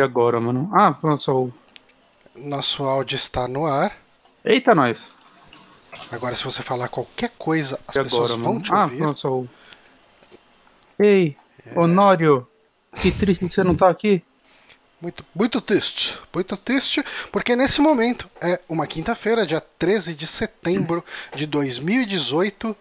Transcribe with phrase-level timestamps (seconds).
[0.00, 0.70] Agora, mano?
[0.72, 1.52] Ah, pronto, só o.
[2.36, 3.96] Nosso áudio está no ar.
[4.44, 5.10] Eita, nós.
[6.10, 8.64] Agora, se você falar qualquer coisa, as E pessoas agora, vão mano?
[8.64, 8.98] te Ah, ouvir.
[8.98, 9.48] pronto, só o.
[10.98, 11.36] Ei,
[11.74, 12.46] Honório,
[13.00, 14.22] que triste que você não tá aqui.
[15.00, 21.02] Muito, muito triste, muito triste, porque nesse momento é uma quinta-feira, dia 13 de setembro
[21.34, 22.76] de 2018,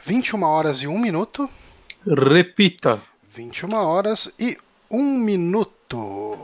[0.00, 1.48] 21 horas e 1 minuto.
[2.06, 3.02] Repita.
[3.34, 4.56] 21 horas e
[4.90, 6.38] 1 minuto.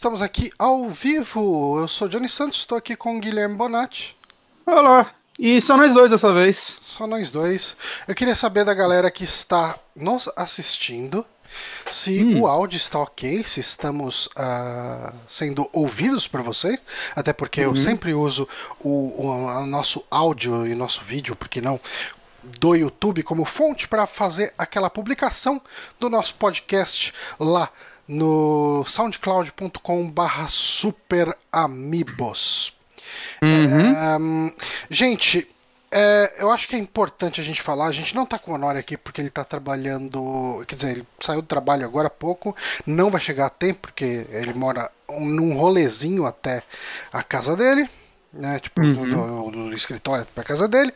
[0.00, 1.78] Estamos aqui ao vivo.
[1.78, 4.16] Eu sou Johnny Santos, estou aqui com o Guilherme Bonatti.
[4.64, 5.10] Olá.
[5.38, 6.78] E só nós dois dessa vez.
[6.80, 7.76] Só nós dois.
[8.08, 11.22] Eu queria saber da galera que está nos assistindo
[11.90, 16.80] se o áudio está ok, se estamos ah, sendo ouvidos por vocês.
[17.14, 21.78] Até porque eu sempre uso o, o- o nosso áudio e nosso vídeo, porque não?
[22.42, 25.60] Do YouTube como fonte para fazer aquela publicação
[25.98, 27.70] do nosso podcast lá
[28.10, 32.72] no soundcloud.com/barra superamigos.
[33.96, 34.50] É, hum,
[34.90, 35.48] gente,
[35.90, 37.86] é, eu acho que é importante a gente falar.
[37.86, 40.64] A gente não tá com o Honório aqui porque ele tá trabalhando.
[40.66, 42.54] Quer dizer, ele saiu do trabalho agora há pouco.
[42.86, 46.62] Não vai chegar a tempo porque ele mora um- num rolezinho até
[47.12, 47.88] a casa dele.
[48.32, 50.92] Né, tipo, do, do- do escritório pra casa dele.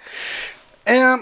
[0.86, 1.16] É,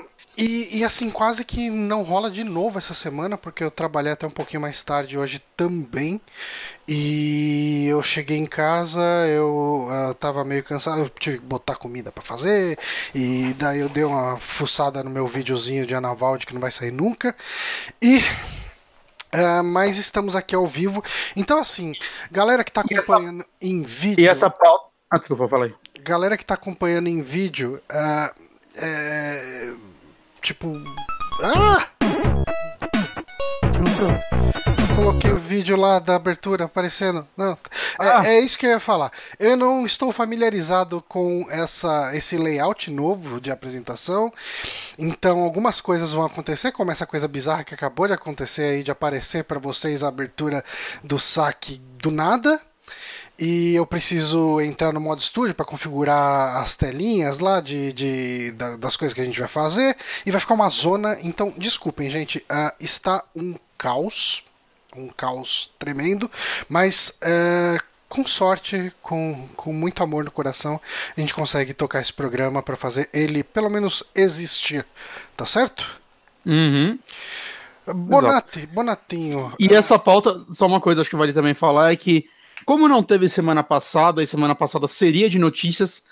[0.44, 4.26] e, e assim, quase que não rola de novo essa semana, porque eu trabalhei até
[4.26, 6.20] um pouquinho mais tarde hoje também.
[6.88, 12.10] E eu cheguei em casa, eu ah, tava meio cansado, eu tive que botar comida
[12.10, 12.78] pra fazer.
[13.14, 16.90] E daí eu dei uma fuçada no meu videozinho de Anavalde que não vai sair
[16.90, 17.34] nunca.
[18.02, 18.20] E.
[19.32, 21.02] ah, mas estamos aqui ao vivo.
[21.36, 21.92] Então, assim,
[22.30, 24.86] galera que tá E essa- acompanhando em vídeo E essa pauta.
[25.10, 25.74] Ah, desculpa, fala aí.
[26.00, 28.34] galera que tá acompanhando em vídeo, ah,
[28.74, 29.72] é,
[30.42, 30.74] tipo,
[31.42, 31.86] ah,
[34.88, 37.26] eu coloquei o vídeo lá da abertura aparecendo.
[37.36, 37.52] Não,
[38.00, 38.22] é, Ah.
[38.26, 39.10] é isso que eu ia falar.
[39.38, 44.32] Eu não estou familiarizado com essa, esse layout novo de apresentação.
[44.98, 48.90] Então, algumas coisas vão acontecer, como essa coisa bizarra que acabou de acontecer aí, de
[48.90, 50.64] aparecer para vocês a abertura
[51.02, 52.60] do saque do nada.
[53.38, 58.76] E eu preciso entrar no modo estúdio para configurar as telinhas lá de, de- da-
[58.76, 59.96] das coisas que a gente vai fazer.
[60.24, 61.18] E vai ficar uma zona.
[61.22, 62.44] Então, desculpem, gente.
[62.48, 64.44] ah, está um caos.
[64.94, 66.30] Um caos tremendo.
[66.68, 67.78] Mas é,
[68.08, 70.78] com sorte, com, com muito amor no coração,
[71.16, 74.86] a gente consegue tocar esse programa para fazer ele pelo menos existir.
[75.36, 76.00] Tá certo?
[76.44, 76.98] Uhum.
[77.86, 79.52] Bonatti, Bonatinho.
[79.58, 82.28] E essa pauta, só uma coisa acho que vale também falar é que,
[82.64, 86.02] como não teve semana passada, e semana passada seria de notícias,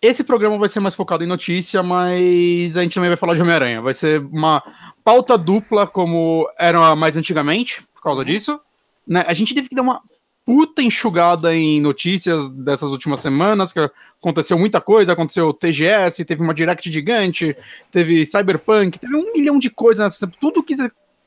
[0.00, 3.40] esse programa vai ser mais focado em notícia, mas a gente também vai falar de
[3.40, 3.80] Homem-Aranha.
[3.80, 4.62] Vai ser uma
[5.02, 8.60] pauta dupla, como era mais antigamente, por causa disso.
[9.06, 9.24] Né?
[9.26, 10.02] A gente teve que dar uma
[10.44, 13.80] puta enxugada em notícias dessas últimas semanas, que
[14.20, 17.56] aconteceu muita coisa, aconteceu TGS, teve uma Direct gigante,
[17.90, 20.76] teve Cyberpunk, teve um milhão de coisas, tudo que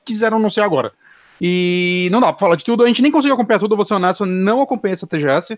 [0.05, 0.93] quiseram anunciar agora.
[1.41, 3.93] E não dá pra falar de tudo, a gente nem conseguiu acompanhar tudo, vou ser
[3.93, 5.57] honesto, não acompanhei essa TGS.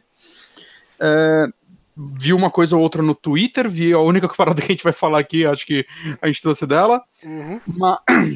[1.00, 1.48] É,
[1.96, 4.94] vi uma coisa ou outra no Twitter, vi a única parada que a gente vai
[4.94, 5.86] falar aqui, acho que
[6.22, 7.02] a gente trouxe dela.
[7.24, 7.62] Uhum.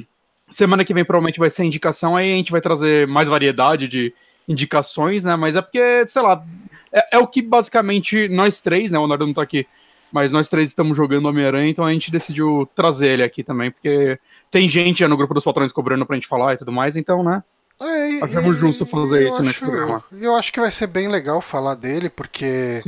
[0.49, 4.13] Semana que vem provavelmente vai ser indicação, aí a gente vai trazer mais variedade de
[4.47, 5.35] indicações, né?
[5.35, 6.45] Mas é porque, sei lá,
[6.91, 8.97] é, é o que basicamente nós três, né?
[8.97, 9.65] O Leonardo não tá aqui,
[10.13, 14.17] mas nós três estamos jogando Homem-Aranha, então a gente decidiu trazer ele aqui também, porque
[14.51, 17.23] tem gente já no grupo dos patrões cobrando pra gente falar e tudo mais, então,
[17.23, 17.43] né?
[17.81, 20.03] É, Achamos justo fazer isso nesse acho- programa.
[20.13, 22.81] Eu acho que vai ser bem legal falar dele, porque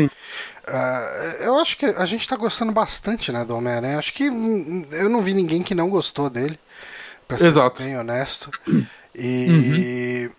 [0.68, 3.98] ah, eu acho que a gente tá gostando bastante, né, do Homem-Aranha.
[3.98, 6.60] Acho que hum, eu não vi ninguém que não gostou dele,
[7.28, 7.81] pra ser Exato.
[7.81, 8.51] bem honesto.
[9.18, 10.30] E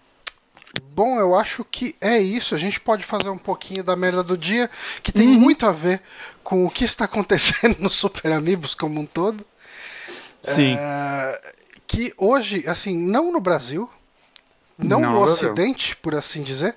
[0.97, 2.55] bom, eu acho que é isso.
[2.55, 4.71] A gente pode fazer um pouquinho da merda do dia,
[5.03, 5.39] que tem Uhum.
[5.39, 6.01] muito a ver
[6.43, 9.45] com o que está acontecendo no Super Amigos como um todo.
[10.43, 10.75] Sim.
[10.79, 11.53] É,
[11.87, 13.91] que hoje, assim, não no Brasil,
[14.79, 15.21] não, Não no.
[15.21, 16.77] Ocidente, por assim dizer,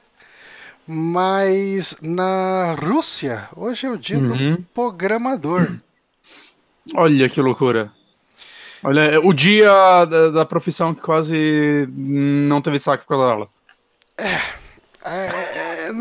[0.85, 4.55] mas na Rússia, hoje é o dia Uhum.
[4.55, 5.71] do programador.
[6.95, 7.91] Olha que loucura.
[8.83, 13.49] Olha, o dia da, da profissão que quase não teve saque por causa dela.
[14.19, 14.59] É,
[15.05, 15.91] é, é,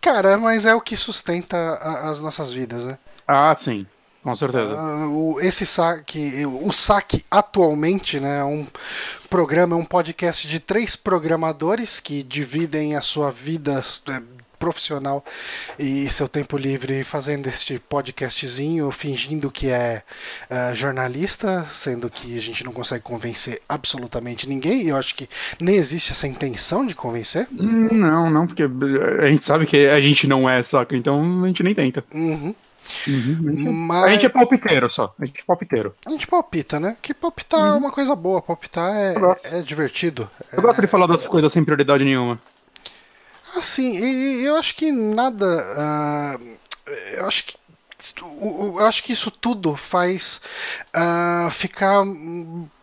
[0.00, 2.98] cara, mas é o que sustenta a, as nossas vidas, né?
[3.26, 3.86] Ah, sim.
[4.22, 4.74] Com certeza.
[4.74, 8.66] Uh, o, esse saque, o saque atualmente, né, é um
[9.30, 14.22] programa, é um podcast de três programadores que dividem a sua vida é,
[14.58, 15.24] profissional
[15.78, 20.02] e seu tempo livre fazendo este podcastzinho, fingindo que é
[20.50, 25.28] uh, jornalista, sendo que a gente não consegue convencer absolutamente ninguém, e eu acho que
[25.60, 27.46] nem existe essa intenção de convencer.
[27.50, 30.96] Não, não, porque a gente sabe que a gente não é, saca?
[30.96, 32.04] Então a gente nem tenta.
[32.12, 32.54] Uhum.
[33.06, 34.04] Uhum, Mas...
[34.04, 35.14] A gente é palpiteiro só.
[35.18, 35.94] A gente é palpiteiro.
[36.06, 36.96] A gente palpita, né?
[37.02, 37.66] Que palpitar uhum.
[37.66, 38.40] é uma coisa boa.
[38.40, 39.14] Palpitar é,
[39.58, 40.28] é divertido.
[40.52, 42.38] Eu gosto de falar das coisas sem prioridade nenhuma.
[43.58, 45.46] Assim, e, eu acho que nada.
[45.46, 46.58] Uh,
[47.14, 47.56] eu acho que.
[48.40, 50.40] Eu acho que isso tudo faz
[50.94, 52.04] uh, ficar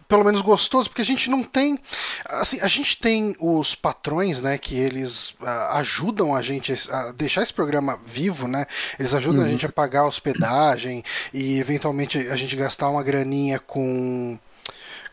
[0.08, 1.80] pelo menos gostoso, porque a gente não tem.
[2.26, 7.44] Assim, a gente tem os patrões, né, que eles uh, ajudam a gente a deixar
[7.44, 8.68] esse programa vivo, né?
[9.00, 9.48] Eles ajudam uhum.
[9.48, 14.38] a gente a pagar a hospedagem e eventualmente a gente gastar uma graninha com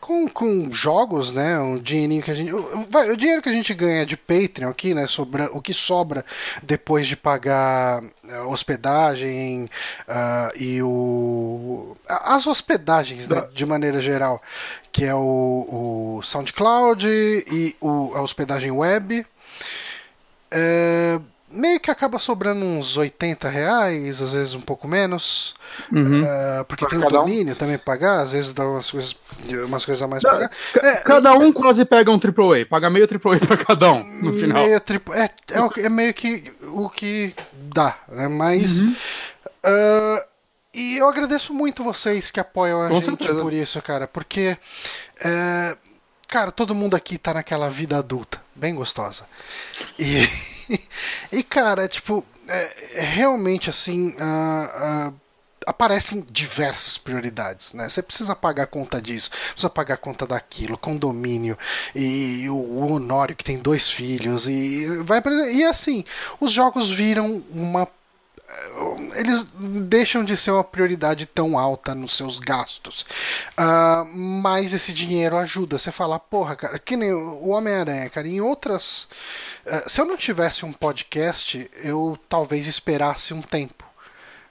[0.03, 1.61] com, com jogos, né?
[1.61, 2.53] Um dinheirinho que a gente.
[2.53, 5.07] O, o, dinheiro que a gente ganha de Patreon aqui, né?
[5.07, 6.25] Sobra, o que sobra
[6.61, 9.71] depois de pagar a hospedagem
[10.09, 11.97] uh, e o.
[12.09, 14.43] As hospedagens, né, de maneira geral,
[14.91, 19.25] que é o, o SoundCloud e o, a hospedagem web.
[20.51, 21.21] É,
[21.53, 25.55] meio que acaba sobrando uns 80 reais, às vezes um pouco menos.
[25.91, 26.23] Uhum.
[26.23, 27.57] Uh, porque pra tem o domínio um.
[27.57, 29.17] também pra pagar, às vezes dá umas coisas,
[29.65, 30.51] umas coisas a mais pra pagar.
[30.77, 34.63] É, cada um quase pega um AAA, paga meio AAA pra cada um no final.
[34.63, 38.29] Meio é, é, é, meio que o que dá, né?
[38.29, 38.81] Mas.
[38.81, 38.95] Uhum.
[39.65, 40.33] Uh,
[40.75, 43.43] e eu agradeço muito vocês que apoiam a Com gente certeza.
[43.43, 44.57] por isso, cara, porque.
[45.21, 45.77] Uh,
[46.27, 49.27] cara, todo mundo aqui tá naquela vida adulta, bem gostosa.
[49.99, 50.27] E.
[51.33, 54.11] e, cara, tipo, é, realmente assim.
[54.11, 55.23] Uh, uh,
[55.65, 57.89] aparecem diversas prioridades, né?
[57.89, 61.57] Você precisa pagar conta disso, precisa pagar conta daquilo, condomínio
[61.95, 65.23] e o Honório que tem dois filhos e vai
[65.53, 66.05] e assim
[66.41, 67.87] os jogos viram uma
[69.15, 73.05] eles deixam de ser uma prioridade tão alta nos seus gastos.
[73.59, 75.79] Uh, mas esse dinheiro ajuda.
[75.79, 79.07] Você falar, porra, cara, que nem o Homem-Aranha, cara, em outras.
[79.67, 83.85] Uh, se eu não tivesse um podcast, eu talvez esperasse um tempo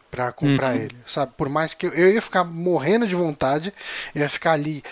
[0.10, 0.82] para comprar uhum.
[0.82, 1.34] ele, sabe?
[1.38, 3.74] Por mais que eu, eu ia ficar morrendo de vontade,
[4.14, 4.84] eu ia ficar ali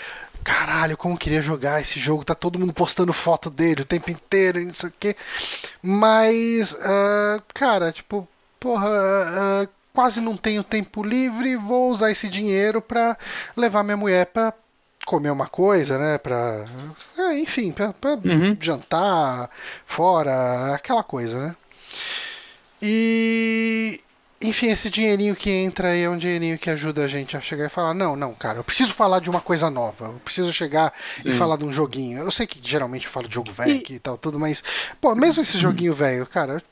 [0.44, 4.10] caralho, como eu queria jogar esse jogo, tá todo mundo postando foto dele o tempo
[4.10, 5.16] inteiro e não sei o quê.
[5.81, 8.27] Mas, uh, cara, tipo,
[8.60, 13.18] porra, uh, quase não tenho tempo livre, vou usar esse dinheiro para
[13.56, 14.54] levar minha mulher para
[15.09, 16.19] comer uma coisa, né?
[16.19, 16.65] Pra,
[17.17, 18.56] é, enfim, pra, pra uhum.
[18.61, 19.50] jantar
[19.83, 21.56] fora, aquela coisa, né?
[22.79, 24.00] E
[24.39, 27.65] enfim, esse dinheirinho que entra aí é um dinheirinho que ajuda a gente a chegar
[27.65, 30.94] e falar: não, não, cara, eu preciso falar de uma coisa nova, eu preciso chegar
[31.23, 31.31] Sim.
[31.31, 32.19] e falar de um joguinho.
[32.19, 34.00] Eu sei que geralmente eu falo de jogo velho e...
[34.00, 34.63] tal, tudo, mas,
[35.01, 36.63] pô, mesmo esse joguinho velho, cara,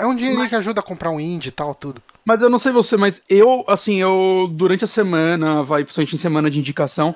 [0.00, 0.48] é um dinheirinho mas...
[0.48, 2.02] que ajuda a comprar um indie e tal, tudo.
[2.24, 6.18] Mas eu não sei você, mas eu, assim, eu, durante a semana, vai, principalmente em
[6.18, 7.14] semana de indicação,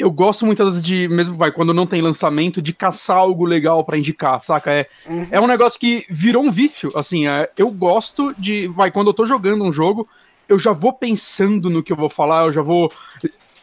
[0.00, 3.84] eu gosto muitas vezes de, mesmo vai, quando não tem lançamento, de caçar algo legal
[3.84, 4.72] para indicar, saca?
[4.72, 5.28] É, uhum.
[5.30, 9.14] é um negócio que virou um vício, assim, é, eu gosto de, vai, quando eu
[9.14, 10.08] tô jogando um jogo,
[10.48, 12.90] eu já vou pensando no que eu vou falar, eu já vou.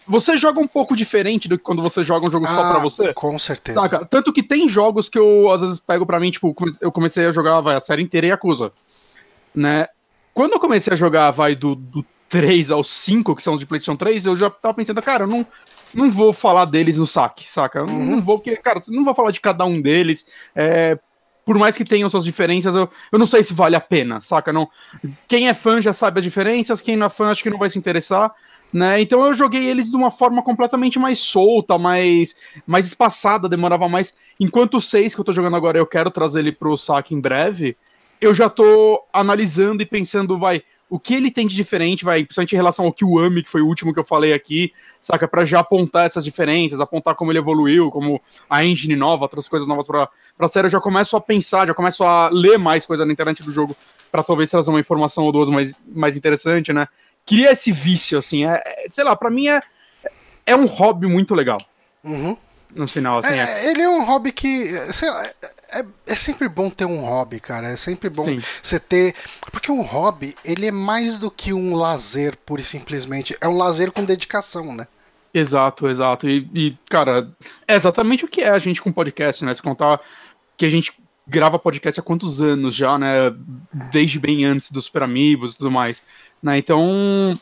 [0.07, 2.79] Você joga um pouco diferente do que quando você joga um jogo ah, só pra
[2.79, 3.13] você?
[3.13, 3.81] Com certeza.
[3.81, 4.05] Saca?
[4.05, 7.31] Tanto que tem jogos que eu às vezes pego pra mim, tipo, eu comecei a
[7.31, 8.71] jogar vai, a série inteira e acusa.
[9.53, 9.87] Né?
[10.33, 13.65] Quando eu comecei a jogar, vai, do, do 3 ao 5, que são os de
[13.65, 15.45] PlayStation 3, eu já tava pensando, cara, eu não
[15.97, 17.83] não vou falar deles no saque, saca?
[17.83, 18.05] Uhum.
[18.05, 20.25] Não vou, porque, cara, não vou falar de cada um deles.
[20.55, 20.97] É,
[21.43, 24.53] por mais que tenham suas diferenças, eu, eu não sei se vale a pena, saca?
[24.53, 24.69] Não,
[25.27, 27.69] quem é fã já sabe as diferenças, quem não é fã acho que não vai
[27.69, 28.31] se interessar,
[28.71, 29.01] né?
[29.01, 32.35] Então eu joguei eles de uma forma completamente mais solta, mais,
[32.67, 34.13] mais espaçada, demorava mais.
[34.39, 37.19] Enquanto o 6 que eu tô jogando agora, eu quero trazer ele pro saque em
[37.19, 37.75] breve,
[38.19, 42.53] eu já tô analisando e pensando, vai, o que ele tem de diferente, vai, principalmente
[42.53, 45.27] em relação ao Kiwami, que foi o último que eu falei aqui, saca?
[45.27, 49.67] Para já apontar essas diferenças, apontar como ele evoluiu, como a engine nova, outras coisas
[49.67, 53.05] novas pra, pra série, eu já começo a pensar, já começo a ler mais coisa
[53.05, 53.75] na internet do jogo,
[54.09, 56.87] para talvez trazer uma informação ou duas mais, mais interessante, né?
[57.25, 59.59] Queria esse vício, assim, é, é sei lá, para mim é,
[60.45, 61.59] é um hobby muito legal.
[62.03, 62.37] Uhum.
[62.73, 63.33] No final, assim.
[63.33, 63.71] É, é.
[63.71, 65.29] Ele é um hobby que, sei lá,
[65.71, 67.67] é, é, sempre bom ter um hobby, cara.
[67.67, 68.39] É sempre bom Sim.
[68.61, 69.15] você ter.
[69.51, 73.35] Porque um hobby, ele é mais do que um lazer, pura e simplesmente.
[73.41, 74.87] É um lazer com dedicação, né?
[75.33, 76.27] Exato, exato.
[76.29, 77.29] E, e, cara,
[77.67, 79.53] é exatamente o que é a gente com podcast, né?
[79.53, 79.99] Se contar
[80.55, 80.93] que a gente
[81.27, 83.33] grava podcast há quantos anos já, né?
[83.91, 86.03] Desde bem antes dos Super Amigos e tudo mais.
[86.41, 86.57] Né?
[86.57, 87.39] Então.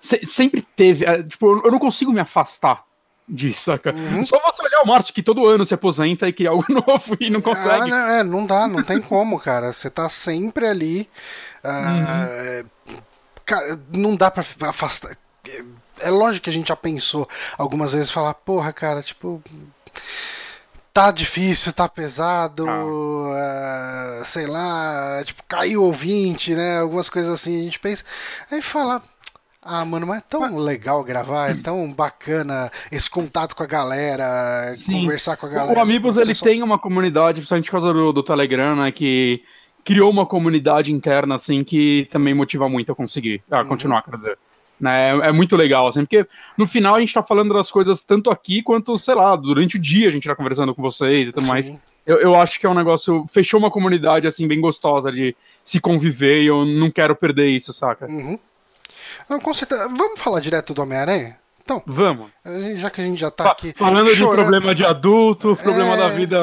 [0.00, 1.04] Se, sempre teve.
[1.04, 2.84] É, tipo, eu não consigo me afastar
[3.28, 3.92] disso, saca?
[3.92, 4.24] Uhum.
[4.24, 7.30] Só você olhar o Marte que todo ano se aposenta e cria algo novo e
[7.30, 7.84] não consegue.
[7.84, 9.72] Ah, não, é, não dá, não tem como, cara.
[9.72, 11.08] Você tá sempre ali.
[11.64, 12.98] Uh, uhum.
[13.44, 15.16] Cara, não dá pra afastar.
[16.00, 19.42] É lógico que a gente já pensou algumas vezes falar, porra, cara, tipo
[20.94, 22.84] tá difícil, tá pesado, ah.
[24.22, 26.78] uh, sei lá, tipo, caiu ouvinte, né?
[26.78, 28.04] Algumas coisas assim, a gente pensa.
[28.50, 29.02] Aí fala.
[29.64, 34.74] Ah, mano, mas é tão legal gravar, é tão bacana esse contato com a galera,
[34.76, 35.00] Sim.
[35.00, 35.78] conversar com a galera.
[35.78, 39.42] O Amigos, ele tem uma comunidade, principalmente por causa do, do Telegram, né, que
[39.82, 43.66] criou uma comunidade interna, assim, que também motiva muito a conseguir, a uhum.
[43.66, 44.38] continuar, quer dizer.
[44.78, 45.10] Né?
[45.10, 46.26] É, é, muito legal, assim, porque
[46.58, 49.80] no final a gente tá falando das coisas tanto aqui quanto, sei lá, durante o
[49.80, 51.50] dia a gente tá conversando com vocês e tudo Sim.
[51.50, 51.72] mais.
[52.06, 53.24] Eu, eu acho que é um negócio.
[53.32, 57.72] Fechou uma comunidade, assim, bem gostosa de se conviver e eu não quero perder isso,
[57.72, 58.06] saca?
[58.06, 58.38] Uhum.
[59.28, 59.88] Não, com certeza.
[59.88, 61.38] Vamos falar direto do Homem-Aranha?
[61.64, 62.30] Então, vamos.
[62.76, 63.74] Já que a gente já tá aqui.
[63.76, 65.96] Falando chorando, de problema de adulto, problema é...
[65.96, 66.38] da vida.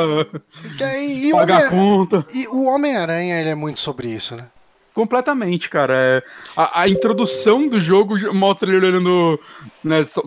[1.00, 2.26] E, e pagar conta.
[2.34, 4.48] E o Homem-Aranha, ele é muito sobre isso, né?
[4.94, 5.94] Completamente, cara.
[5.96, 6.24] É,
[6.58, 9.40] a, a, introdução do jogo mostra ele olhando.
[9.84, 10.24] Né, só,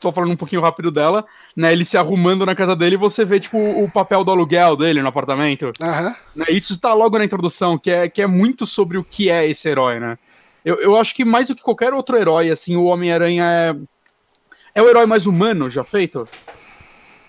[0.00, 1.72] só, falando um pouquinho rápido dela, né?
[1.72, 5.02] Ele se arrumando na casa dele e você vê, tipo, o papel do aluguel dele
[5.02, 5.72] no apartamento.
[5.80, 6.14] Uhum.
[6.36, 9.50] Né, isso está logo na introdução, que é, que é muito sobre o que é
[9.50, 10.16] esse herói, né?
[10.68, 13.76] Eu, eu acho que mais do que qualquer outro herói, assim, o Homem-Aranha é.
[14.74, 16.28] É o herói mais humano já feito.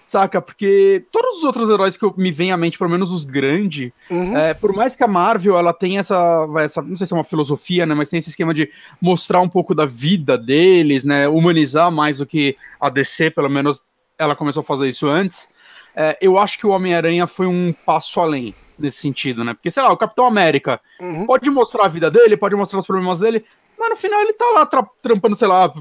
[0.05, 0.41] Saca?
[0.41, 3.93] Porque todos os outros heróis que eu, me vem à mente, pelo menos os grandes,
[4.11, 4.37] uhum.
[4.37, 7.23] é, por mais que a Marvel ela tenha essa, essa, não sei se é uma
[7.23, 8.69] filosofia, né, mas tem esse esquema de
[8.99, 13.81] mostrar um pouco da vida deles, né, humanizar mais do que a DC, pelo menos
[14.17, 15.47] ela começou a fazer isso antes.
[15.95, 19.53] É, eu acho que o Homem-Aranha foi um passo além nesse sentido, né?
[19.53, 21.25] Porque, sei lá, o Capitão América uhum.
[21.25, 23.43] pode mostrar a vida dele, pode mostrar os problemas dele,
[23.77, 25.73] mas no final ele tá lá tra trampando, sei lá,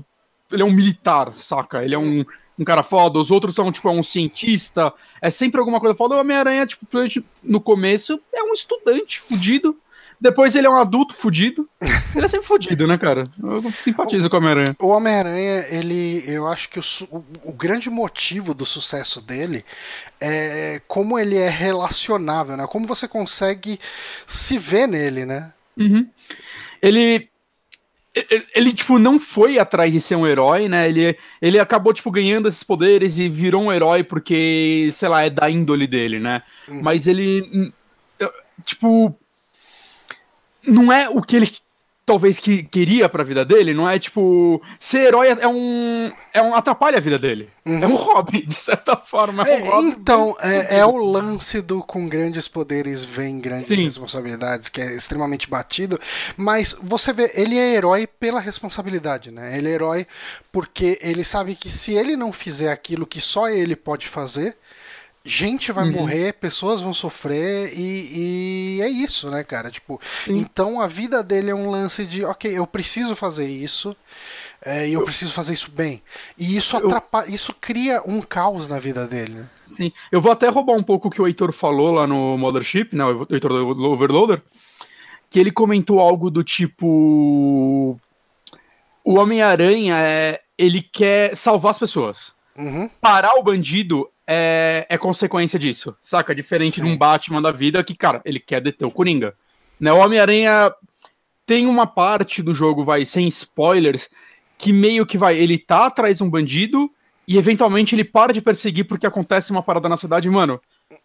[0.50, 1.84] ele é um militar, saca?
[1.84, 2.24] Ele é um
[2.58, 6.16] um cara foda, os outros são, tipo, é um cientista, é sempre alguma coisa foda.
[6.16, 6.84] O Homem-Aranha, tipo,
[7.42, 9.76] no começo, é um estudante fudido.
[10.20, 11.68] Depois ele é um adulto fudido.
[12.14, 13.24] Ele é sempre fudido, né, cara?
[13.46, 14.76] Eu simpatizo com o Homem-Aranha.
[14.80, 16.24] O Homem-Aranha, ele.
[16.26, 19.64] Eu acho que o, o, o, grande motivo do sucesso dele
[20.20, 22.66] é como ele é relacionável, né?
[22.66, 23.78] Como você consegue
[24.26, 25.52] se ver nele, né?
[25.76, 26.08] Uhum.
[26.82, 27.28] Ele
[28.54, 30.88] ele, tipo, não foi atrás de ser um herói, né?
[30.88, 35.30] Ele, ele acabou, tipo, ganhando esses poderes e virou um herói porque, sei lá, é
[35.30, 36.42] da índole dele, né?
[36.68, 36.82] Uhum.
[36.82, 37.72] Mas ele,
[38.64, 39.16] tipo,
[40.68, 41.50] não é o que ele
[42.08, 44.62] talvez que queria pra vida dele, não é tipo.
[44.80, 46.10] Ser herói é um.
[46.32, 47.50] É um atrapalha a vida dele.
[47.66, 47.84] Uhum.
[47.84, 49.42] É um hobby, de certa forma.
[49.46, 53.84] É, um é então, é, é, o lance do com grandes poderes vem grandes Sim.
[53.84, 56.00] responsabilidades, que é extremamente batido.
[56.34, 59.58] Mas você vê, ele é herói pela responsabilidade, né?
[59.58, 60.06] Ele é herói
[60.50, 64.56] porque ele sabe que se ele não fizer aquilo que só ele pode fazer
[65.28, 65.92] gente vai uhum.
[65.92, 69.70] morrer, pessoas vão sofrer e, e, é isso, né, cara?
[69.70, 70.36] Tipo, Sim.
[70.38, 73.96] então a vida dele é um lance de, ok, eu preciso fazer isso
[74.64, 76.02] é, e eu, eu, preciso fazer isso bem.
[76.36, 79.46] E isso atrapalha, isso cria um caos na vida dele, né?
[79.66, 82.88] Sim, eu vou até roubar um pouco o que o Heitor falou lá no Mothership,
[82.92, 84.42] né, o Heitor do Overloader,
[85.30, 88.00] que ele comentou algo do tipo
[89.04, 92.34] o Homem-Aranha é, ele quer salvar as pessoas.
[92.56, 92.90] Uhum.
[93.00, 96.34] Parar o bandido é, é consequência disso, saca?
[96.34, 96.82] Diferente Sim.
[96.82, 99.34] de um Batman da vida que, cara, ele quer deter o Coringa.
[99.80, 99.90] Né?
[99.90, 100.70] O Homem-Aranha
[101.46, 104.10] tem uma parte do jogo, vai, sem spoilers,
[104.58, 106.90] que meio que vai, ele tá atrás de um bandido
[107.26, 110.60] e eventualmente ele para de perseguir porque acontece uma parada na cidade, mano.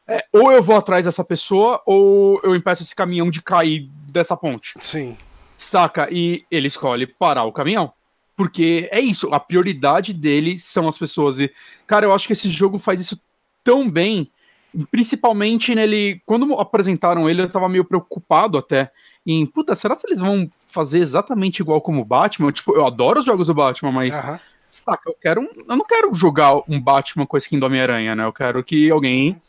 [0.05, 4.35] É, ou eu vou atrás dessa pessoa, ou eu impeço esse caminhão de cair dessa
[4.35, 4.73] ponte.
[4.81, 5.17] Sim.
[5.57, 6.09] Saca?
[6.11, 7.93] E ele escolhe parar o caminhão.
[8.35, 11.39] Porque é isso, a prioridade dele são as pessoas.
[11.39, 11.51] E,
[11.85, 13.19] cara, eu acho que esse jogo faz isso
[13.63, 14.31] tão bem.
[14.89, 16.19] Principalmente nele.
[16.25, 18.91] Quando apresentaram ele, eu tava meio preocupado até.
[19.25, 22.51] Em, puta, será que eles vão fazer exatamente igual como o Batman?
[22.51, 24.13] Tipo, eu adoro os jogos do Batman, mas.
[24.13, 24.39] Uhum.
[24.73, 25.41] Saca, eu quero.
[25.41, 28.25] Um, eu não quero jogar um Batman com a skin do Homem-Aranha, né?
[28.25, 29.39] Eu quero que alguém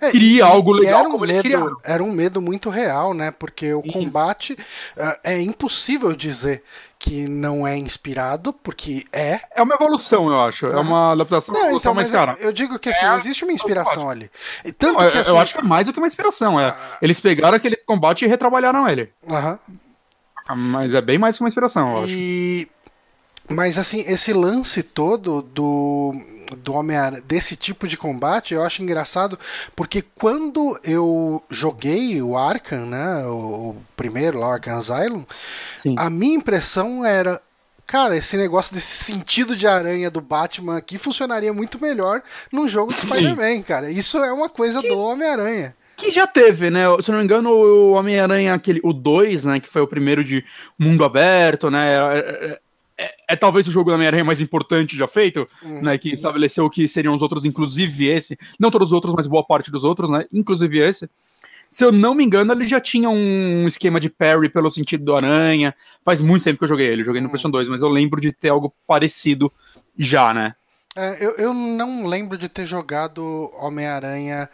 [0.00, 3.30] é, cria algo legal era um medo, Era um medo muito real, né?
[3.30, 3.90] Porque o Sim.
[3.90, 6.64] combate uh, é impossível dizer
[6.98, 9.40] que não é inspirado, porque é.
[9.54, 10.64] É uma evolução, eu acho.
[10.64, 11.54] É uma adaptação.
[11.54, 14.30] Não, então, mas, cara, eu digo que assim, é existe uma inspiração ali.
[14.64, 16.58] E tanto não, que, assim, eu acho que é mais do que uma inspiração.
[16.58, 16.98] É, ah.
[17.02, 19.12] eles pegaram aquele combate e retrabalharam ele.
[19.28, 19.58] Aham.
[20.56, 22.62] Mas é bem mais que uma inspiração, eu e...
[22.62, 22.79] acho.
[23.52, 26.14] Mas assim, esse lance todo do,
[26.58, 29.38] do homem desse tipo de combate, eu acho engraçado,
[29.74, 35.24] porque quando eu joguei o Arkham, né, o, o primeiro lá, o Arkham Asylum,
[35.78, 35.96] Sim.
[35.98, 37.40] a minha impressão era
[37.90, 42.92] cara, esse negócio desse sentido de aranha do Batman aqui funcionaria muito melhor num jogo
[42.92, 43.90] de Spider-Man, cara.
[43.90, 45.74] Isso é uma coisa que, do Homem-Aranha.
[45.96, 46.84] Que já teve, né?
[47.02, 49.58] Se não me engano, o Homem-Aranha, aquele, o 2, né?
[49.58, 50.44] Que foi o primeiro de
[50.78, 52.60] mundo aberto, né?
[53.30, 55.82] É, talvez o jogo da Homem-Aranha mais importante já feito, uhum.
[55.82, 55.96] né?
[55.96, 58.36] Que estabeleceu o que seriam os outros, inclusive esse.
[58.58, 60.26] Não todos os outros, mas boa parte dos outros, né?
[60.32, 61.08] Inclusive esse.
[61.68, 65.14] Se eu não me engano, ele já tinha um esquema de parry pelo sentido do
[65.14, 65.72] Aranha.
[66.04, 67.30] Faz muito tempo que eu joguei ele, joguei no hum.
[67.30, 69.52] PlayStation 2, mas eu lembro de ter algo parecido
[69.96, 70.56] já, né?
[70.96, 74.50] É, eu, eu não lembro de ter jogado Homem-Aranha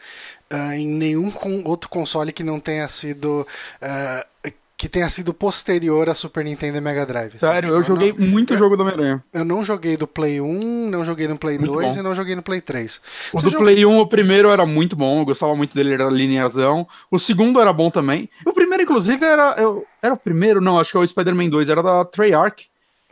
[0.52, 1.33] uh, em nenhum
[1.64, 3.47] outro console que não tenha sido.
[3.80, 4.36] Uh,
[4.76, 7.38] que tenha sido posterior a Super Nintendo e Mega Drive.
[7.38, 9.25] Sério, eu, eu joguei não, muito eu, jogo do Homem-Aranha.
[9.33, 12.00] Eu não joguei do Play 1, não joguei no Play muito 2 bom.
[12.00, 13.00] e não joguei no Play 3.
[13.33, 16.11] O Você do Play 1, o primeiro era muito bom, eu gostava muito dele, era
[16.11, 16.87] linearzão.
[17.11, 18.28] O segundo era bom também.
[18.45, 19.54] O primeiro, inclusive, era.
[19.56, 20.61] Eu, era o primeiro?
[20.61, 22.68] Não, acho que é o Spider-Man 2, era da Treyarch,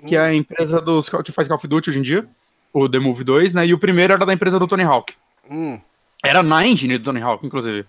[0.06, 0.20] que hum.
[0.20, 2.26] é a empresa dos, que faz Call of Duty hoje em dia.
[2.74, 3.66] O The Move 2, né?
[3.66, 5.14] E o primeiro era da empresa do Tony Hawk.
[5.50, 5.80] Hum.
[6.22, 7.86] Era na engine do Tony Hawk, inclusive.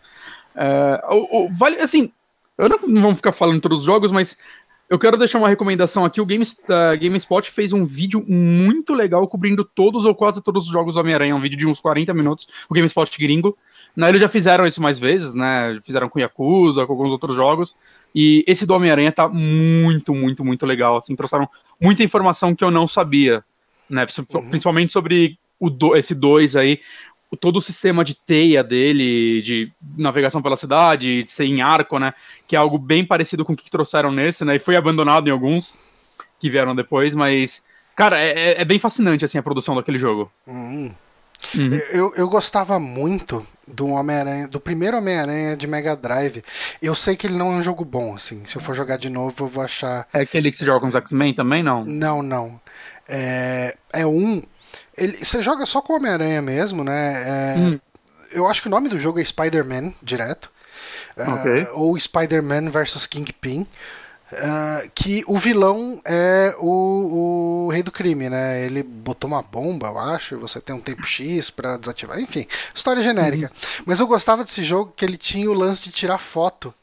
[0.56, 2.12] É, o, o, vale, assim,
[2.58, 4.38] eu não, não vamos ficar falando todos os jogos, mas
[4.88, 6.22] eu quero deixar uma recomendação aqui.
[6.22, 10.72] O Games, uh, GameSpot fez um vídeo muito legal cobrindo todos ou quase todos os
[10.72, 11.36] jogos do Homem-Aranha.
[11.36, 12.48] Um vídeo de uns 40 minutos.
[12.70, 13.58] O GameSpot gringo.
[13.96, 15.80] Né, eles já fizeram isso mais vezes, né?
[15.84, 17.76] Fizeram com Yakuza, com alguns outros jogos.
[18.14, 20.98] E esse do Homem-Aranha tá muito, muito, muito legal.
[20.98, 21.50] Assim, trouxeram
[21.82, 23.44] muita informação que eu não sabia.
[23.90, 24.06] Né?
[24.34, 24.50] Uhum.
[24.50, 26.80] Principalmente sobre o do, esse 2 aí
[27.40, 32.14] todo o sistema de teia dele, de navegação pela cidade, de ser em arco, né?
[32.48, 34.56] Que é algo bem parecido com o que trouxeram nesse, né?
[34.56, 35.78] E foi abandonado em alguns
[36.40, 37.64] que vieram depois, mas.
[37.96, 40.30] Cara, é, é, é bem fascinante assim a produção daquele jogo.
[40.46, 40.94] Uhum.
[41.54, 41.74] Uhum.
[41.92, 46.44] Eu, eu gostava muito do Homem-Aranha, do primeiro Homem-Aranha de Mega Drive.
[46.82, 48.44] Eu sei que ele não é um jogo bom, assim.
[48.46, 50.08] Se eu for jogar de novo, eu vou achar.
[50.14, 51.84] É aquele que se joga com os X-Men também, não?
[51.84, 52.60] Não, não.
[53.08, 54.42] É, é um
[54.98, 57.24] ele, você joga só com o Homem-Aranha mesmo, né?
[57.26, 57.80] É, hum.
[58.32, 60.50] Eu acho que o nome do jogo é Spider-Man, direto.
[61.16, 61.64] É, okay.
[61.64, 63.68] Uh, ou Spider-Man versus Kingpin.
[64.32, 68.66] Uh, que o vilão é o, o, rei do crime, né?
[68.66, 70.40] Ele botou uma bomba, eu acho.
[70.40, 72.20] Você tem um tempo X para desativar.
[72.20, 73.52] Enfim, história genérica.
[73.54, 73.84] Uhum.
[73.86, 76.74] Mas eu gostava desse jogo que ele tinha o lance de tirar foto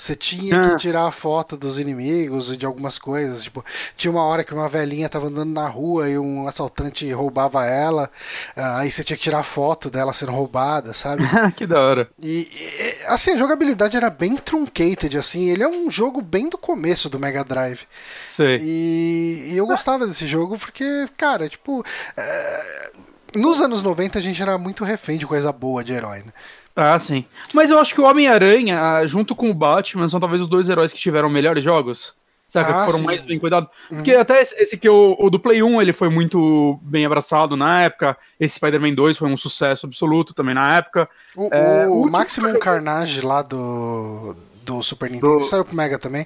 [0.00, 0.70] você tinha ah.
[0.70, 3.42] que tirar a foto dos inimigos e de algumas coisas.
[3.42, 3.62] Tipo,
[3.98, 8.10] tinha uma hora que uma velhinha tava andando na rua e um assaltante roubava ela.
[8.56, 11.24] Ah, aí você tinha que tirar a foto dela sendo roubada, sabe?
[11.54, 12.08] que da hora.
[12.18, 15.50] E, e, assim, a jogabilidade era bem truncated, assim.
[15.50, 17.82] Ele é um jogo bem do começo do Mega Drive.
[18.26, 18.58] Sei.
[18.62, 21.84] E, e eu gostava desse jogo porque, cara, tipo.
[22.16, 22.90] É...
[23.36, 26.32] Nos anos 90 a gente era muito refém de coisa boa de herói, né?
[26.74, 27.24] Ah, sim.
[27.52, 30.68] Mas eu acho que o Homem-Aranha, ah, junto com o Batman, são talvez os dois
[30.68, 32.14] heróis que tiveram melhores jogos.
[32.46, 32.70] Sabe?
[32.70, 33.04] Ah, que foram sim.
[33.04, 33.70] mais bem cuidados.
[33.90, 33.98] Uhum.
[33.98, 37.82] Porque até esse que o, o, do Play 1 ele foi muito bem abraçado na
[37.82, 38.16] época.
[38.40, 41.08] Esse Spider-Man 2 foi um sucesso absoluto também na época.
[41.36, 44.36] O, é, o, o Maximum Carnage lá do,
[44.70, 45.44] do Super Nintendo, do...
[45.44, 46.24] saiu pro Mega também.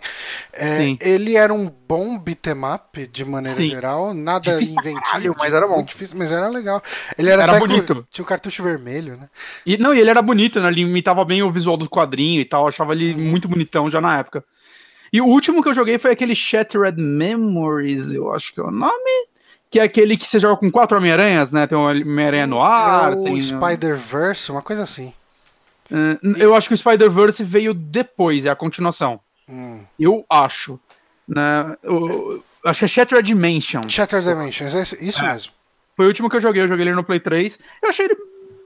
[0.52, 3.68] É, ele era um bom beat'em up de maneira Sim.
[3.68, 5.83] geral, nada difícil, inventivo, mas era bom.
[5.83, 6.83] Difícil, mas era legal.
[7.16, 7.94] Ele era, era bonito.
[7.94, 9.28] Com, tinha o um cartucho vermelho, né?
[9.64, 10.68] E não, e ele era bonito, né?
[10.68, 13.30] Ele imitava bem o visual do quadrinho e tal, achava ele uhum.
[13.30, 14.44] muito bonitão já na época.
[15.12, 18.70] E o último que eu joguei foi aquele Shattered Memories, eu acho que é o
[18.70, 19.28] nome
[19.70, 21.66] que é aquele que você joga com quatro Homem-Aranhas, né?
[21.66, 23.12] Tem o Homem-Aranha no ar.
[23.12, 23.40] É o tem...
[23.40, 25.12] Spider-Verse, uma coisa assim.
[25.90, 29.20] Uh, eu acho que o Spider-Verse veio depois, é a continuação.
[29.49, 29.83] Hum.
[29.99, 30.79] Eu acho.
[31.29, 31.77] Né?
[31.83, 33.83] Eu, acho que é Shattered Dimension.
[33.88, 35.33] Shattered Dimensions, é isso é.
[35.33, 35.53] mesmo.
[35.97, 37.59] Foi o último que eu joguei, eu joguei ele no Play 3.
[37.83, 38.16] Eu achei ele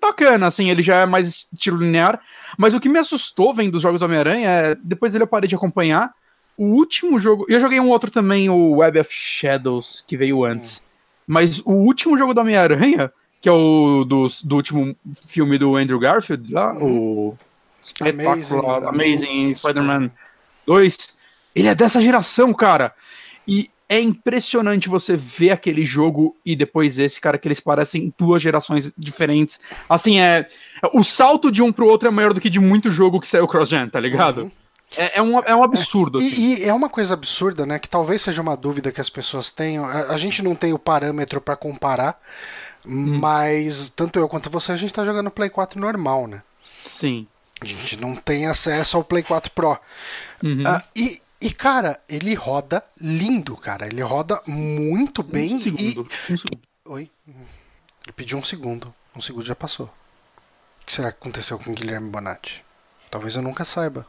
[0.00, 2.20] bacana, assim, ele já é mais estilo linear.
[2.56, 5.54] Mas o que me assustou vendo dos jogos Homem-Aranha é, depois dele eu parei de
[5.54, 6.12] acompanhar.
[6.56, 7.46] O último jogo.
[7.48, 10.78] Eu joguei um outro também, o Web of Shadows, que veio antes.
[10.78, 10.88] Hum.
[11.26, 14.96] Mas o último jogo do Homem-Aranha que é o do, do último
[15.26, 17.30] filme do Andrew Garfield, lá, uhum.
[17.30, 17.38] o
[17.82, 20.10] Espetacular Amazing, Amazing Spider-Man
[20.66, 20.96] 2.
[21.54, 22.92] Ele é dessa geração, cara.
[23.46, 28.42] E é impressionante você ver aquele jogo e depois esse, cara, que eles parecem duas
[28.42, 29.58] gerações diferentes.
[29.88, 30.46] Assim, é.
[30.92, 33.48] O salto de um pro outro é maior do que de muito jogo que saiu
[33.48, 34.42] cross-gen, tá ligado?
[34.42, 34.50] Uhum.
[34.96, 36.20] É, é, um, é um absurdo.
[36.20, 36.36] É, assim.
[36.36, 37.78] e, e, é uma coisa absurda, né?
[37.78, 39.84] Que talvez seja uma dúvida que as pessoas tenham.
[39.84, 42.20] A, a gente não tem o parâmetro para comparar.
[42.88, 43.18] Hum.
[43.18, 46.42] Mas tanto eu quanto você, a gente tá jogando Play 4 normal, né?
[46.86, 47.26] Sim.
[47.60, 49.78] A gente não tem acesso ao Play 4 Pro.
[50.42, 50.62] Uhum.
[50.62, 53.86] Uh, e E, cara, ele roda lindo, cara.
[53.86, 55.54] Ele roda muito bem.
[55.54, 56.08] Um segundo.
[56.28, 56.32] E...
[56.32, 56.60] Um segundo.
[56.86, 57.10] Oi?
[57.28, 58.92] Ele pediu um segundo.
[59.14, 59.86] Um segundo já passou.
[59.86, 62.64] O que será que aconteceu com o Guilherme Bonatti?
[63.10, 64.06] Talvez eu nunca saiba.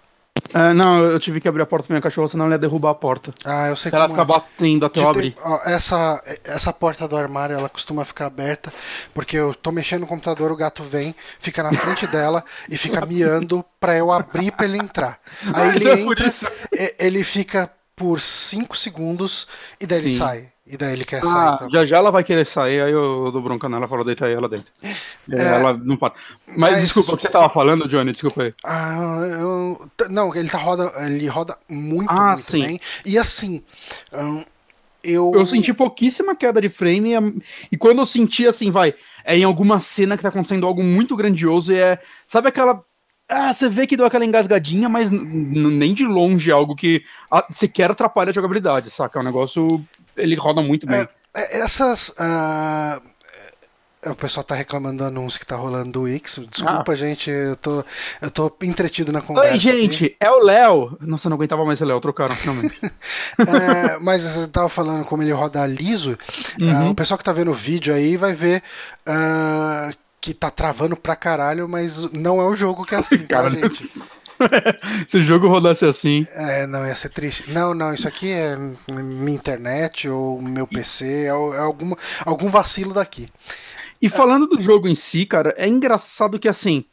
[0.54, 2.92] É, não, eu tive que abrir a porta pra minha cachorra, senão ela ia derrubar
[2.92, 3.34] a porta.
[3.46, 4.26] Ah, eu sei que Ela fica é.
[4.26, 5.36] batendo até eu abrir.
[5.44, 8.74] Ó, essa, essa porta do armário, ela costuma ficar aberta,
[9.14, 13.06] porque eu tô mexendo no computador, o gato vem, fica na frente dela e fica
[13.06, 15.20] miando pra eu abrir pra ele entrar.
[15.54, 16.32] Aí ele então é entra,
[16.98, 19.48] ele fica por 5 segundos
[19.80, 20.08] e daí Sim.
[20.08, 20.48] ele sai.
[20.69, 21.58] E daí ele quer ah, sair.
[21.58, 21.69] Pra...
[21.71, 24.47] Já já ela vai querer sair, aí eu dou bronca nela, falo, deita aí ela
[24.47, 24.71] dentro.
[25.32, 26.13] É, ela não para.
[26.45, 28.12] Mas, mas, desculpa, o que você tava falando, Johnny?
[28.12, 28.53] Desculpa aí.
[28.63, 29.89] Ah, eu...
[30.12, 32.62] Não, ele, tá roda, ele roda muito, ah, muito sim.
[32.62, 32.79] bem.
[33.03, 33.63] E assim.
[34.13, 34.43] Hum,
[35.03, 35.32] eu...
[35.34, 38.93] eu senti pouquíssima queda de frame e, quando eu senti assim, vai,
[39.25, 42.84] é em alguma cena que tá acontecendo algo muito grandioso e é, sabe aquela
[43.29, 47.45] ah, você vê que deu aquela engasgadinha, mas nem de longe é algo que ah,
[47.51, 49.19] sequer atrapalha a jogabilidade, saca?
[49.19, 49.86] É um negócio
[50.19, 51.08] ele roda muito bem.
[51.36, 52.10] É, é essas.
[52.10, 53.01] Uh,
[54.05, 56.39] o pessoal tá reclamando do anúncio que tá rolando do X.
[56.49, 56.95] Desculpa, ah.
[56.95, 57.84] gente, eu tô,
[58.21, 59.51] eu tô entretido na conversa.
[59.51, 60.15] Oi, gente, aqui.
[60.19, 60.97] é o Léo.
[61.01, 62.79] Nossa, eu não aguentava mais o Léo, trocaram finalmente.
[62.82, 66.17] é, mas você tava falando como ele roda liso.
[66.62, 66.88] Uhum.
[66.88, 68.63] Uh, o pessoal que tá vendo o vídeo aí vai ver.
[69.08, 73.47] Uh, que tá travando pra caralho, mas não é o jogo que é assim, tá,
[73.49, 73.89] gente?
[75.08, 76.25] Se o jogo rodasse assim.
[76.34, 77.52] É, não, ia ser triste.
[77.52, 78.58] Não, não, isso aqui é
[78.93, 81.93] minha internet ou meu PC, é, é algum,
[82.25, 83.28] algum vacilo daqui.
[84.02, 86.86] E falando do jogo em si, cara, é engraçado que assim.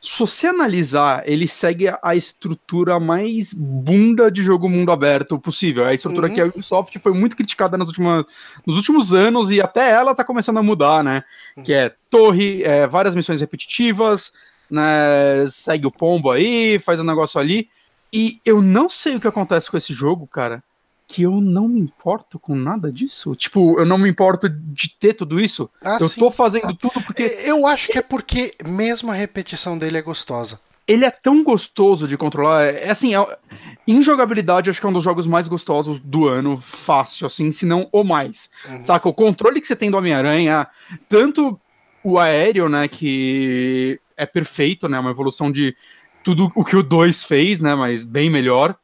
[0.00, 5.84] Se você analisar, ele segue a estrutura mais bunda de jogo mundo aberto possível.
[5.84, 6.34] A estrutura uhum.
[6.34, 8.24] que a Ubisoft foi muito criticada nas últimas,
[8.66, 11.22] nos últimos anos e até ela tá começando a mudar, né?
[11.56, 11.62] Uhum.
[11.62, 14.32] Que é torre, é, várias missões repetitivas,
[14.72, 17.68] né, segue o pombo aí, faz um negócio ali.
[18.10, 20.62] E eu não sei o que acontece com esse jogo, cara,
[21.06, 23.34] que eu não me importo com nada disso.
[23.34, 25.68] Tipo, eu não me importo de ter tudo isso.
[25.84, 26.20] Ah, eu sim.
[26.20, 27.22] tô fazendo tudo porque.
[27.44, 30.58] Eu acho que é porque mesmo a repetição dele é gostosa.
[30.88, 32.64] Ele é tão gostoso de controlar.
[32.64, 33.38] É assim, é,
[33.86, 37.66] em jogabilidade, acho que é um dos jogos mais gostosos do ano, fácil, assim, se
[37.66, 38.50] não o mais.
[38.68, 38.82] Uhum.
[38.82, 39.08] Saca?
[39.08, 40.66] O controle que você tem do Homem-Aranha,
[41.08, 41.58] tanto
[42.02, 44.98] o aéreo, né, que é perfeito, né?
[44.98, 45.76] Uma evolução de
[46.24, 47.74] tudo o que o 2 fez, né?
[47.74, 48.76] Mas bem melhor.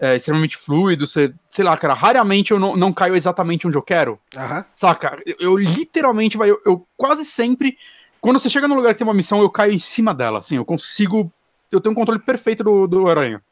[0.00, 1.06] É extremamente fluido.
[1.06, 4.18] Você, sei lá, cara, raramente eu não, não caio exatamente onde eu quero.
[4.36, 4.64] Uhum.
[4.74, 5.20] Saca?
[5.26, 7.76] Eu, eu literalmente, vai, eu, eu, quase sempre.
[8.20, 10.38] Quando você chega num lugar que tem uma missão, eu caio em cima dela.
[10.38, 11.32] Assim, eu consigo.
[11.70, 13.42] Eu tenho um controle perfeito do, do Aranha.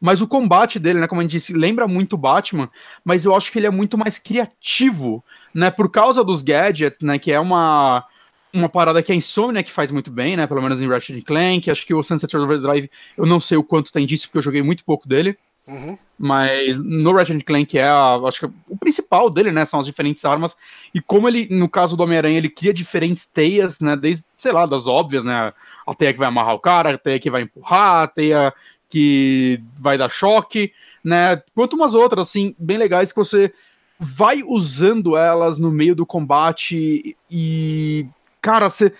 [0.00, 2.70] Mas o combate dele, né, como a gente disse, lembra muito Batman,
[3.04, 7.18] mas eu acho que ele é muito mais criativo, né, por causa dos gadgets, né,
[7.18, 8.04] que é uma
[8.52, 10.46] uma parada que a Insomnia que faz muito bem, né?
[10.46, 11.70] Pelo menos em Ratchet Clank.
[11.70, 14.62] Acho que o Sunset Overdrive, eu não sei o quanto tem disso, porque eu joguei
[14.62, 15.36] muito pouco dele.
[15.66, 15.98] Uhum.
[16.18, 19.64] Mas no Ratchet Clank é, a, acho que o principal dele, né?
[19.64, 20.56] São as diferentes armas.
[20.94, 23.96] E como ele, no caso do Homem-Aranha, ele cria diferentes teias, né?
[23.96, 25.52] Desde, sei lá, das óbvias, né?
[25.86, 28.54] A teia que vai amarrar o cara, a teia que vai empurrar, a teia
[28.88, 30.72] que vai dar choque,
[31.04, 31.42] né?
[31.54, 33.52] Quanto umas outras, assim, bem legais que você
[33.98, 38.06] vai usando elas no meio do combate e
[38.46, 38.92] Cara, você.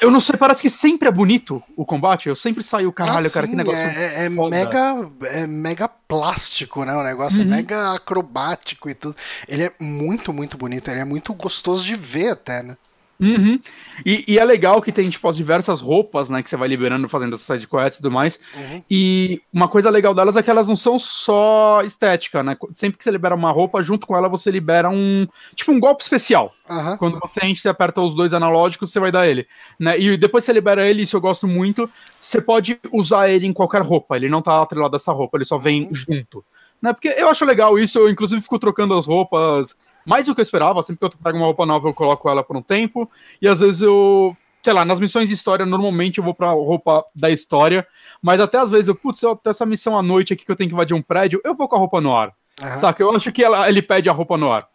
[0.00, 2.28] Eu não sei, parece que sempre é bonito o combate.
[2.28, 3.78] Eu sempre saio, caralho, ah, cara, que negócio.
[3.78, 6.96] É, é mega, é mega plástico, né?
[6.96, 7.52] O negócio é uhum.
[7.52, 9.14] é mega acrobático e tudo.
[9.46, 10.90] Ele é muito, muito bonito.
[10.90, 12.76] Ele é muito gostoso de ver até, né?
[13.20, 13.58] Uhum.
[14.06, 17.08] E, e, é legal que tem, tipo, as diversas roupas, né, que você vai liberando
[17.08, 18.38] fazendo as side quests e tudo mais.
[18.54, 18.82] Uhum.
[18.88, 22.56] E uma coisa legal delas é que elas não são só estética, né?
[22.74, 25.26] Sempre que você libera uma roupa, junto com ela você libera um,
[25.56, 26.52] tipo, um golpe especial.
[26.70, 26.96] Uhum.
[26.96, 29.48] Quando você enche, você aperta os dois analógicos, você vai dar ele.
[29.78, 29.98] Né?
[29.98, 33.82] E depois você libera ele, isso eu gosto muito, você pode usar ele em qualquer
[33.82, 35.94] roupa, ele não tá atrelado a essa roupa, ele só vem uhum.
[35.94, 36.44] junto.
[36.80, 36.92] Né?
[36.92, 40.42] Porque eu acho legal isso, eu inclusive fico trocando as roupas mais do que eu
[40.42, 40.82] esperava.
[40.82, 43.10] Sempre que eu pego uma roupa nova, eu coloco ela por um tempo.
[43.40, 44.36] E às vezes eu.
[44.60, 47.86] Sei lá, nas missões de história, normalmente eu vou pra roupa da história.
[48.20, 50.68] Mas até às vezes eu, putz, eu essa missão à noite aqui que eu tenho
[50.68, 52.32] que invadir um prédio, eu vou com a roupa no ar.
[52.60, 52.80] Uhum.
[52.80, 53.02] Saca?
[53.02, 54.66] Eu acho que ela, ele pede a roupa no ar.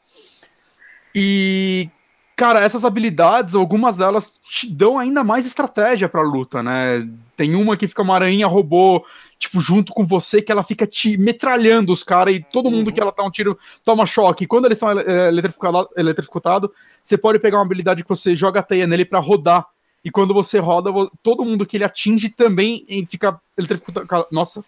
[1.13, 1.89] E,
[2.36, 7.08] cara, essas habilidades, algumas delas te dão ainda mais estratégia pra luta, né?
[7.36, 9.06] Tem uma que fica uma aranha robô,
[9.38, 12.93] tipo, junto com você, que ela fica te metralhando os caras e todo mundo uhum.
[12.93, 14.43] que ela tá um tiro toma choque.
[14.43, 18.60] E quando eles estão é, eletrificados, eletrificado, você pode pegar uma habilidade que você joga
[18.60, 19.67] a teia nele para rodar.
[20.04, 20.91] E quando você roda,
[21.22, 24.28] todo mundo que ele atinge também fica eletrificado.
[24.32, 24.63] Nossa.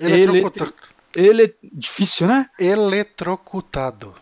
[0.00, 0.74] Eletrocutado.
[1.14, 2.46] Ele, ele é difícil, né?
[2.58, 4.14] Eletrocutado.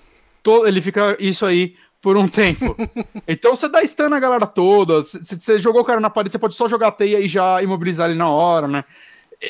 [0.65, 2.77] Ele fica isso aí por um tempo.
[3.27, 5.03] então você dá stun na galera toda.
[5.03, 7.63] Se você jogou o cara na parede, você pode só jogar a teia e já
[7.63, 8.85] imobilizar ele na hora, né?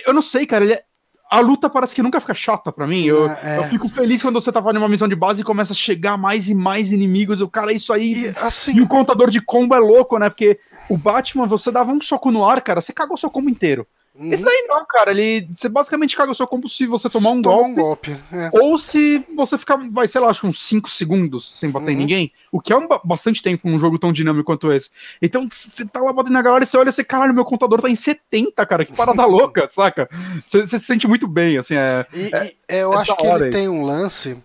[0.07, 0.73] Eu não sei, cara.
[0.73, 0.83] É...
[1.31, 3.05] a luta parece que nunca fica chata para mim.
[3.05, 3.59] Eu, é.
[3.59, 6.49] eu, fico feliz quando você tava numa missão de base e começa a chegar mais
[6.49, 7.41] e mais inimigos.
[7.41, 8.13] O cara, isso aí.
[8.13, 8.77] E, assim...
[8.77, 10.31] e o contador de combo é louco, né?
[10.31, 10.59] Porque
[10.89, 13.87] o Batman, você dava um soco no ar, cara, você cagou seu combo inteiro.
[14.19, 14.33] Uhum.
[14.33, 15.13] Esse daí não, cara.
[15.13, 17.71] Ele, você basicamente caga o seu combo se você tomar um golpe.
[17.71, 18.51] Um golpe é.
[18.53, 21.93] Ou se você ficar, vai, sei lá, acho que uns 5 segundos sem bater uhum.
[21.93, 22.33] em ninguém.
[22.51, 24.91] O que é um, bastante tempo num jogo tão dinâmico quanto esse.
[25.23, 27.81] Então, você tá lá batendo na galera e você olha e você, caralho, meu contador
[27.81, 28.85] tá em 70, cara.
[28.85, 30.09] Que parada louca, saca?
[30.45, 31.77] Você, se sente muito bem, assim.
[31.77, 33.51] É, e, é, e eu é acho que ele aí.
[33.51, 34.37] tem um lance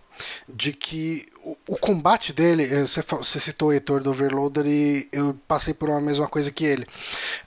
[0.48, 1.26] de que
[1.66, 6.00] o, combate dele, você, você citou o Heitor do Overloader e eu passei por uma
[6.00, 6.86] mesma coisa que ele.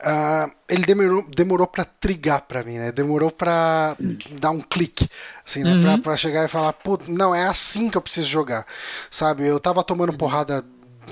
[0.02, 2.92] Uh, ele demorou, demorou para trigar para mim, né?
[2.92, 3.96] Demorou para
[4.40, 5.10] dar um clique,
[5.46, 5.74] assim, né?
[5.74, 5.82] Uhum.
[5.82, 8.66] Pra, pra chegar e falar, pô, não, é assim que eu preciso jogar,
[9.10, 9.48] sabe?
[9.48, 10.64] Eu tava tomando porrada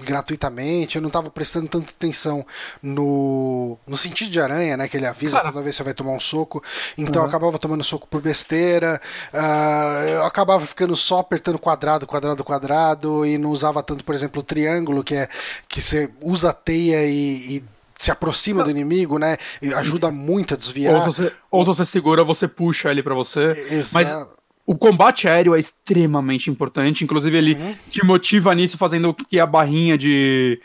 [0.04, 2.46] gratuitamente, eu não estava prestando tanta atenção
[2.82, 4.88] no, no sentido de aranha, né?
[4.88, 6.64] Que ele avisa toda vez que você vai tomar um soco.
[6.98, 7.28] Então uhum.
[7.28, 9.02] eu acabava tomando soco por besteira,
[9.34, 14.42] uh, eu acabava ficando só apertando quadrado, quadrado, quadrado, e não usava tanto, por exemplo,
[14.42, 15.30] o triângulo, que é
[15.68, 17.64] que você usa a teia e, e
[17.98, 19.38] se aproxima do inimigo, né?
[19.62, 20.96] E ajuda muito a desviar.
[20.96, 23.46] Ou você, ou você segura, você puxa ele para você.
[23.46, 23.94] Exato.
[23.94, 24.28] Mas
[24.66, 27.76] o combate aéreo é extremamente importante, inclusive ele uhum.
[27.90, 30.60] te motiva nisso fazendo o que é a barrinha de,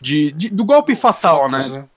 [0.00, 1.78] de, de do golpe fatal, focus, né?
[1.78, 1.88] né?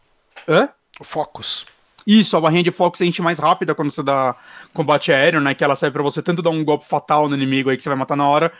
[0.47, 0.69] Hã?
[0.99, 1.65] O Focus.
[2.05, 4.35] Isso, a barrinha de foco sente mais rápida quando você dá
[4.73, 5.55] combate aéreo, né?
[5.55, 7.89] Que ela serve para você tanto dar um golpe fatal no inimigo aí que você
[7.89, 8.51] vai matar na hora,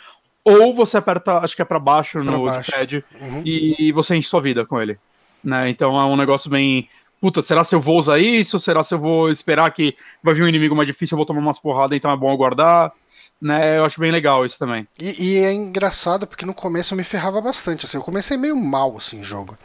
[0.44, 3.42] ou você aperta, acho que é para baixo pra no pad uhum.
[3.46, 4.98] e você enche sua vida com ele.
[5.44, 5.70] Né?
[5.70, 8.60] Então é um negócio bem puta, será se eu vou usar isso?
[8.60, 11.40] Será se eu vou esperar que vai vir um inimigo mais difícil, eu vou tomar
[11.40, 12.92] umas porradas, então é bom aguardar?
[13.42, 14.88] Né, eu acho bem legal isso também.
[14.98, 18.56] E, e, é engraçado porque no começo eu me ferrava bastante, assim, eu comecei meio
[18.56, 19.58] mal, assim, jogo.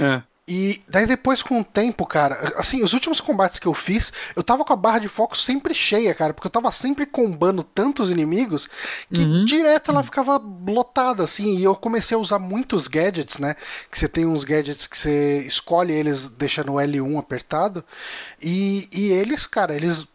[0.00, 0.22] É.
[0.48, 4.42] E daí depois, com o tempo, cara, assim, os últimos combates que eu fiz, eu
[4.42, 8.10] tava com a barra de foco sempre cheia, cara, porque eu tava sempre combando tantos
[8.10, 8.66] inimigos
[9.12, 9.44] que uhum.
[9.44, 13.56] direto ela ficava lotada, assim, e eu comecei a usar muitos gadgets, né?
[13.90, 17.84] Que você tem uns gadgets que você escolhe eles deixando o L1 apertado,
[18.40, 20.06] e, e eles, cara, eles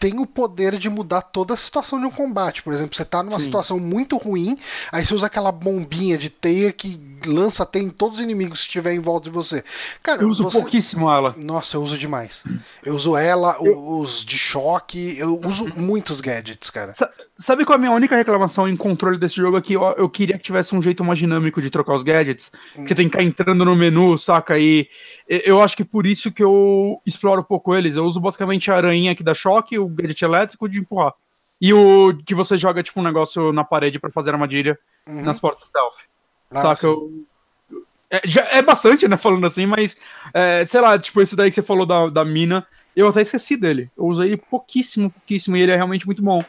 [0.00, 2.62] tem o poder de mudar toda a situação de um combate.
[2.62, 3.44] Por exemplo, você tá numa Sim.
[3.44, 4.58] situação muito ruim,
[4.90, 8.66] aí você usa aquela bombinha de teia que lança teia em todos os inimigos que
[8.66, 9.62] estiver em volta de você.
[10.02, 10.58] Cara, eu uso você...
[10.58, 11.34] pouquíssimo ela.
[11.36, 12.42] Nossa, eu uso demais.
[12.82, 14.00] Eu uso ela, eu...
[14.00, 16.94] os de choque, eu uso muitos gadgets, cara.
[17.36, 19.74] Sabe qual é a minha única reclamação em controle desse jogo aqui?
[19.74, 22.50] Eu, eu queria que tivesse um jeito mais dinâmico de trocar os gadgets.
[22.74, 22.86] Hum.
[22.86, 24.58] Você tem que ficar entrando no menu, saca?
[24.58, 24.88] E
[25.30, 27.94] eu acho que por isso que eu exploro um pouco eles.
[27.94, 31.14] Eu uso basicamente a aranha que dá choque, o gadget elétrico de empurrar.
[31.60, 35.22] E o que você joga, tipo, um negócio na parede para fazer armadilha uhum.
[35.22, 35.98] nas portas stealth.
[36.50, 36.86] Ah, Saca?
[36.86, 37.24] Eu,
[38.10, 39.96] é, já é bastante, né, falando assim, mas,
[40.34, 42.66] é, sei lá, tipo, esse daí que você falou da, da mina,
[42.96, 43.88] eu até esqueci dele.
[43.96, 46.42] Eu usei ele pouquíssimo, pouquíssimo, e ele é realmente muito bom.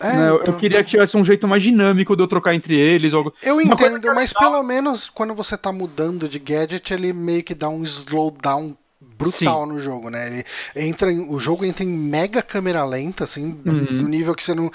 [0.00, 0.26] É, né?
[0.34, 0.54] então...
[0.54, 3.12] Eu queria que tivesse um jeito mais dinâmico de eu trocar entre eles.
[3.12, 3.32] Ou...
[3.42, 7.68] Eu entendo, mas pelo menos quando você tá mudando de gadget, ele meio que dá
[7.68, 9.72] um slowdown brutal Sim.
[9.72, 10.26] no jogo, né?
[10.26, 10.44] Ele
[10.88, 13.86] entra em, o jogo entra em mega câmera lenta, assim, uhum.
[13.90, 14.70] no nível que você não.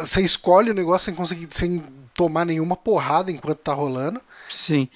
[0.00, 1.48] Você escolhe o negócio sem conseguir.
[1.50, 4.20] sem tomar nenhuma porrada enquanto tá rolando.
[4.48, 4.88] Sim.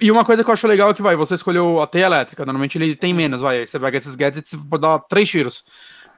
[0.00, 2.44] E uma coisa que eu acho legal é que vai, você escolheu a teia elétrica,
[2.44, 3.66] normalmente ele tem menos, vai.
[3.66, 5.64] Você pega esses gadgets e pode dar três tiros.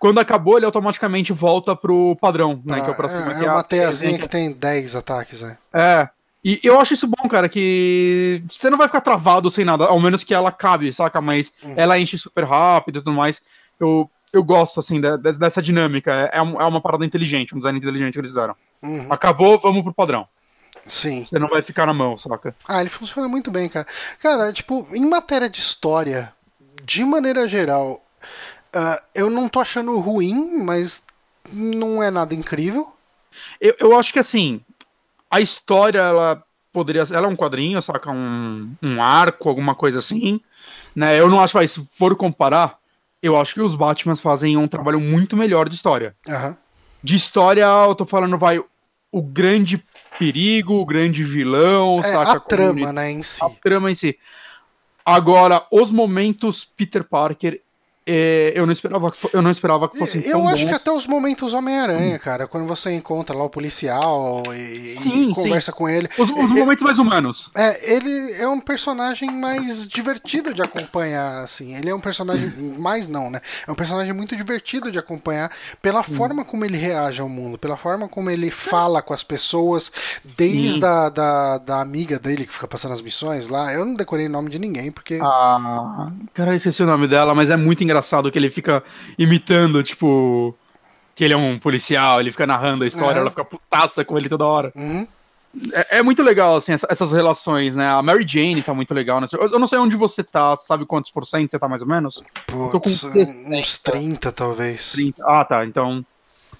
[0.04, 2.82] Quando acabou, ele automaticamente volta pro padrão, né?
[2.82, 5.56] que é, o próximo, é, é, é uma teiazinha que tem 10 ataques, né?
[5.72, 6.06] É.
[6.44, 9.98] E eu acho isso bom, cara, que você não vai ficar travado sem nada, ao
[9.98, 11.22] menos que ela cabe, saca?
[11.22, 11.72] Mas uhum.
[11.74, 13.40] ela enche super rápido e tudo mais.
[13.80, 16.12] Eu, eu gosto, assim, de, de, dessa dinâmica.
[16.12, 18.54] É, é, é uma parada inteligente, um design inteligente que eles fizeram.
[18.82, 19.06] Uhum.
[19.08, 20.28] Acabou, vamos pro padrão.
[20.86, 21.24] Sim.
[21.24, 22.54] Você não vai ficar na mão, saca?
[22.68, 23.86] Ah, ele funciona muito bem, cara.
[24.22, 26.30] Cara, tipo, em matéria de história,
[26.84, 28.04] de maneira geral,
[28.74, 31.02] uh, eu não tô achando ruim, mas
[31.52, 32.92] não é nada incrível.
[33.60, 34.60] Eu, eu acho que assim,
[35.30, 38.10] a história, ela poderia Ela é um quadrinho, saca?
[38.10, 40.40] Um, um arco, alguma coisa assim.
[40.94, 41.18] Né?
[41.18, 42.78] Eu não acho, vai, se for comparar,
[43.22, 46.16] eu acho que os Batmans fazem um trabalho muito melhor de história.
[46.26, 46.56] Uhum.
[47.02, 48.60] De história, eu tô falando, vai,
[49.12, 49.82] o grande
[50.18, 52.32] perigo, o grande vilão, é, saca?
[52.32, 53.44] A trama, né, em si.
[53.44, 54.18] A trama em si.
[55.04, 57.60] Agora, os momentos Peter Parker
[58.06, 60.68] eu, não esperava que, eu não esperava que fosse Eu acho bons.
[60.68, 65.34] que até os momentos Homem-Aranha, cara, quando você encontra lá o policial e, sim, e
[65.34, 65.78] conversa sim.
[65.78, 66.08] com ele.
[66.18, 67.50] Os, os é, momentos mais humanos.
[67.54, 71.74] É, ele é um personagem mais divertido de acompanhar, assim.
[71.74, 72.52] Ele é um personagem.
[72.78, 73.40] mais não, né?
[73.66, 76.04] É um personagem muito divertido de acompanhar pela hum.
[76.04, 79.90] forma como ele reage ao mundo, pela forma como ele fala com as pessoas,
[80.36, 83.72] desde a da, da amiga dele que fica passando as missões lá.
[83.72, 85.18] Eu não decorei o nome de ninguém, porque.
[85.22, 88.82] Ah, cara, esqueci o nome dela, mas é muito engraçado engraçado que ele fica
[89.18, 90.54] imitando, tipo.
[91.14, 93.20] que ele é um policial, ele fica narrando a história, É.
[93.20, 94.72] ela fica putaça com ele toda hora.
[94.74, 95.06] Uhum.
[95.72, 97.86] É, é muito legal, assim, essa- essas relações, né?
[97.88, 99.20] A Mary Jane tá muito legal.
[99.20, 99.28] Né?
[99.32, 101.86] Eu, eu não sei onde você tá, sabe quantos por cento você tá mais ou
[101.88, 102.20] menos?
[102.48, 103.54] Tô com Putz, 60.
[103.56, 104.90] uns 30 talvez.
[104.90, 105.22] 30.
[105.24, 106.04] Ah, tá, então...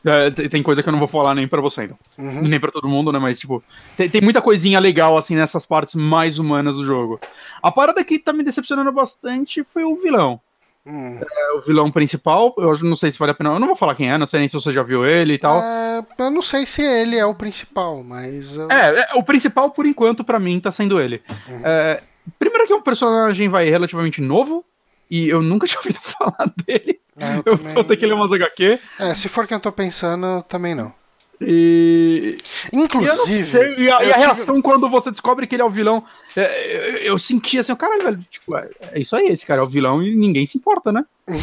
[0.06, 1.98] é, tem coisa que eu não vou falar nem pra você, então.
[2.16, 2.42] Uhum.
[2.42, 3.18] Nem pra todo mundo, né?
[3.18, 3.60] Mas, tipo,
[3.96, 7.18] tem, tem muita coisinha legal, assim, nessas partes mais humanas do jogo.
[7.60, 10.38] A parada que tá me decepcionando bastante foi o vilão.
[10.86, 11.18] Hum.
[11.18, 13.50] É, o vilão principal, eu não sei se vale a pena.
[13.50, 15.38] Eu não vou falar quem é, não sei nem se você já viu ele e
[15.38, 15.60] tal.
[15.62, 18.56] É, eu não sei se ele é o principal, mas.
[18.56, 21.22] eu- É, é, o principal, por enquanto, pra mim, tá sendo ele.
[21.64, 22.02] É,
[22.38, 24.64] primeiro que é um personagem, vai, relativamente novo,
[25.10, 27.00] e eu nunca tinha ouvido falar dele.
[27.18, 28.78] É, eu Eu também- que ler umas HQ.
[29.00, 30.92] É, se for quem eu tô pensando, também não.
[31.40, 32.38] E.
[32.72, 33.44] Inclusive.
[33.50, 36.04] sei, e a, e a tive- reação quando você descobre que ele é o vilão.
[36.36, 39.64] é, eu, eu senti assim, caralho, velho, tipo, é, é isso aí, esse cara é
[39.64, 41.04] o vilão e ninguém se importa, né?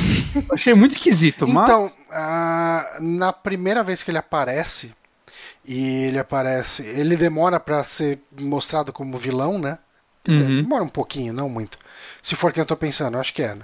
[0.52, 1.64] Achei muito esquisito, mas.
[1.70, 4.94] Então, ah, na primeira vez que ele aparece,
[5.66, 6.84] e ele aparece.
[6.84, 9.78] Ele demora pra ser mostrado como vilão, né?
[10.24, 10.58] Dizer, Uhum.
[10.58, 11.78] demora um pouquinho, não muito.
[12.22, 13.62] Se for quem eu tô pensando, eu acho que é, né?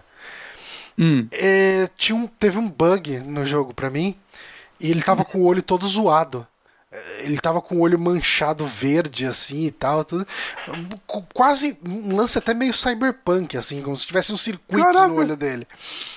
[1.00, 1.28] Hum.
[1.32, 4.16] É, tinha um, teve um bug no jogo pra mim
[4.80, 6.46] e ele tava com o olho todo zoado.
[7.20, 10.26] Ele tava com o olho manchado verde assim e tal, tudo.
[11.06, 15.08] Qu- Quase um lance até meio cyberpunk assim, como se tivesse um circuito Caraca.
[15.08, 15.68] no olho dele.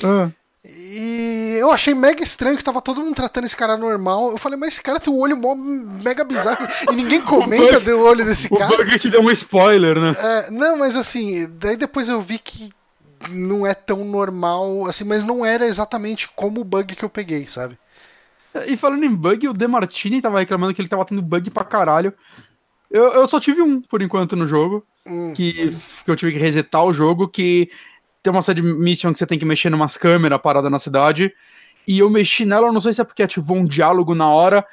[0.04, 0.30] Ah.
[0.64, 4.30] E eu achei mega estranho que tava todo mundo tratando esse cara normal.
[4.30, 7.84] Eu falei, mas esse cara tem um olho mó mega bizarro e ninguém comenta bug-
[7.86, 8.76] do olho desse O cara.
[8.76, 10.14] bug te deu um spoiler, né?
[10.18, 12.70] É, não, mas assim, daí depois eu vi que
[13.30, 17.46] não é tão normal, assim, mas não era exatamente como o bug que eu peguei,
[17.48, 17.76] sabe?
[18.66, 22.12] E falando em bug, o Demartini tava reclamando que ele tava tendo bug pra caralho.
[22.90, 24.84] Eu, eu só tive um, por enquanto, no jogo.
[25.06, 25.32] Hum.
[25.32, 27.70] Que, que eu tive que resetar o jogo, que
[28.22, 31.32] tem uma série de mission que você tem que mexer numas câmeras parada na cidade.
[31.86, 34.66] E eu mexi nela, eu não sei se é porque ativou um diálogo na hora.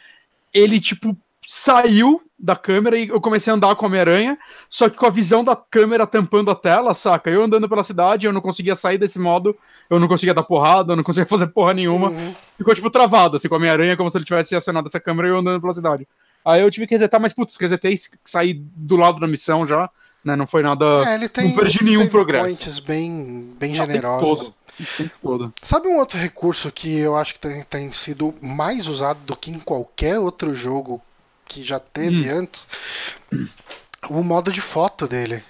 [0.53, 1.15] Ele, tipo,
[1.47, 4.37] saiu da câmera e eu comecei a andar com a Homem-Aranha,
[4.69, 7.29] só que com a visão da câmera tampando a tela, saca?
[7.29, 9.57] Eu andando pela cidade, eu não conseguia sair desse modo,
[9.89, 12.09] eu não conseguia dar porrada, eu não conseguia fazer porra nenhuma.
[12.09, 12.35] Uhum.
[12.57, 15.31] Ficou, tipo, travado, assim, com a Homem-Aranha, como se ele tivesse acionado essa câmera e
[15.31, 16.05] eu andando pela cidade.
[16.43, 19.89] Aí eu tive que resetar, mas, putz, resetei e saí do lado da missão já,
[20.23, 20.35] né?
[20.35, 20.85] Não foi nada.
[21.09, 22.45] É, ele tem não perdi nenhum progresso.
[22.45, 24.51] points bem, bem generosos.
[25.63, 29.49] Sabe um outro recurso que eu acho que tem, tem sido mais usado do que
[29.49, 31.01] em qualquer outro jogo
[31.47, 32.39] que já teve Hum.
[32.39, 32.67] antes?
[34.09, 35.43] O modo de foto dele.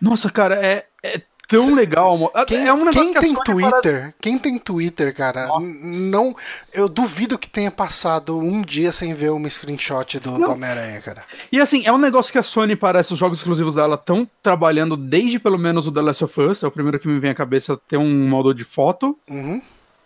[0.00, 2.16] Nossa, cara, é, é tão Cê- legal.
[2.16, 6.34] mo- Quem, é um negócio quem tem Twitter, quem tem Twitter, cara, n- não,
[6.72, 10.50] eu duvido que tenha passado um dia sem ver uma screenshot do, do.
[10.50, 11.24] Homem-Aranha, cara.
[11.50, 14.96] E assim, é um negócio que a Sony parece, os jogos exclusivos dela estão trabalhando
[14.96, 17.34] desde pelo menos o The Last of Us, é o primeiro que me vem à
[17.34, 19.18] cabeça ter um modo de foto.
[19.28, 19.60] Uhum.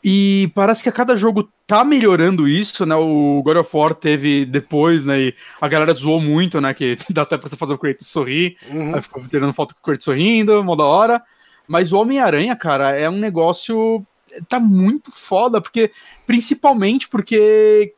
[0.05, 2.95] E parece que a cada jogo tá melhorando isso, né?
[2.97, 5.21] O God of War teve depois, né?
[5.21, 6.75] E a galera zoou muito, né?
[6.75, 8.57] Que dá até pra você fazer o Kratos sorrir.
[8.69, 8.95] Uhum.
[8.95, 11.23] Aí ficou tirando foto com o Kratos sorrindo, mó da hora.
[11.69, 14.05] Mas o Homem-Aranha, cara, é um negócio.
[14.49, 15.93] Tá muito foda, porque.
[16.27, 17.95] Principalmente porque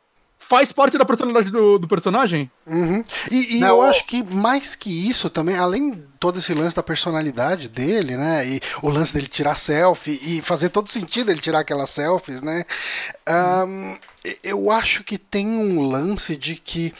[0.48, 2.50] faz parte da personalidade do, do personagem.
[2.66, 3.04] Uhum.
[3.30, 6.74] E, e Não, eu acho que mais que isso também, além de todo esse lance
[6.74, 8.46] da personalidade dele, né?
[8.46, 12.64] E o lance dele tirar selfie e fazer todo sentido ele tirar aquelas selfies, né?
[13.26, 13.96] ahn,
[14.42, 16.94] eu acho que tem um lance de que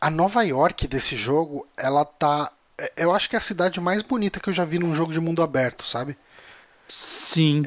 [0.00, 2.52] a Nova York desse jogo, ela tá.
[2.96, 5.20] Eu acho que é a cidade mais bonita que eu já vi num jogo de
[5.20, 6.16] mundo aberto, sabe?
[6.88, 7.62] Sim.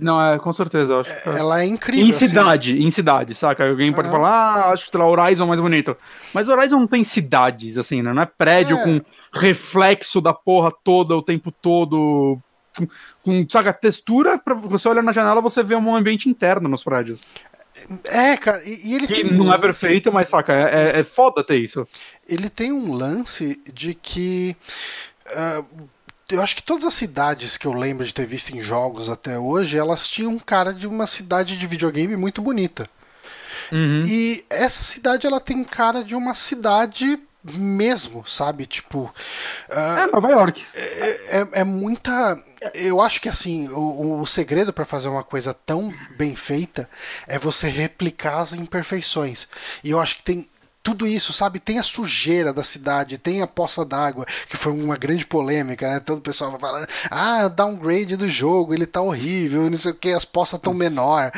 [0.00, 0.92] Não, é, com certeza.
[0.92, 1.36] eu Acho que tá.
[1.38, 2.06] Ela é incrível.
[2.06, 2.28] Em assim.
[2.28, 3.68] cidade, em cidade, saca?
[3.68, 4.16] Alguém pode Aham.
[4.16, 5.96] falar, ah, acho que lá, Horizon é mais bonito.
[6.32, 8.12] Mas Horizon não tem cidades, assim, né?
[8.12, 8.82] Não é prédio É.
[8.84, 9.00] com
[9.32, 12.38] reflexo da porra toda o tempo todo.
[12.76, 12.86] Com,
[13.22, 17.22] com, saca, textura, pra você olhar na janela, você vê um ambiente interno nos prédios.
[18.04, 21.00] É, cara, e, e ele Que tem não um é perfeito, mas saca, é, é-
[21.00, 21.86] é foda ter isso.
[22.28, 24.56] ele tem um lance de que
[25.34, 25.62] ah,
[26.30, 29.38] eu acho que todas as cidades que eu lembro de ter visto em jogos até
[29.38, 32.88] hoje, elas tinham um cara de uma cidade de videogame muito bonita.
[33.72, 34.00] Uhum.
[34.06, 38.66] E essa cidade ela tem cara de uma cidade mesmo, sabe?
[38.66, 39.12] Tipo,
[39.70, 40.64] ah, É Nova York.
[40.74, 42.36] é, é- é muita.
[42.74, 46.88] Eu acho que assim, o, o segredo para fazer uma coisa tão bem feita
[47.28, 49.46] é você replicar as imperfeições.
[49.84, 50.48] E eu acho que tem
[50.86, 51.58] tudo isso, sabe?
[51.58, 55.98] Tem a sujeira da cidade, tem a poça d'água, que foi uma grande polêmica, né?
[55.98, 59.94] Todo o pessoal vai falando, ah, downgrade do jogo, ele tá horrível, não sei o
[59.96, 61.32] que, as poças tão menor.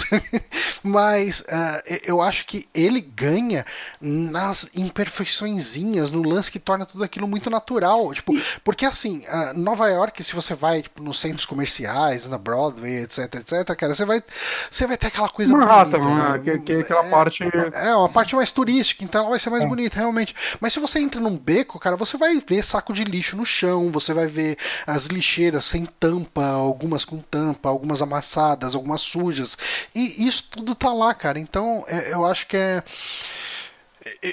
[0.84, 3.64] Mas uh, eu acho que ele ganha
[3.98, 8.12] nas imperfeiçõezinhas, no lance que torna tudo aquilo muito natural.
[8.12, 13.04] Tipo, porque assim, uh, Nova York, se você vai tipo, nos centros comerciais, na Broadway,
[13.04, 14.22] etc, etc, cara, você vai,
[14.70, 16.38] você vai ter aquela coisa Manhattan, bonita, né?
[16.40, 17.44] que, que, aquela é, parte.
[17.72, 19.66] É, uma parte mais turística, então ela vai ser mais é.
[19.66, 20.34] bonita, realmente.
[20.60, 23.90] Mas se você entra num beco, cara, você vai ver saco de lixo no chão,
[23.90, 24.56] você vai ver
[24.86, 29.56] as lixeiras sem tampa, algumas com tampa, algumas amassadas, algumas sujas.
[29.94, 31.38] E isso tudo tá lá, cara.
[31.38, 32.82] Então é, eu acho que é.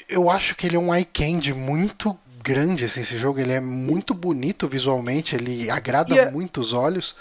[0.10, 3.40] Eu acho que ele é um eye candy muito grande assim, esse jogo.
[3.40, 6.32] Ele é muito bonito visualmente, ele agrada é...
[6.32, 7.16] muito os olhos.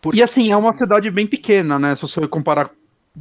[0.00, 0.14] Por...
[0.14, 1.94] E assim, é uma cidade bem pequena, né?
[1.94, 2.70] Se você comparar,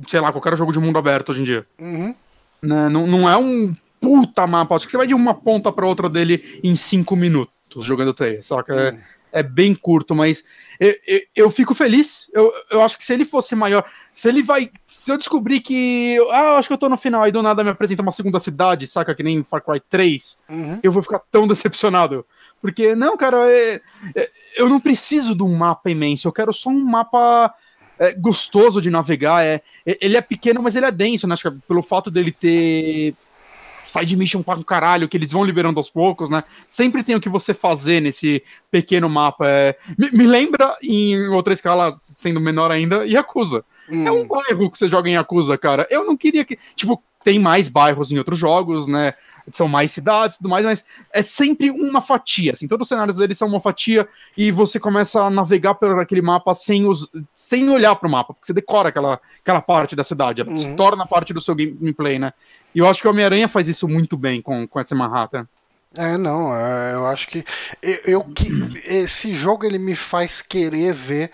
[0.08, 1.66] sei lá, qualquer jogo de mundo aberto hoje em dia.
[1.80, 2.16] Uhum.
[2.62, 2.90] Né?
[2.90, 4.76] Não, não é um puta mapa.
[4.76, 8.44] Acho que você vai de uma ponta para outra dele em cinco minutos jogando teia.
[8.44, 8.98] Só que é,
[9.32, 10.44] é, bem curto, mas
[10.80, 12.30] eu, eu, eu, fico feliz.
[12.34, 14.70] Eu, eu acho que se ele fosse maior, se ele vai.
[14.86, 16.18] Se eu descobrir que.
[16.32, 18.88] Ah, acho que eu tô no final e do nada me apresenta uma segunda cidade,
[18.88, 19.16] saca?
[19.16, 20.80] Que nem Far Cry 3, uhum.
[20.84, 22.26] eu vou ficar tão decepcionado.
[22.62, 23.82] Porque, não, cara, é,
[24.16, 27.54] é, eu não preciso de um mapa imenso, eu quero só um mapa
[28.02, 29.46] é, gostoso de navegar.
[29.46, 31.34] É, ele é pequeno, mas ele é denso, né?
[31.34, 33.14] Acho que pelo fato dele ter
[33.92, 36.44] side mission para um caralho, que eles vão liberando aos poucos, né?
[36.68, 38.42] Sempre tem o que você fazer nesse
[38.72, 39.48] pequeno mapa.
[39.48, 39.78] É...
[39.98, 43.64] Me, me, lembra, em outra escala, sendo menor ainda, Yakuza.
[43.90, 44.08] Hum.
[44.08, 45.86] É um bairro que você joga em Yakuza, cara.
[45.92, 46.58] Eu não queria que.
[46.76, 49.14] Tipo, tem mais bairros em outros jogos, né?
[49.52, 52.54] São mais cidades e tudo mais, mas é sempre uma fatia.
[52.54, 54.08] Assim, todos os cenários deles são uma fatia
[54.38, 58.34] e você começa a navegar por aquele mapa sem, os, sem olhar para o mapa,
[58.34, 60.58] porque você decora aquela, aquela parte da cidade, uhum.
[60.58, 62.34] se torna parte do seu gameplay, né?
[62.74, 65.48] E eu acho que o Homem-Aranha faz isso muito bem com, com essa Manhattan.
[65.98, 67.44] É, não, é, eu acho que
[67.84, 68.48] eu, eu que
[68.86, 71.32] esse jogo ele me faz querer ver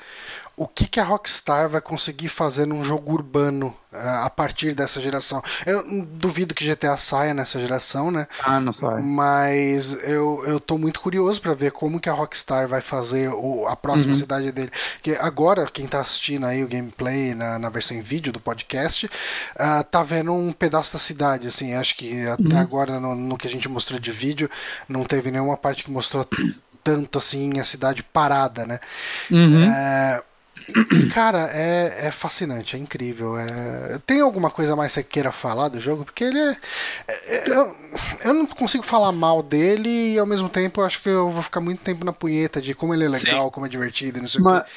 [0.58, 5.00] o que, que a Rockstar vai conseguir fazer num jogo urbano uh, a partir dessa
[5.00, 5.40] geração.
[5.64, 8.28] Eu duvido que GTA saia nessa geração, né?
[8.44, 9.04] Ah, não sai.
[9.04, 13.68] Mas eu, eu tô muito curioso para ver como que a Rockstar vai fazer o,
[13.68, 14.20] a próxima uhum.
[14.20, 14.72] cidade dele.
[15.04, 19.06] Que agora, quem tá assistindo aí o gameplay na, na versão em vídeo do podcast,
[19.06, 21.76] uh, tá vendo um pedaço da cidade, assim.
[21.76, 22.62] Acho que até uhum.
[22.62, 24.50] agora, no, no que a gente mostrou de vídeo,
[24.90, 26.28] não teve nenhuma parte que mostrou
[26.84, 28.80] tanto assim a cidade parada, né?
[29.30, 29.72] Uhum.
[29.72, 30.24] É, e,
[31.14, 33.38] cara, é, é fascinante, é incrível.
[33.38, 34.00] É...
[34.06, 36.04] Tem alguma coisa mais que você queira falar do jogo?
[36.04, 36.58] Porque ele é.
[37.08, 37.76] é eu,
[38.26, 41.42] eu não consigo falar mal dele e ao mesmo tempo eu acho que eu vou
[41.42, 43.52] ficar muito tempo na punheta de como ele é legal, Sim.
[43.52, 44.70] como é divertido e não sei Mas, o quê.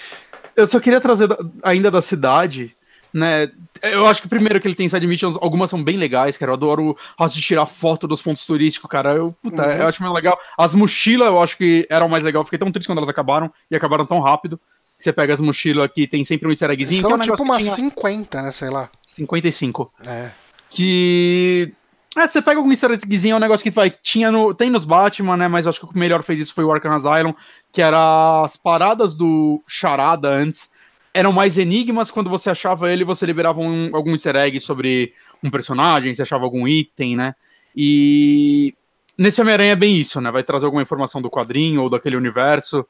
[0.57, 1.29] Eu só queria trazer
[1.63, 2.75] ainda da cidade
[3.13, 3.51] né?
[3.83, 6.51] Eu acho que primeiro que ele tem side missions, algumas são bem legais, cara.
[6.51, 9.15] Eu adoro o de tirar foto dos pontos turísticos, cara.
[9.15, 9.73] Eu, puta, uhum.
[9.73, 10.39] eu acho meio legal.
[10.57, 12.45] As mochilas eu acho que eram mais legal.
[12.45, 14.61] Fiquei tão triste quando elas acabaram e acabaram tão rápido.
[15.01, 17.01] Você pega as mochilas aqui, tem sempre um easter eggzinho.
[17.01, 17.75] São é um tipo umas tinha...
[17.75, 18.53] 50, né?
[18.53, 18.91] Sei lá.
[19.07, 19.93] 55.
[20.07, 20.31] É.
[20.69, 21.73] Que.
[22.17, 24.85] É, você pega algum easter eggzinho, é um negócio que vai, tinha no, tem nos
[24.85, 25.49] Batman, né?
[25.49, 27.33] Mas acho que o que melhor fez isso foi o Arkham Asylum,
[27.73, 30.71] que era as paradas do Charada antes.
[31.15, 35.51] Eram mais enigmas, quando você achava ele, você liberava um, algum easter egg sobre um
[35.51, 37.35] personagem, você achava algum item, né?
[37.75, 38.75] E
[39.17, 40.31] nesse Homem-Aranha é bem isso, né?
[40.31, 42.87] Vai trazer alguma informação do quadrinho ou daquele universo.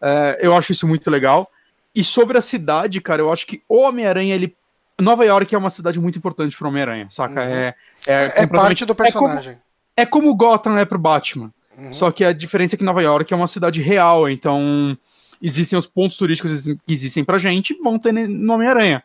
[0.00, 1.50] É, eu acho isso muito legal.
[1.94, 4.56] E sobre a cidade, cara, eu acho que o Homem-Aranha, ele.
[5.00, 7.40] Nova York é uma cidade muito importante pro Homem-Aranha, saca?
[7.40, 7.48] Uhum.
[7.48, 7.74] É,
[8.06, 9.52] é, é parte do personagem.
[9.96, 11.50] É como, é como Gotham é pro Batman.
[11.76, 11.92] Uhum.
[11.92, 14.96] Só que a diferença é que Nova York é uma cidade real, então
[15.40, 19.02] existem os pontos turísticos que existem pra gente, vão ter no Homem-Aranha.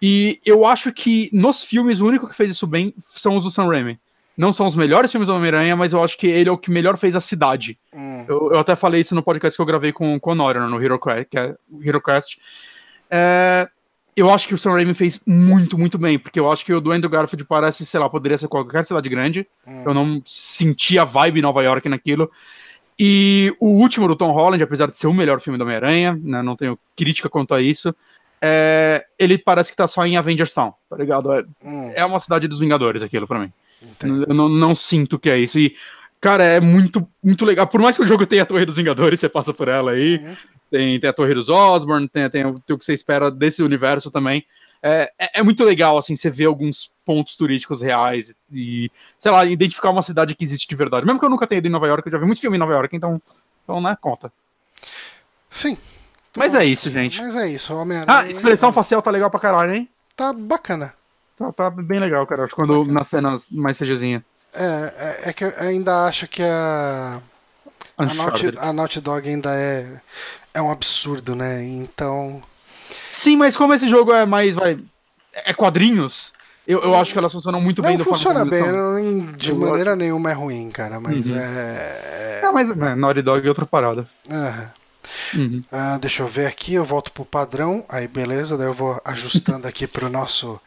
[0.00, 3.50] E eu acho que nos filmes o único que fez isso bem são os do
[3.50, 3.98] Sam Raimi
[4.38, 6.70] não são os melhores filmes do Homem-Aranha, mas eu acho que ele é o que
[6.70, 7.76] melhor fez a cidade.
[7.92, 8.24] Hum.
[8.28, 10.68] Eu, eu, até falei isso no podcast que eu gravei com, com o Honório, né,
[10.68, 11.28] no HeroQuest.
[11.28, 12.38] Que é HeroQuest.
[13.10, 13.68] É,
[14.14, 16.80] eu acho que o Sam Raimi fez muito, muito bem, porque eu acho que o
[16.80, 19.44] do Andrew Garfield parece, sei lá, poderia ser qualquer cidade grande.
[19.66, 19.82] Hum.
[19.84, 22.30] Eu não senti a vibe Nova York naquilo.
[22.96, 26.42] E o último do Tom Holland, apesar de ser o melhor filme do Homem-Aranha, né,
[26.42, 27.92] não tenho crítica quanto a isso,
[28.40, 31.32] é, ele parece que tá só em Avengers Town, tá ligado?
[31.32, 31.92] É, hum.
[31.92, 33.52] é uma cidade dos Vingadores aquilo para mim.
[34.02, 35.58] Eu não, não, sinto que é isso.
[35.58, 35.76] E,
[36.20, 37.66] cara, é muito, muito legal.
[37.66, 40.16] Por mais que o jogo tenha a Torre dos Vingadores, você passa por ela aí.
[40.16, 40.36] Uhum.
[40.70, 44.10] Tem, tem a Torre dos Osborn, tem, tem, tem, o que você espera desse universo
[44.10, 44.44] também.
[44.82, 49.44] É, é, é, muito legal, assim, você ver alguns pontos turísticos reais e, sei lá,
[49.44, 51.06] identificar uma cidade que existe de verdade.
[51.06, 52.60] Mesmo que eu nunca tenha ido em Nova York, eu já vi muito filme em
[52.60, 53.20] Nova York, então,
[53.64, 54.32] então né, conta.
[55.50, 55.76] Sim.
[56.36, 57.18] Mas é isso, gente.
[57.18, 58.18] Mas é isso, Homem-Aranha.
[58.18, 59.88] Ah, expressão facial tá legal pra caralho, hein?
[60.14, 60.94] Tá bacana.
[61.38, 62.44] Tá, tá bem legal, cara.
[62.44, 64.24] Acho quando cenas mais CGzinha.
[64.54, 64.64] É,
[65.24, 67.20] é, é, que eu ainda acho que a.
[67.96, 70.00] A Naughty, a Naughty Dog ainda é,
[70.54, 71.62] é um absurdo, né?
[71.64, 72.42] Então.
[73.12, 74.54] Sim, mas como esse jogo é mais.
[74.54, 74.78] Vai,
[75.32, 76.32] é quadrinhos,
[76.68, 77.96] eu, eu acho que elas funcionam muito não bem.
[77.96, 79.98] Não funciona bem, não, de eu maneira gosto.
[79.98, 81.38] nenhuma é ruim, cara, mas uhum.
[81.38, 82.40] é...
[82.42, 84.06] Não, mas né, Naughty Dog é outra parada.
[85.34, 85.60] Uhum.
[85.72, 89.66] Uh, deixa eu ver aqui, eu volto pro padrão, aí beleza, daí eu vou ajustando
[89.66, 90.60] aqui pro nosso...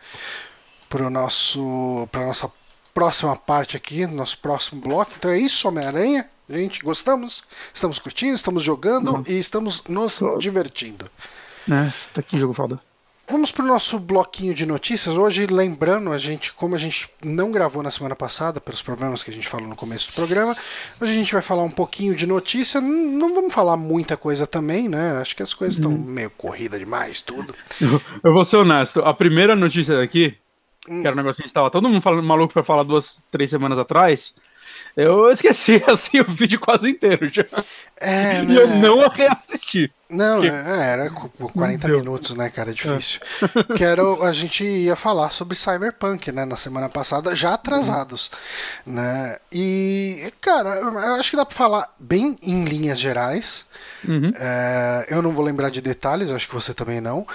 [0.91, 2.07] pro nosso...
[2.11, 2.51] pra nossa
[2.93, 5.13] próxima parte aqui, nosso próximo bloco.
[5.17, 6.29] Então é isso, Homem-Aranha.
[6.49, 9.23] Gente, gostamos, estamos curtindo, estamos jogando uhum.
[9.25, 11.09] e estamos nos divertindo.
[11.69, 12.77] É, tá aqui jogo foda.
[13.29, 15.15] Vamos para o nosso bloquinho de notícias.
[15.15, 19.31] Hoje, lembrando, a gente, como a gente não gravou na semana passada, pelos problemas que
[19.31, 20.53] a gente falou no começo do programa,
[20.99, 22.81] hoje a gente vai falar um pouquinho de notícia.
[22.81, 25.17] Não vamos falar muita coisa também, né?
[25.21, 25.97] Acho que as coisas estão uhum.
[25.97, 27.55] meio corrida demais, tudo.
[28.21, 28.99] Eu, vou ser honesto.
[28.99, 30.35] A primeira notícia daqui,
[30.89, 31.01] hum.
[31.01, 33.79] que era um negocinho que estava todo mundo falando, maluco para falar duas, três semanas
[33.79, 34.33] atrás,
[34.95, 37.45] eu esqueci assim o vídeo quase inteiro já.
[37.97, 38.53] É, né?
[38.53, 38.75] E eu né?
[38.77, 39.91] não reassisti.
[40.09, 40.49] Não, porque...
[40.49, 42.71] é, era 40 minutos, né, cara?
[42.71, 43.21] É difícil.
[43.41, 43.77] É.
[43.77, 48.29] Quero, a gente ia falar sobre Cyberpunk, né, na semana passada, já atrasados,
[48.85, 48.93] uhum.
[48.93, 49.37] né?
[49.51, 53.65] E, cara, eu acho que dá pra falar bem em linhas gerais.
[54.05, 54.31] Uhum.
[54.35, 57.25] É, eu não vou lembrar de detalhes, acho que você também não.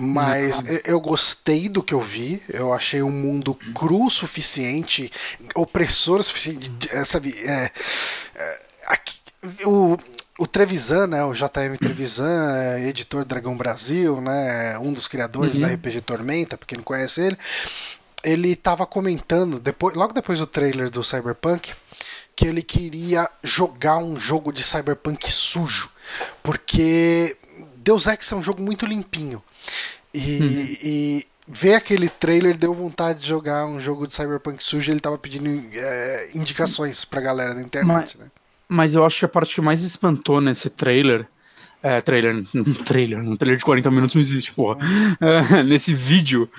[0.00, 2.40] Mas eu gostei do que eu vi.
[2.48, 5.10] Eu achei um mundo cru o suficiente,
[5.56, 6.70] opressor o suficiente.
[6.92, 7.34] É, sabe?
[7.36, 7.72] É,
[8.36, 9.14] é, aqui,
[9.64, 9.98] o,
[10.38, 15.62] o Trevisan, né, o JM Trevisan, é editor Dragão Brasil, né, um dos criadores uhum.
[15.62, 17.38] da RPG Tormenta, pra quem não conhece ele,
[18.22, 21.72] ele estava comentando, depois, logo depois do trailer do Cyberpunk,
[22.36, 25.90] que ele queria jogar um jogo de Cyberpunk sujo,
[26.40, 27.36] porque
[27.78, 29.42] Deus Ex é um jogo muito limpinho.
[30.12, 30.76] E, hum.
[30.82, 34.90] e ver aquele trailer deu vontade de jogar um jogo de Cyberpunk sujo.
[34.90, 38.30] Ele tava pedindo é, indicações pra galera da internet, mas, né?
[38.68, 41.26] Mas eu acho que a parte que mais espantou nesse trailer.
[41.82, 42.44] É, trailer,
[42.84, 44.78] trailer, um trailer de 40 minutos não existe, porra.
[45.20, 46.50] É, nesse vídeo,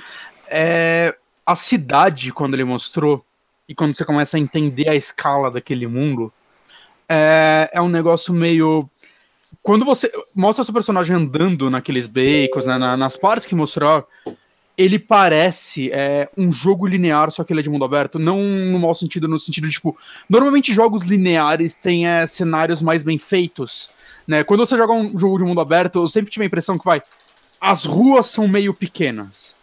[0.48, 3.26] é a cidade, quando ele mostrou,
[3.68, 6.32] e quando você começa a entender a escala daquele mundo,
[7.08, 8.90] é, é um negócio meio
[9.62, 14.08] quando você mostra seu personagem andando naqueles becos, né, na, nas partes que mostrou,
[14.78, 18.18] ele parece é, um jogo linear, só que ele é de mundo aberto.
[18.18, 19.98] Não no mau sentido, no sentido de, tipo,
[20.30, 23.92] normalmente jogos lineares têm é, cenários mais bem feitos.
[24.26, 24.44] Né?
[24.44, 27.02] Quando você joga um jogo de mundo aberto, eu sempre tive a impressão que vai.
[27.60, 29.54] As ruas são meio pequenas.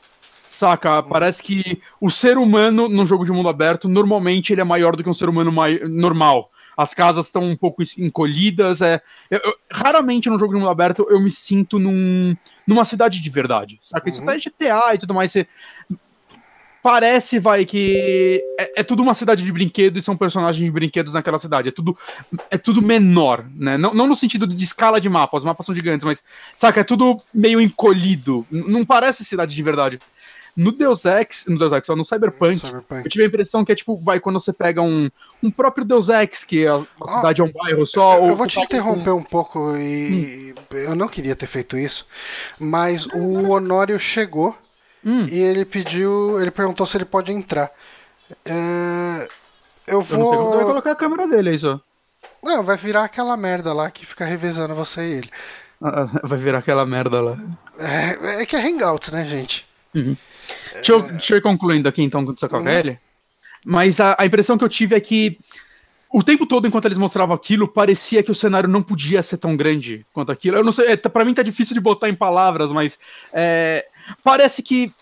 [0.50, 1.02] Saca?
[1.02, 5.02] Parece que o ser humano no jogo de mundo aberto, normalmente ele é maior do
[5.02, 5.52] que um ser humano
[5.88, 8.82] normal as casas estão um pouco encolhidas.
[8.82, 9.00] É,
[9.30, 13.30] eu, eu, raramente no jogo de mundo aberto eu me sinto num, numa cidade de
[13.30, 13.78] verdade.
[13.82, 14.08] Saca?
[14.08, 14.14] Uhum.
[14.14, 15.32] Isso até GTA e tudo mais.
[15.32, 15.46] Você,
[16.86, 21.14] parece, vai, que é, é, tudo uma cidade de brinquedos e são personagens de brinquedos
[21.14, 21.68] naquela cidade.
[21.70, 21.98] É tudo,
[22.48, 23.76] é tudo menor, né?
[23.76, 26.22] Não, não no sentido de escala de mapa, os mapas são gigantes, mas,
[26.54, 28.46] saca, é tudo meio encolhido.
[28.48, 29.98] Não parece cidade de verdade.
[30.56, 33.72] No Deus Ex, no Deus Ex, só no Cyberpunk, Cyberpunk, eu tive a impressão que
[33.72, 35.10] é tipo, vai, quando você pega um,
[35.42, 38.16] um próprio Deus Ex, que a, a cidade é um bairro só.
[38.16, 39.18] Eu, eu vou te interromper um...
[39.18, 40.76] um pouco e hum.
[40.76, 42.06] eu não queria ter feito isso,
[42.58, 44.56] mas o Honório chegou
[45.04, 45.26] hum.
[45.26, 47.70] e ele pediu, ele perguntou se ele pode entrar.
[48.44, 49.28] É,
[49.86, 50.32] eu vou.
[50.32, 51.78] Eu não sei vai colocar a câmera dele aí só.
[52.42, 55.30] Não, vai virar aquela merda lá que fica revezando você e ele.
[55.82, 57.36] Ah, ah vai virar aquela merda lá.
[57.78, 59.66] É, é que é Hangouts, né, gente?
[59.94, 60.16] Uhum.
[60.76, 62.90] Deixa eu, deixa eu ir concluindo aqui então com o Sacovelli.
[62.90, 62.96] Uhum.
[63.66, 65.38] Mas a, a, impressão que eu tive é que
[66.12, 69.56] o tempo todo, enquanto eles mostravam aquilo, parecia que o cenário não podia ser tão
[69.56, 70.56] grande quanto aquilo.
[70.56, 72.98] Eu não sei, é, pra mim tá difícil de botar em palavras, mas
[73.32, 73.86] é,
[74.22, 74.92] parece que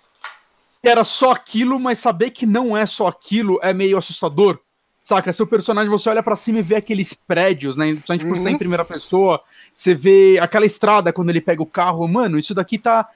[0.83, 4.59] era só aquilo, mas saber que não é só aquilo é meio assustador.
[5.05, 7.93] Saca, seu personagem, você olha para cima e vê aqueles prédios, né?
[7.93, 8.43] Principalmente por uhum.
[8.43, 9.43] ser em primeira pessoa,
[9.75, 12.09] você vê aquela estrada quando ele pega o carro.
[12.09, 13.07] Mano, isso daqui tá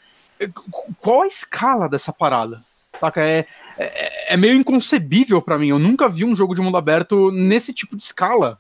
[1.01, 2.63] qual a escala dessa parada?
[3.01, 3.25] Saca?
[3.25, 3.47] É,
[3.79, 5.69] é, é meio inconcebível para mim.
[5.69, 8.59] Eu nunca vi um jogo de mundo aberto nesse tipo de escala.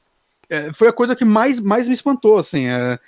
[0.48, 2.66] É, foi a coisa que mais, mais me espantou, assim.
[2.66, 2.98] É,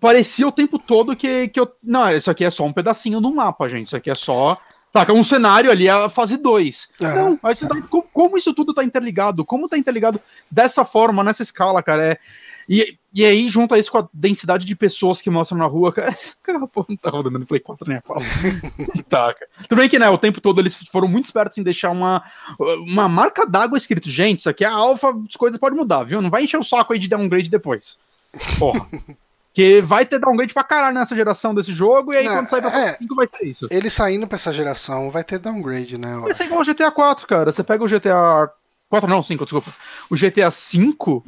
[0.00, 1.70] parecia o tempo todo que, que eu.
[1.82, 3.86] Não, isso aqui é só um pedacinho do mapa, gente.
[3.86, 4.60] Isso aqui é só.
[4.92, 6.88] Saca, um cenário ali, a fase 2.
[7.00, 7.14] É.
[7.14, 9.44] Não, mas tá, como, como, isso tudo tá interligado?
[9.44, 10.20] Como tá interligado
[10.50, 12.04] dessa forma, nessa escala, cara?
[12.04, 12.18] É,
[12.72, 16.16] e, e aí, junta isso com a densidade de pessoas que mostram na rua, cara,
[16.40, 18.18] cara pô, não tá rodando no Play 4 nem a pau.
[19.10, 19.34] tá,
[19.68, 22.22] Tudo bem que, né, o tempo todo eles foram muito espertos em deixar uma,
[22.86, 26.22] uma marca d'água escrito, gente, isso aqui é a alfa, as coisas podem mudar, viu?
[26.22, 27.98] Não vai encher o saco aí de downgrade depois.
[28.56, 28.86] Porra.
[29.52, 32.60] Que vai ter downgrade pra caralho nessa geração desse jogo, e aí Não, quando sair
[32.60, 32.92] pra é.
[32.92, 33.66] 5 vai ser isso.
[33.68, 36.16] Ele saindo pra essa geração vai ter downgrade, né?
[36.18, 37.52] Vai ser igual o GTA 4, cara.
[37.52, 38.48] Você pega o GTA
[38.88, 39.72] 4, não, 5, desculpa.
[40.08, 41.24] O GTA 5,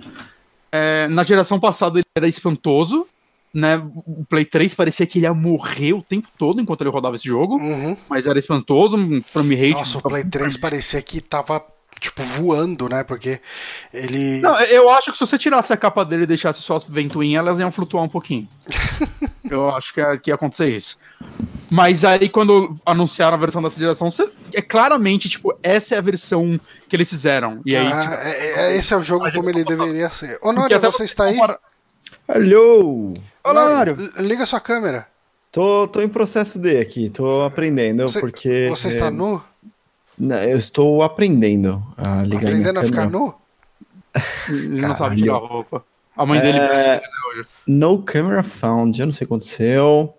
[0.73, 3.07] é, na geração passada ele era espantoso,
[3.55, 3.77] né?
[4.07, 7.29] O Play 3 parecia que ele ia morrer o tempo todo enquanto ele rodava esse
[7.29, 7.97] jogo, Uhum.
[8.09, 9.73] mas era espantoso, um frame rate.
[9.75, 11.62] Nossa, o Play 3 parecia que tava,
[12.03, 13.05] tipo, voando, né?
[13.05, 13.41] Porque
[13.95, 14.41] ele.
[14.41, 17.39] Não, eu acho que se você tirasse a capa dele e deixasse só as ventoinhas,
[17.39, 18.49] elas iam flutuar um pouquinho.
[19.49, 20.99] eu acho que ia, que ia acontecer isso.
[21.71, 26.03] Mas aí, quando anunciaram a versão dessa geração, você- é claramente, tipo, essa é a
[26.03, 27.61] versão que eles fizeram.
[27.65, 30.35] E aí, Ah, tipo, é- é- esse é o jogo como ele deveria ser.
[30.37, 31.35] Ô, porque Nório, até você está aí?
[31.35, 31.59] compara-
[32.29, 33.15] Alô!
[33.45, 34.13] Olá, Nório, Mário.
[34.17, 35.07] l- Liga sua câmera.
[35.51, 38.69] Tô, tô em processo de aqui, tô aprendendo, Você, porque.
[38.71, 39.43] você está é, nu?
[40.23, 43.18] Não, eu estou aprendendo a ligar Aprendendo a ficar câmera.
[43.18, 43.35] nu?
[44.49, 45.85] Ele não sabe tirar a roupa.
[46.16, 46.59] A mãe dele.
[46.59, 47.01] É,
[47.66, 50.14] No camera found, eu não sei o que aconteceu.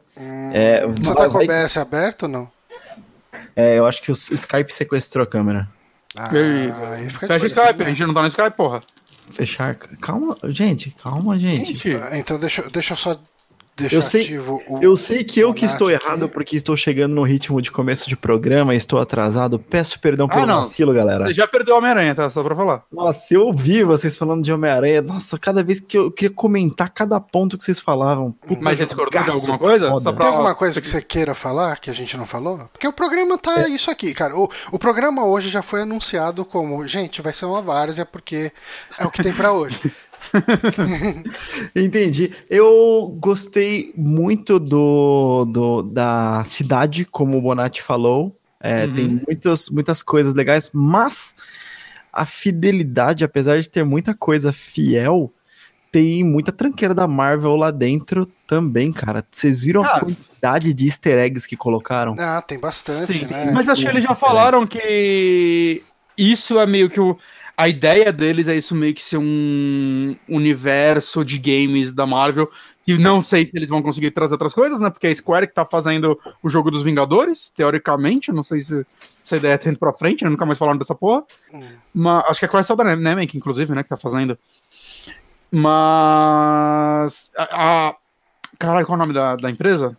[0.53, 2.51] É, Você tá com o OBS aberto ou não?
[3.55, 5.67] é, eu acho que o Skype sequestrou a câmera.
[6.15, 6.29] Ah,
[6.93, 7.85] aí, fica Fecha o Skype, né?
[7.85, 8.81] a gente não tá no Skype, porra.
[9.31, 9.75] Fechar.
[9.75, 11.73] Calma, gente, calma, gente.
[11.75, 13.19] Gente, Ah, Então deixa, deixa eu só
[13.75, 14.79] deixar Eu sei- ativo o.
[14.81, 16.03] Eu sei que eu que estou aqui.
[16.03, 19.57] errado porque estou chegando no ritmo de começo de programa, estou atrasado.
[19.59, 20.61] Peço perdão Ah, pelo não.
[20.61, 21.25] vacilo, galera.
[21.25, 22.29] você já perdeu o Homem-Aranha, tá?
[22.29, 22.83] Só pra falar.
[22.91, 25.01] Nossa, eu ouvi vocês falando de Homem-Aranha.
[25.01, 28.31] Nossa, cada vez que eu queria comentar cada ponto que vocês falavam.
[28.31, 29.87] Puta, Mas você discordou de alguma coisa?
[30.01, 32.69] pra- Tem alguma coisa que você queira falar que a gente não falou?
[32.71, 33.69] Porque o programa tá É.
[33.69, 34.35] isso aqui, cara.
[34.35, 38.51] O, o programa hoje já foi anunciado como, gente, vai ser uma várzea porque
[38.99, 39.79] é o que tem pra hoje.
[41.75, 42.31] Entendi.
[42.49, 48.37] Eu gostei muito do, do- da cidade, como o Bonatti falou.
[48.59, 48.95] É, Uhum.
[48.95, 51.35] Tem muitas, muitas coisas legais, mas
[52.11, 55.33] a fidelidade, apesar de ter muita coisa fiel,
[55.91, 59.23] tem muita tranqueira da Marvel lá dentro também, cara.
[59.29, 59.97] Vocês viram Ah.
[59.97, 62.15] a quantidade de easter eggs que colocaram?
[62.17, 63.51] Ah, tem bastante, Sim, né?
[63.53, 65.83] mas acho que eles já falaram que
[66.17, 67.17] isso é meio que o.
[67.55, 72.49] A ideia deles é isso meio que ser um universo de games da Marvel.
[72.85, 74.89] Que não sei se eles vão conseguir trazer outras coisas, né?
[74.89, 78.31] Porque é a Square que tá fazendo o jogo dos Vingadores, teoricamente.
[78.31, 78.85] Não sei se
[79.23, 80.29] essa ideia tá indo pra frente, né?
[80.29, 81.23] nunca mais falaram dessa porra.
[81.53, 81.61] Hum.
[81.93, 83.83] Mas, acho que é Crystal Dynamics, inclusive, né?
[83.83, 84.37] Que tá fazendo.
[85.51, 87.31] Mas.
[87.37, 87.95] A, a-
[88.59, 89.95] caralho, qual é o nome da, da empresa?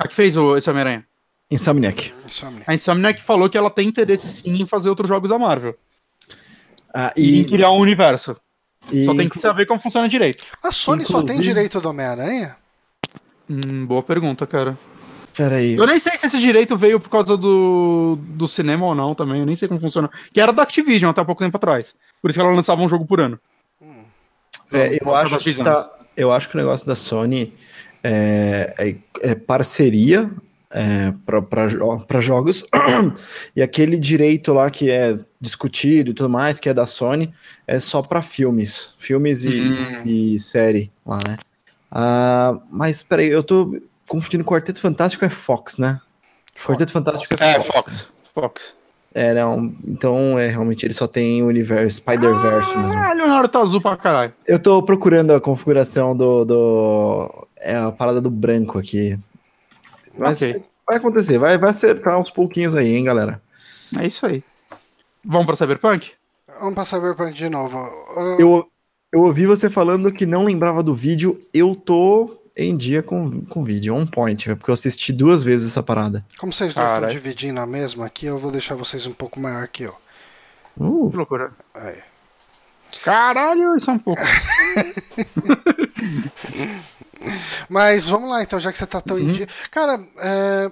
[0.00, 1.06] A que fez o, esse Homem-Aranha?
[1.50, 2.12] Insomniac.
[2.26, 2.62] Insomnia.
[2.66, 5.76] A Insomniac falou que ela tem interesse sim em fazer outros jogos da Marvel.
[6.94, 8.36] Ah, E, e, criar um universo.
[8.90, 10.44] e- Só tem que saber como funciona direito.
[10.62, 12.56] A Sony só tem Inclusive- direito do Homem-Aranha?
[13.48, 14.76] Hum, boa pergunta, cara.
[15.36, 15.74] Peraí.
[15.76, 19.38] Eu nem sei se esse direito veio por causa do, do cinema ou não também.
[19.40, 20.10] Eu nem sei como funciona.
[20.32, 21.94] Que era da Activision até há pouco tempo atrás.
[22.20, 23.38] Por isso que ela lançava um jogo por ano.
[24.72, 27.54] É, eu, acho tá- eu acho que o negócio da Sony
[28.02, 28.74] é,
[29.22, 30.30] é- é parceria
[30.70, 31.12] é,
[32.06, 32.64] para jogos
[33.56, 37.32] e aquele direito lá que é discutido e tudo mais, que é da Sony,
[37.66, 38.94] é só para filmes.
[38.98, 39.78] Filmes e, Hum.
[40.04, 41.38] e série lá, né?
[41.90, 46.00] Ah, mas peraí, eu tô confundindo Quarteto Fantástico é Fox, né?
[46.64, 47.72] Quarteto Fantástico é, É, Fox.
[47.72, 48.08] Fox.
[48.34, 48.78] Fox.
[49.14, 52.98] É, não, então é realmente ele só tem o universo Spider-Verse mesmo.
[52.98, 54.32] Ah, Leonardo tá azul pra caralho.
[54.46, 56.44] Eu tô procurando a configuração do.
[56.44, 59.18] do é a parada do branco aqui.
[60.18, 60.60] Mas Ok.
[60.86, 63.40] vai acontecer, vai, vai acertar aos pouquinhos aí, hein, galera.
[63.98, 64.42] É isso aí.
[65.24, 66.12] Vamos pra Cyberpunk?
[66.60, 67.78] Vamos pra Cyberpunk de novo.
[67.78, 68.68] Ah, Eu,
[69.12, 73.62] eu ouvi você falando que não lembrava do vídeo, eu tô em dia com, com
[73.64, 76.24] vídeo, on point, porque eu assisti duas vezes essa parada.
[76.38, 79.68] Como vocês dois estão dividindo a mesma aqui, eu vou deixar vocês um pouco maior
[79.68, 79.94] que eu.
[80.76, 81.52] Uh, Que loucura.
[81.74, 81.98] Aí.
[83.04, 84.20] Caralho, isso é um pouco.
[87.68, 89.24] Mas vamos lá, então, já que você tá tão Uhum.
[89.28, 89.46] em dia.
[89.70, 90.70] Cara, é...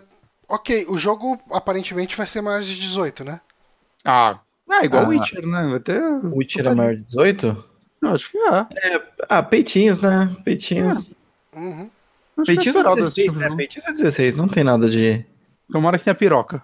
[0.48, 3.40] ok, o jogo aparentemente vai ser maior de 18, né?
[4.04, 4.38] Ah,
[4.70, 5.08] é igual Ah.
[5.08, 5.68] Witcher, né?
[5.70, 6.02] Vai ter.
[6.24, 7.64] Witcher é maior de 18?
[8.02, 8.66] Eu acho que é.
[9.28, 10.34] Ah, peitinhos, né?
[10.44, 11.12] Peitinhos.
[11.54, 11.90] Uhum.
[12.38, 13.44] Acho que é Peitinhos é esperado esse 16, tipo de né?
[13.44, 13.56] jogo.
[13.56, 15.24] Peitinhos é 16, não tem nada de.
[15.72, 16.62] Tomara que tenha piroca.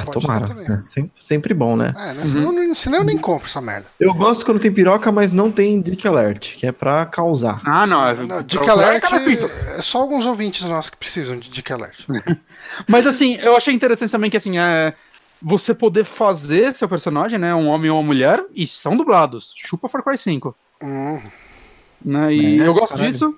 [0.00, 0.54] Ah, Pode tomara.
[0.72, 1.92] É sempre, sempre bom, né?
[1.96, 2.26] É, né?
[2.26, 3.86] Senão, eu nem- senão eu nem compro essa merda.
[3.98, 7.60] Eu gosto quando tem piroca, mas não tem Dick Alert, que é pra causar.
[7.64, 8.04] Ah, não.
[8.06, 9.44] É, Não, Dick é Alert fita.
[9.78, 12.06] é só alguns ouvintes nossos que precisam de Dick Alert.
[12.88, 14.94] Mas assim, eu achei interessante também que assim, é.
[15.40, 17.54] Você poder fazer seu personagem, né?
[17.54, 19.52] Um homem ou uma mulher, e são dublados.
[19.56, 20.52] Chupa Far Cry 5.
[20.82, 21.20] Hum,
[22.04, 22.28] Né?
[22.32, 23.12] E É, eu gosto caralho.
[23.12, 23.36] disso.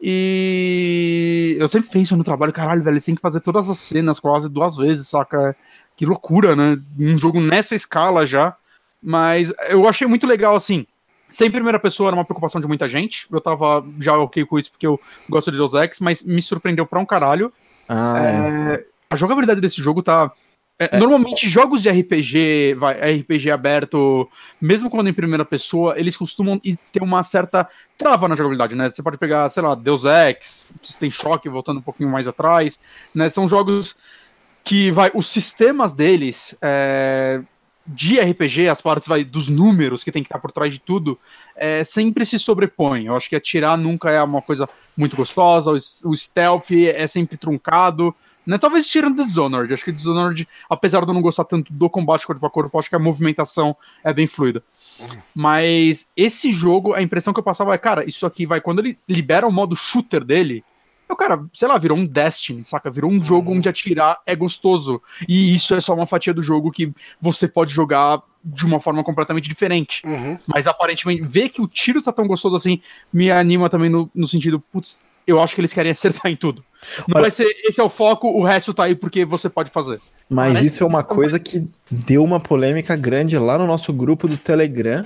[0.00, 4.18] E eu sempre penso no trabalho, caralho, velho, eles têm que fazer todas as cenas
[4.20, 5.54] quase duas vezes, saca?
[5.96, 6.78] Que loucura, né?
[6.98, 8.54] Um jogo nessa escala já.
[9.02, 10.86] Mas eu achei muito legal, assim.
[11.30, 13.26] sem primeira pessoa era uma preocupação de muita gente.
[13.30, 16.86] Eu tava já ok com isso porque eu gosto de Deus Ex, mas me surpreendeu
[16.86, 17.52] pra um caralho.
[17.88, 18.74] Ah, é.
[18.74, 20.32] É, a jogabilidade desse jogo tá.
[20.78, 24.28] é, Normalmente, jogos de RPG, vai, RPG aberto,
[24.60, 28.90] mesmo quando em primeira pessoa, eles costumam ter uma certa trava na jogabilidade, né?
[28.90, 32.80] Você pode pegar, sei lá, Deus Ex, System Shock, voltando um pouquinho mais atrás,
[33.14, 33.30] né?
[33.30, 33.96] São jogos
[34.66, 37.40] que, vai, os sistemas deles, é,
[37.86, 41.16] de RPG, as partes vai, dos números que tem que estar por trás de tudo,
[41.54, 43.06] é, sempre se sobrepõem.
[43.06, 47.36] Eu acho que atirar nunca é uma coisa muito gostosa, o, o stealth é sempre
[47.36, 48.12] truncado,
[48.44, 48.58] né?
[48.58, 49.72] Talvez tirando Dishonored.
[49.72, 52.90] Acho que Dishonored, apesar de eu não gostar tanto do combate corpo a corpo, acho
[52.90, 54.64] que a movimentação é bem fluida.
[55.32, 58.98] Mas esse jogo, a impressão que eu passava é, cara, isso aqui vai, quando ele
[59.08, 60.64] libera o modo shooter dele,
[61.08, 62.90] eu, cara, sei lá, virou um Destiny, saca?
[62.90, 65.00] Virou um jogo onde atirar é gostoso.
[65.28, 69.02] E isso é só uma fatia do jogo que você pode jogar de uma forma
[69.04, 70.02] completamente diferente.
[70.04, 70.38] Uhum.
[70.46, 72.80] Mas aparentemente, ver que o tiro tá tão gostoso assim
[73.12, 76.64] me anima também no, no sentido, putz, eu acho que eles querem acertar em tudo.
[77.08, 79.70] Não Olha- vai ser esse é o foco, o resto tá aí porque você pode
[79.70, 80.00] fazer.
[80.28, 84.26] Mas Parece isso é uma coisa que deu uma polêmica grande lá no nosso grupo
[84.28, 85.04] do Telegram,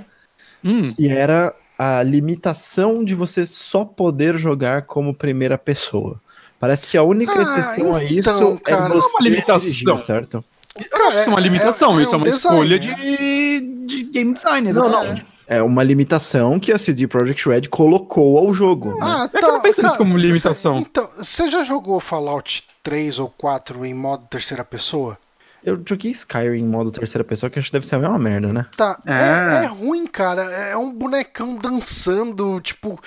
[0.63, 6.21] Hum, que era a limitação de você só poder jogar como primeira pessoa.
[6.59, 9.59] Parece que a única Ah, exceção a isso então, cara, é é você uma limitação.
[9.61, 10.45] dirigir, certo?
[10.91, 12.95] Cara, isso é uma limitação, é isso é um uma design, escolha né?
[12.95, 14.73] de, de game design.
[14.73, 15.21] Não, não.
[15.47, 18.91] É uma limitação que a CD Projekt Red colocou ao jogo.
[18.91, 18.99] né?
[19.01, 20.75] Ah, que eu não penso nisso como limitação.
[20.75, 25.19] você- Então, você já jogou Fallout 3 ou 4 em modo terceira pessoa?
[25.65, 28.53] Eu joguei Skyrim em modo terceira pessoa, que acho que deve ser a mesma merda,
[28.53, 28.67] né?
[28.77, 29.61] Tá, É.
[29.61, 30.43] é, é ruim, cara.
[30.43, 32.99] É um bonecão dançando, tipo,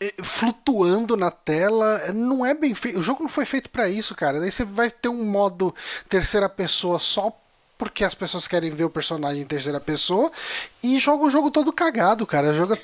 [0.00, 2.12] eh, flutuando na tela.
[2.14, 2.98] Não é bem feito.
[2.98, 4.38] O jogo não foi feito pra isso, cara.
[4.38, 5.74] Daí você vai ter um modo
[6.08, 7.36] terceira pessoa só
[7.78, 10.30] porque as pessoas querem ver o personagem em terceira pessoa
[10.82, 12.54] e joga o jogo todo cagado, cara.
[12.54, 12.78] Joga...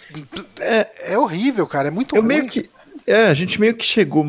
[0.61, 1.89] É, é horrível, cara.
[1.89, 2.29] É muito Eu ruim.
[2.29, 2.69] meio que.
[3.07, 4.25] É, a gente meio que chegou.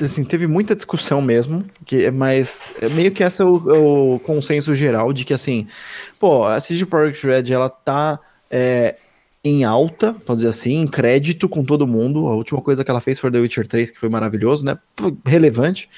[0.00, 4.20] Assim, teve muita discussão mesmo, que, mas é meio que esse é o, é o
[4.20, 5.66] consenso geral de que, assim,
[6.18, 8.96] pô, a CD Projekt Red ela tá é,
[9.42, 12.26] em alta, vamos dizer assim, em crédito com todo mundo.
[12.28, 14.78] A última coisa que ela fez foi The Witcher 3, que foi maravilhoso, né?
[15.26, 15.88] Relevante.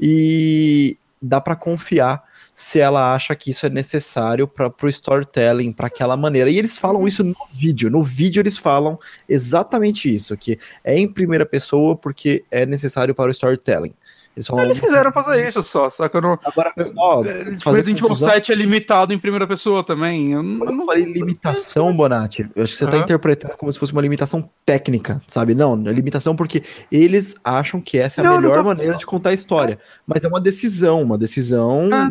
[0.00, 2.22] E dá pra confiar
[2.54, 6.48] se ela acha que isso é necessário para o storytelling, para aquela maneira.
[6.48, 7.90] E eles falam isso no vídeo.
[7.90, 8.96] No vídeo eles falam
[9.28, 13.92] exatamente isso, que é em primeira pessoa porque é necessário para o storytelling.
[14.36, 14.48] Eles.
[14.50, 16.38] Eles quiseram fazer isso só, só que eu não.
[16.44, 17.22] Agora, ó,
[17.62, 18.28] fazer Resident Evil confusão.
[18.30, 20.32] 7 é limitado em primeira pessoa também.
[20.32, 23.04] Eu não, eu falei limitação, Bonatti, eu acho que você tá Aham.
[23.04, 25.54] interpretando como se fosse uma limitação técnica, sabe?
[25.54, 28.96] Não, é limitação porque eles acham que essa é a Não, não melhor tô- maneira
[28.96, 29.78] de contar a história.
[30.06, 32.10] Mas é uma decisão, uma decisão Ah.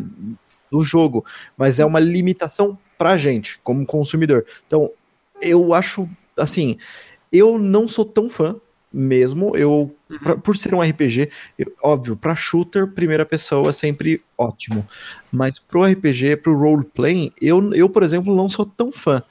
[0.72, 1.26] do jogo.
[1.58, 4.46] Mas é uma limitação pra gente, como consumidor.
[4.66, 4.90] Então,
[5.42, 6.08] eu acho,
[6.38, 6.78] assim,
[7.34, 8.56] eu não sou tão fã
[8.96, 14.22] mesmo, eu, pra- por ser um RPG, eu- óbvio, pra shooter, primeira pessoa é sempre
[14.38, 14.86] ótimo.
[15.32, 19.22] Mas pro RPG, pro roleplay, eu, eu, por exemplo, não sou tão fã.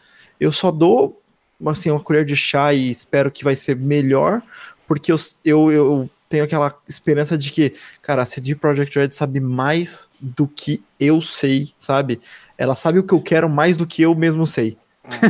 [0.41, 1.20] Eu só dou,
[1.66, 4.43] assim, uma colher de chá e espero que vai ser melhor,
[4.87, 9.39] porque eu, eu, eu tenho aquela esperança de que, cara, a CD Projekt Red sabe
[9.39, 12.20] mais do que eu sei, sabe?
[12.57, 14.76] Ela sabe o que eu quero mais do que eu mesmo sei.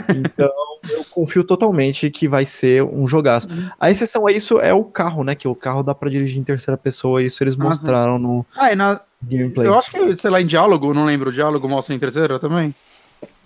[0.09, 0.51] Então,
[0.89, 3.49] eu confio totalmente que vai ser um jogaço.
[3.79, 5.35] A exceção a isso é o carro, né?
[5.35, 8.77] Que o carro dá pra dirigir em terceira pessoa, isso eles mostraram no Ah, e
[8.77, 9.67] na- gameplay.
[9.69, 12.75] eu acho que, sei lá, em diálogo, não lembro, o diálogo mostra em terceira também.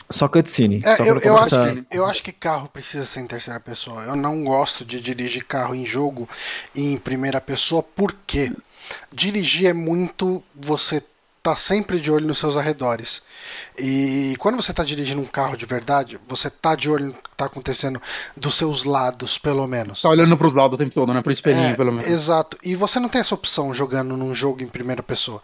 [0.09, 0.81] Só cutscene.
[0.85, 4.03] É, só eu, eu, acho que, eu acho que carro precisa ser em terceira pessoa.
[4.05, 6.29] Eu não gosto de dirigir carro em jogo
[6.77, 8.53] em primeira pessoa, porque
[9.13, 11.03] dirigir é muito você
[11.47, 13.23] tá sempre de olho nos seus arredores.
[13.79, 17.21] E quando você tá dirigindo um carro de verdade, você tá de olho no que
[17.37, 18.03] tá acontecendo
[18.37, 20.03] dos seus lados, pelo menos.
[20.03, 21.23] Tá olhando pros lados o tempo todo, né?
[21.23, 22.09] Pro espelhinho, É, pelo menos.
[22.09, 22.59] Exato.
[22.65, 25.41] E você não tem essa opção jogando num jogo em primeira pessoa.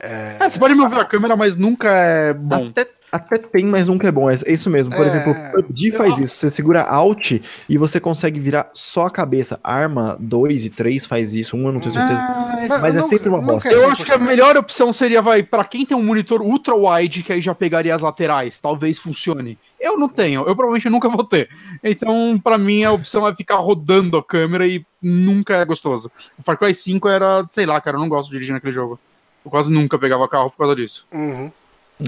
[0.00, 2.68] É, você pode mover a câmera, mas nunca é bom.
[2.68, 4.30] Até, até tem, mas nunca é bom.
[4.30, 4.94] É isso mesmo.
[4.94, 5.08] Por É.
[5.08, 6.34] exemplo, o PUBG faz isso.
[6.36, 7.32] Você segura Alt
[7.68, 9.58] e você consegue virar só a cabeça.
[9.64, 11.56] Arma 2 e 3 faz isso.
[11.56, 12.20] Um eu não tenho certeza.
[12.20, 13.68] Ah, Mas é nunca- sempre uma bosta.
[13.70, 14.26] Eu acho que a 100%.
[14.26, 17.94] melhor opção seria, vai, pra quem tem um monitor ultra wide, que aí já pegaria
[17.94, 19.58] as laterais, talvez funcione.
[19.80, 21.48] Eu não tenho, eu provavelmente nunca vou ter.
[21.84, 26.10] Então, pra mim, a opção é ficar rodando a câmera e nunca é gostoso.
[26.38, 28.98] O Far Cry 5 era, sei lá, cara, eu não gosto de dirigir naquele jogo.
[29.44, 31.06] Eu quase nunca pegava carro por causa disso.
[31.14, 31.50] Uhum.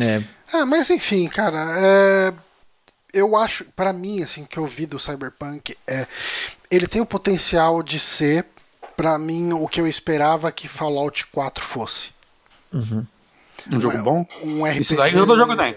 [0.00, 0.22] É.
[0.52, 2.32] Ah, mas enfim, cara, é,
[3.12, 6.06] eu acho, pra mim, assim, que eu vi do Cyberpunk é,
[6.70, 8.46] ele tem o potencial de ser,
[8.96, 12.10] pra mim, o que eu esperava que Fallout 4 fosse.
[12.72, 13.04] Uhum.
[13.70, 14.26] Um jogo bom?
[14.42, 14.80] Um RPG...
[14.80, 15.76] Isso daí todo jogo tem.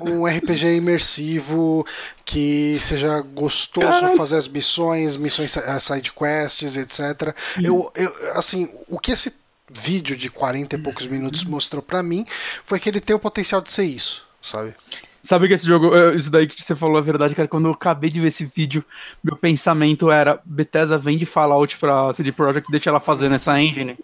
[0.00, 1.86] um, um, RPG imersivo
[2.24, 4.16] que seja gostoso Caralho.
[4.16, 7.34] fazer as missões, missões eh, side quests, etc.
[7.62, 9.34] Eu, eu, assim, o que esse
[9.72, 12.26] vídeo de 40 e poucos minutos mostrou para mim
[12.64, 14.74] foi que ele tem o potencial de ser isso, sabe?
[15.22, 17.46] Sabe que esse jogo, isso daí que você falou é verdade, cara.
[17.46, 18.82] Quando eu acabei de ver esse vídeo,
[19.22, 23.98] meu pensamento era: Bethesda vende Fallout pra CD Projekt, deixa ela fazer nessa engine.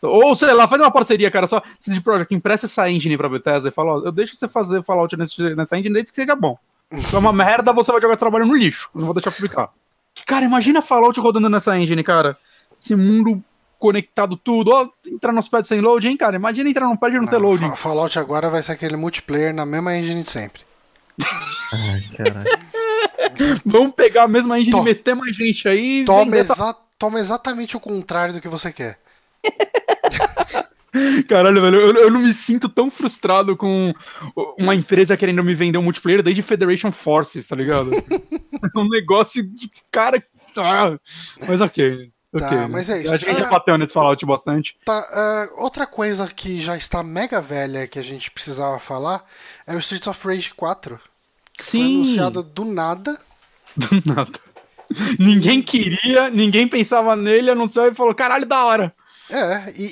[0.00, 1.46] Ou sei lá, faz uma parceria, cara.
[1.46, 4.82] Só CD Projekt empresta essa engine pra Bethesda e fala: Ó, eu deixo você fazer
[4.82, 6.58] Fallout nesse, nessa engine desde que seja bom.
[6.90, 8.88] Se é uma merda, você vai jogar trabalho no lixo.
[8.94, 9.70] Não vou deixar publicar.
[10.26, 12.36] Cara, imagina Fallout rodando nessa engine, cara.
[12.82, 13.42] Esse mundo
[13.82, 14.70] conectado tudo.
[14.70, 16.36] Ó, entrar nos pads sem load, hein, cara?
[16.36, 17.76] Imagina entrar num pad e não, não ter load.
[17.76, 20.62] Fallout agora vai ser aquele multiplayer na mesma engine de sempre.
[21.72, 22.48] Ai, caralho.
[23.66, 26.04] Vamos pegar a mesma engine e meter mais gente aí.
[26.04, 29.00] Toma, exa toma exatamente o contrário do que você quer.
[31.26, 33.94] Caralho, velho, eu, eu, não me sinto tão frustrado com
[34.58, 37.90] uma empresa querendo me vender um multiplayer desde Federation Forces, tá ligado?
[37.94, 40.22] é um negócio de cara.
[40.54, 40.98] Ah,
[41.48, 42.12] mas ok.
[42.38, 42.66] Tá, okay.
[42.66, 43.14] mas é isso.
[43.14, 44.74] Acho que a gente já ah, bateu nesse Fallout bastante.
[44.86, 49.22] Tá, uh, outra coisa que já está mega velha que a gente precisava falar
[49.66, 50.98] é o Streets of Rage 4.
[51.58, 51.78] Sim.
[51.78, 53.18] Foi anunciado do nada.
[53.76, 54.40] Do nada.
[55.18, 58.94] ninguém queria, ninguém pensava nele, anunciou e falou: caralho, da hora.
[59.30, 59.84] É, e,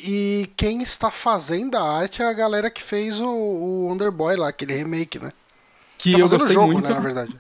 [0.43, 4.49] e, quem está fazendo a arte é a galera que fez o, o Underboy lá,
[4.49, 5.33] aquele remake, né?
[5.97, 6.87] Que tá eu gostei jogo, muito.
[6.87, 7.35] né, na verdade.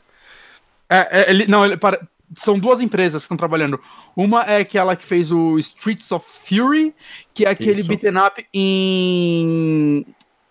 [0.89, 2.01] É, é ele, não, ele, para,
[2.37, 3.81] são duas empresas que estão trabalhando.
[4.17, 6.95] Uma é aquela que fez o Streets of Fury,
[7.35, 10.07] que é aquele beat'em up em,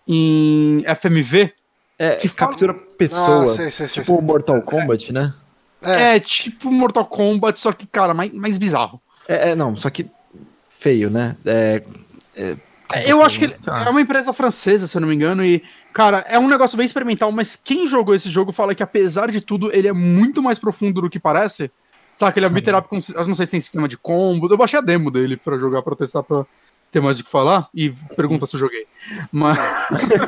[0.06, 1.52] em FMV.
[1.98, 3.44] É, que captura pessoa.
[3.44, 5.34] Ah, sei, sei, tipo sei, Mortal Kombat, né?
[5.82, 6.16] É.
[6.16, 6.20] é.
[6.20, 9.00] tipo Mortal Kombat, só que, cara, mais, mais bizarro.
[9.28, 10.06] É, é não, só que
[10.78, 11.36] feio, né?
[11.44, 11.82] É,
[12.34, 12.56] é,
[13.06, 15.62] eu acho que é uma empresa francesa, se eu não me engano, e,
[15.92, 19.40] cara, é um negócio bem experimental, mas quem jogou esse jogo fala que, apesar de
[19.40, 21.70] tudo, ele é muito mais profundo do que parece.
[22.14, 22.98] Sabe, ele é beat'em up com.
[23.14, 24.52] Eu não sei se tem sistema de combo.
[24.52, 26.44] Eu baixei a demo dele pra jogar, pra testar, pra
[26.92, 27.68] ter mais o que falar.
[27.74, 28.86] E pergunta se eu joguei.
[29.32, 29.56] Mas.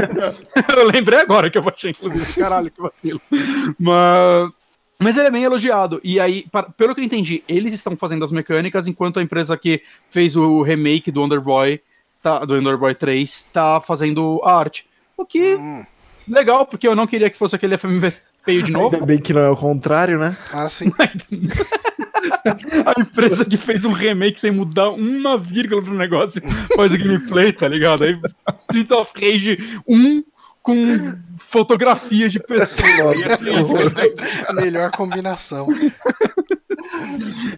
[0.74, 2.32] eu lembrei agora que eu baixei, inclusive.
[2.32, 3.20] Caralho, que vacilo.
[3.78, 4.50] Mas.
[4.98, 6.00] Mas ele é bem elogiado.
[6.04, 9.56] E aí, para, pelo que eu entendi, eles estão fazendo as mecânicas, enquanto a empresa
[9.56, 11.80] que fez o remake do Underboy,
[12.22, 14.86] tá, do Underboy 3, tá fazendo a arte.
[15.16, 15.56] O que.
[15.56, 15.84] Hum.
[16.28, 18.12] Legal, porque eu não queria que fosse aquele FMV
[18.44, 18.94] feio de novo.
[18.94, 20.36] Ainda bem que não é o contrário, né?
[20.52, 20.92] Ah, sim.
[22.86, 26.40] a empresa que fez um remake sem mudar uma vírgula do negócio
[26.76, 28.04] faz o gameplay, tá ligado?
[28.04, 28.18] Aí
[28.58, 30.22] Street of Rage 1
[30.62, 33.16] com fotografias de pessoas.
[34.46, 35.66] a melhor combinação.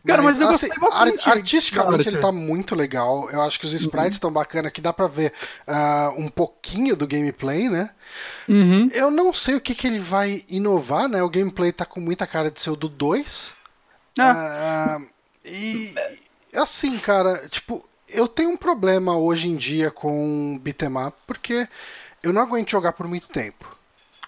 [0.06, 3.30] Cara, mas, mas eu assim, bastante, artisticamente ele tá muito legal.
[3.30, 3.78] Eu acho que os uhum.
[3.78, 4.34] sprites estão uhum.
[4.34, 5.32] bacana, que dá pra ver
[5.66, 7.90] uh, um pouquinho do gameplay, né?
[8.46, 8.90] Uhum.
[8.92, 11.22] Eu não sei o que, que ele vai inovar, né?
[11.22, 13.52] O gameplay tá com muita cara de ser o do 2.
[14.18, 14.98] Ah.
[15.00, 15.06] Uh,
[15.46, 15.94] e
[16.54, 21.66] assim, cara, tipo, eu tenho um problema hoje em dia com beat'em up, porque
[22.22, 23.74] eu não aguento jogar por muito tempo.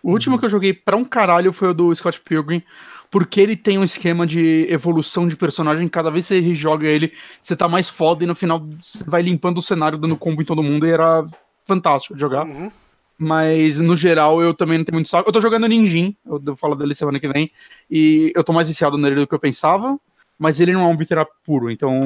[0.03, 2.63] O último que eu joguei pra um caralho foi o do Scott Pilgrim,
[3.11, 5.89] porque ele tem um esquema de evolução de personagem.
[5.89, 9.23] Cada vez que você joga ele, você tá mais foda e no final você vai
[9.23, 11.25] limpando o cenário, dando combo em todo mundo e era
[11.65, 12.45] fantástico de jogar.
[12.45, 12.71] Uhum.
[13.19, 15.29] Mas no geral eu também não tenho muito saco.
[15.29, 17.51] Eu tô jogando Ninjin, eu devo falar dele semana que vem,
[17.91, 19.99] e eu tô mais viciado nele do que eu pensava.
[20.39, 21.99] Mas ele não é um beat'em up puro, então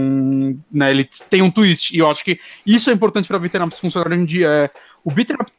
[0.70, 1.92] né, ele tem um twist.
[1.92, 4.48] E eu acho que isso é importante pra beat'em ups funcionar hoje em dia.
[4.48, 4.70] É,
[5.02, 5.50] o beat'em up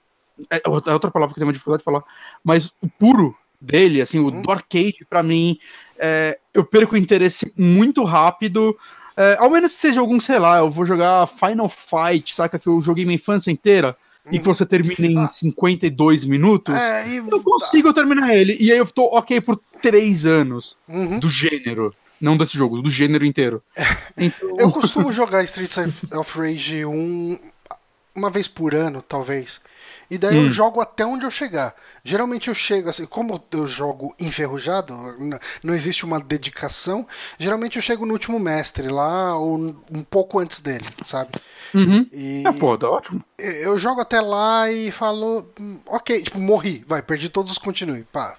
[0.50, 2.02] é, é outra palavra que eu tenho uma dificuldade de falar,
[2.42, 4.42] mas o puro dele, assim, o uhum.
[4.42, 5.58] do arcade, para mim,
[5.98, 8.76] é, eu perco o interesse muito rápido.
[9.16, 12.58] É, ao menos que seja algum, sei lá, eu vou jogar Final Fight, saca?
[12.58, 13.96] Que eu joguei minha infância inteira.
[14.28, 14.54] E que uhum.
[14.54, 17.18] você termina em ah, 52 minutos, é, e...
[17.18, 18.56] eu consigo terminar ele.
[18.60, 21.18] E aí eu tô ok por 3 anos uhum.
[21.18, 21.94] do gênero.
[22.20, 23.64] Não desse jogo, do gênero inteiro.
[24.16, 24.56] Então...
[24.60, 27.40] Eu costumo jogar Streets of Rage 1
[28.16, 29.60] uma vez por ano, talvez.
[30.12, 30.44] E daí hum.
[30.44, 31.74] eu jogo até onde eu chegar.
[32.04, 34.94] Geralmente eu chego assim, como eu jogo enferrujado,
[35.64, 37.08] não existe uma dedicação.
[37.40, 39.56] Geralmente eu chego no último mestre lá, ou
[39.90, 41.32] um pouco antes dele, sabe?
[41.74, 42.06] Uhum.
[42.12, 43.24] E é, pô, tá ótimo.
[43.38, 48.04] Eu jogo até lá e falo, hum, ok, tipo, morri, vai, perdi todos os continue,
[48.04, 48.38] pá,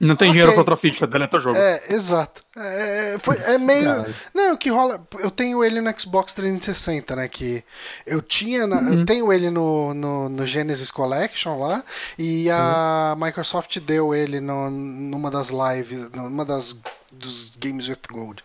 [0.00, 0.30] não tem okay.
[0.30, 1.56] dinheiro pra outra ficha, deleta o jogo.
[1.56, 2.42] É, exato.
[2.56, 3.84] É, foi, é meio.
[3.84, 4.14] Cara.
[4.34, 5.00] Não, o que rola.
[5.20, 7.28] Eu tenho ele no Xbox 360, né?
[7.28, 7.62] Que
[8.04, 8.66] eu tinha.
[8.66, 9.00] Na, uhum.
[9.00, 11.84] Eu tenho ele no, no, no, Genesis Collection lá.
[12.18, 13.24] E a uhum.
[13.24, 16.76] Microsoft deu ele no, numa das lives, numa das
[17.12, 18.42] dos Games with Gold.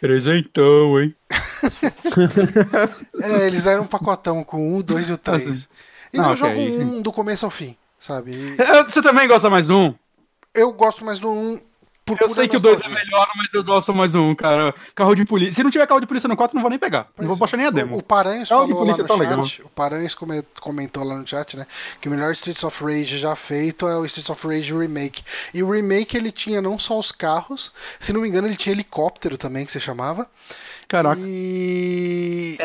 [0.00, 1.14] Presentão, hein?
[3.22, 5.68] é, eles deram um pacotão com o 2 e o 3.
[6.12, 8.32] E Ah, eu ok, jogo um do começo ao fim, sabe?
[8.32, 9.94] E É, Você também gosta mais do 1?
[10.54, 11.60] Eu gosto mais do 1
[12.06, 14.74] por Eu sei que o 2 é melhor, mas eu gosto mais do 1, cara.
[14.94, 15.54] Carro de polícia.
[15.54, 17.08] Se não tiver carro de polícia no 4, não vou nem pegar.
[17.16, 17.40] Pois não vou é.
[17.40, 17.96] baixar nem a O, demo.
[17.96, 19.44] o Paranhos Carro de falou lá no tá legal.
[19.46, 21.66] chat, o Paranhos come- comentou lá no chat, né,
[22.02, 25.22] que o melhor Streets of Rage já feito é o Streets of Rage Remake.
[25.54, 28.74] E o Remake ele tinha não só os carros, se não me engano ele tinha
[28.74, 30.28] helicóptero também, que você chamava.
[30.86, 31.18] Caraca.
[31.24, 32.58] E,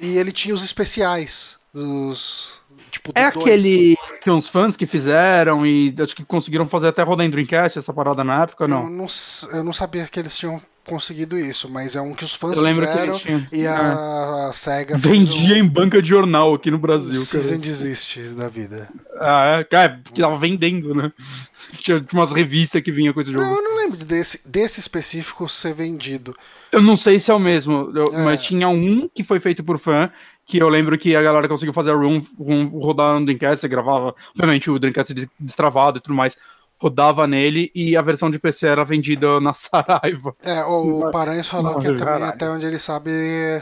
[0.00, 2.60] e ele tinha os especiais, os
[3.06, 3.44] tipo É dois.
[3.46, 7.78] aquele que uns fãs que fizeram e acho que conseguiram fazer até rodar em Dreamcast
[7.78, 8.88] essa parada na época, Eu não?
[8.90, 12.32] não, s- eu não sabia que eles tinham conseguido isso, mas é um que os
[12.32, 13.46] fãs Eu lembro que fizeram tinham.
[13.52, 18.20] e a SEGA fez Vendia um- em banca de jornal aqui no Brasil, Season desiste
[18.28, 18.88] da vida.
[19.20, 21.10] Ah, é, cara, que tava vendendo, né?
[21.82, 23.44] Tinha tinha umas revistas que vinha com esse jogo.
[23.44, 26.34] Não, eu não lembro desse, desse específico ser vendido.
[26.72, 28.24] Eu não sei se é o mesmo, eu- É.
[28.24, 30.10] mas tinha um que foi feito por fã,
[30.44, 33.68] que eu lembro que a galera conseguiu fazer a room, room rodar no Dreamcast, você
[33.68, 36.36] gravava, obviamente o Dreamcast des- destravado e tudo mais,
[36.78, 40.34] rodava nele e a versão de PC era vendida na Saraiva.
[40.44, 42.24] É, o Paranhos falou Não, que também, caralho.
[42.26, 43.10] até onde ele sabe,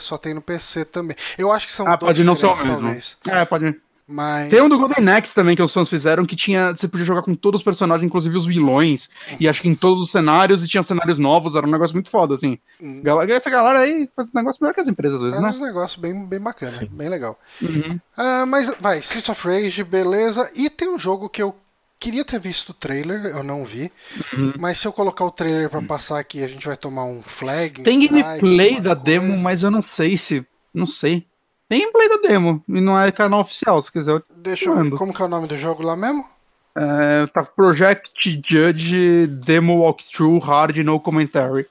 [0.00, 1.16] só tem no PC também.
[1.38, 2.66] Eu acho que são Ah, dois pode não ser o mesmo.
[2.82, 3.16] talvez.
[3.28, 3.76] É, pode.
[4.06, 4.50] Mas.
[4.50, 6.72] Tem um do Golden Axe também que os fãs fizeram que tinha.
[6.72, 9.08] Você podia jogar com todos os personagens, inclusive os vilões.
[9.40, 12.10] E acho que em todos os cenários e tinha cenários novos, era um negócio muito
[12.10, 12.58] foda, assim.
[12.80, 13.02] Hum.
[13.28, 15.50] Essa galera aí faz um negócio melhor que as empresas, às vezes, É né?
[15.56, 16.88] um negócio bem, bem bacana, Sim.
[16.92, 17.38] bem legal.
[17.62, 17.98] Uhum.
[18.16, 20.50] Ah, mas vai, Streets of Rage, beleza.
[20.54, 21.56] E tem um jogo que eu
[21.98, 23.90] queria ter visto o trailer, eu não vi.
[24.36, 24.52] Uhum.
[24.58, 27.80] Mas se eu colocar o trailer pra passar aqui, a gente vai tomar um flag.
[27.80, 29.42] um Tem strike, gameplay da demo, coisa.
[29.42, 30.44] mas eu não sei se.
[30.74, 31.24] Não sei.
[31.74, 34.12] Tem gameplay da demo, e não é canal oficial, se quiser.
[34.12, 34.76] eu- Deixa eu.
[34.76, 34.96] Mando.
[34.96, 36.24] Como que é o nome do jogo lá mesmo?
[36.76, 41.66] É, tá Project Judge Demo Walkthrough Hard No Commentary.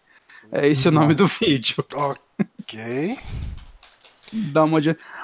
[0.51, 1.85] É esse o nome do vídeo.
[1.93, 3.17] Ok.
[4.33, 4.79] Dá uma.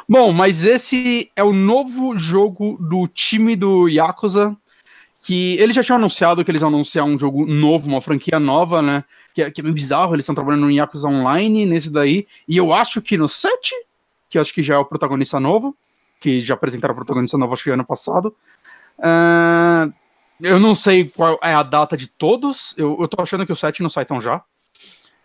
[0.08, 4.56] Bom, mas esse é o novo jogo do time do Yakuza.
[5.26, 8.82] Que eles já tinham anunciado que eles iam anunciar um jogo novo, uma franquia nova,
[8.82, 9.04] né?
[9.34, 12.26] Que é, que é meio bizarro, eles estão trabalhando no Yakuza Online, nesse daí.
[12.48, 13.74] E eu acho que no 7,
[14.30, 15.76] que acho que já é o protagonista novo,
[16.20, 18.36] que já apresentaram o protagonista novo, acho que ano passado.
[19.02, 19.90] Ah,
[20.40, 22.74] eu não sei qual é a data de todos.
[22.78, 24.42] Eu, eu tô achando que o 7 não sai tão já.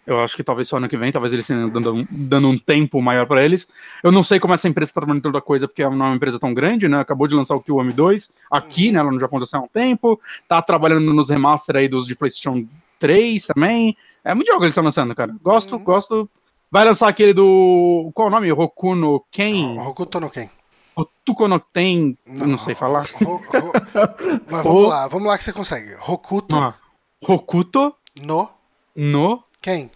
[0.07, 2.59] Eu acho que talvez só ano que vem, talvez eles tenham dando, um- dando um
[2.59, 3.67] tempo maior pra eles.
[4.03, 6.17] Eu não sei como essa empresa tá trabalhando toda a coisa, porque não é uma
[6.17, 7.01] empresa tão grande, né?
[7.01, 9.03] Acabou de lançar o Kill 2 aqui, né?
[9.03, 10.21] Lá no Japão já há um tempo.
[10.47, 12.67] Tá trabalhando nos remaster aí dos de PlayStation
[12.99, 13.97] 3 também.
[14.23, 15.35] É muito jogo que eles estão lançando, cara.
[15.43, 15.85] Gosto, Uhum.
[15.85, 16.31] gosto.
[16.75, 18.11] Vai lançar aquele do.
[18.13, 18.51] Qual é o nome?
[18.51, 19.79] Roku no Ken?
[19.79, 20.51] Hokuto no Ken.
[20.97, 22.19] Rotuko no Ten.
[22.27, 23.05] eu Não sei falar.
[24.51, 25.95] Mas vamos lá, vamos lá que você consegue.
[26.05, 26.75] Hokuto Ah,
[27.23, 28.51] Rokuto no
[28.97, 29.89] no Ken.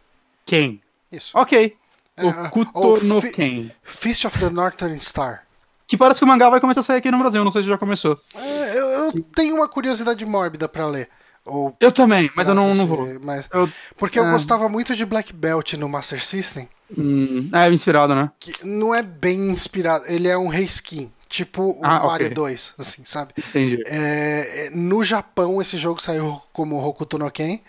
[0.46, 0.80] Ken.
[1.10, 1.36] Isso.
[1.36, 1.76] Ok.
[2.16, 3.72] É, Rokuto ou no Ken.
[3.82, 5.42] Fist of the Northern Star.
[5.84, 7.68] Que parece que o mangá vai começar a sair aqui no Brasil, não sei se
[7.68, 8.16] já começou.
[8.36, 11.10] É, eu, eu tenho uma curiosidade mórbida pra ler.
[11.48, 13.18] Ou Eu também, mas eu não, não vou.
[13.22, 14.30] Mas, Eu, porque eu Ah.
[14.32, 18.30] gostava muito de Black Belt no Master System, hum, é inspirado, né?
[18.38, 22.34] que não é bem inspirado, ele é um reskin, tipo o Ah, Mario ok.
[22.34, 23.32] 2, assim, sabe?
[23.38, 23.82] Entendi.
[23.86, 27.60] É, é, no Japão esse jogo saiu como Hokuto no Ken.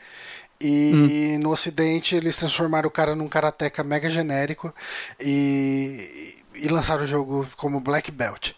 [0.61, 1.39] E Hum.
[1.39, 4.73] no ocidente eles transformaram o cara num karateka mega genérico
[5.17, 8.51] e, e lançaram o jogo como Black Belt.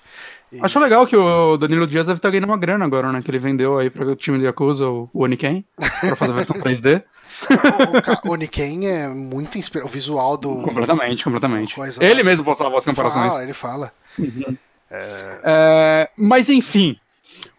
[0.51, 3.21] E- Acho legal que o Danilo Dias deve estar ganhando uma grana agora, né?
[3.21, 6.55] Que ele vendeu aí para o time do Yakuza, o Oniken, pra fazer a versão
[6.57, 7.03] 3D.
[8.25, 9.87] o, Oniken é muito inspirado.
[9.89, 10.61] O visual do.
[10.61, 11.75] Completamente, completamente.
[11.75, 13.27] Coisa- Ele mesmo postava as comparações.
[13.29, 13.91] Fala, ele fala.
[14.89, 16.97] É, mas enfim,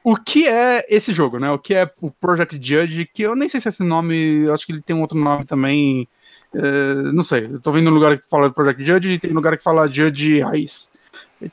[0.05, 1.51] o que é esse jogo, né?
[1.51, 4.73] O que é o Project Judge, que eu nem sei se esse nome, acho que
[4.73, 6.07] ele tem um outro nome também.
[6.55, 9.35] é, não sei, eu tô vendo um lugar que fala Project Judge e tem um
[9.37, 10.91] lugar que fala Judge Raiz.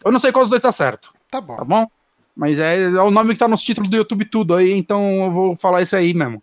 [0.04, 1.66] Eu não sei qual dos dois tá certo, Tá tá bom.
[1.66, 1.88] bom?
[2.36, 5.32] Mas é, é o nome que tá nos títulos do YouTube tudo aí, então eu
[5.32, 6.42] vou falar isso aí mesmo.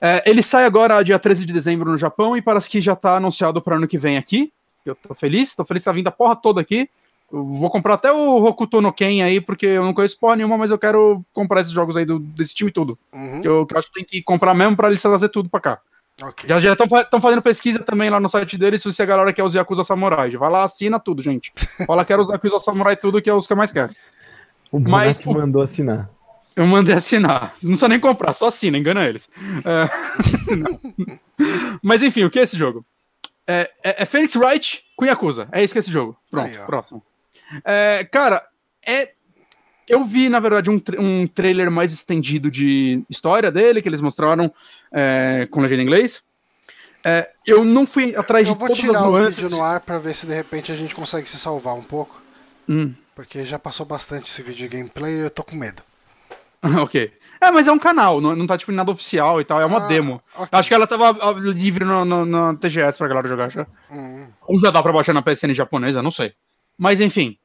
[0.00, 3.16] É, ele sai agora dia 13 de dezembro no Japão e parece que já tá
[3.16, 4.52] anunciado para ano que vem aqui.
[4.84, 6.90] Eu tô feliz, tô feliz que tá vindo a porra toda aqui.
[7.32, 10.58] Eu vou comprar até o Hokuto no Ken aí, porque eu não conheço porra nenhuma,
[10.58, 12.98] mas eu quero comprar esses jogos aí do, desse time tudo.
[13.14, 15.48] Uhum, Que eu, que eu acho que tem que comprar mesmo pra eles trazer tudo
[15.48, 15.80] pra cá.
[16.22, 16.48] Ok.
[16.48, 19.54] Já já estão fazendo pesquisa também lá no site deles se a galera quer os
[19.54, 20.30] Yakuza Samurai.
[20.36, 21.52] Vai lá, assina tudo, gente.
[21.86, 23.92] Fala, quero os Yakuza Samurai tudo, que é os que eu mais quero.
[24.70, 26.10] O Mas o- mandou assinar.
[26.56, 27.52] Eu mandei assinar.
[27.62, 29.28] Não precisa nem comprar, só assina, engana eles.
[29.64, 29.90] É.
[31.82, 32.84] Mas enfim, o que é esse jogo?
[33.46, 35.48] É, é, é Phoenix Wright com Yakuza.
[35.52, 36.16] É isso que é esse jogo.
[36.30, 37.02] Pronto, Aí, próximo.
[37.64, 38.46] É, cara,
[38.86, 39.12] é.
[39.86, 44.00] Eu vi, na verdade, um, tra- um trailer mais estendido de história dele, que eles
[44.00, 44.50] mostraram
[44.94, 46.22] é, com legenda em inglês.
[47.04, 49.36] É, eu não fui atrás Eu de vou todas tirar as o nuances.
[49.38, 52.22] vídeo no ar pra ver se de repente a gente consegue se salvar um pouco.
[52.68, 55.82] Hum, Porque já passou bastante esse vídeo de gameplay e eu tô com medo.
[56.82, 57.12] ok.
[57.40, 59.66] É, mas é um canal, não, não tá tipo em nada oficial e tal, é
[59.66, 60.22] uma Ah, demo.
[60.34, 60.48] ok.
[60.50, 63.66] Acho que ela tava livre no, no, no TGS pra galera jogar já.
[63.90, 66.32] Hum, Ou já dá pra baixar na PSN japonesa, não sei.
[66.78, 67.36] Mas enfim.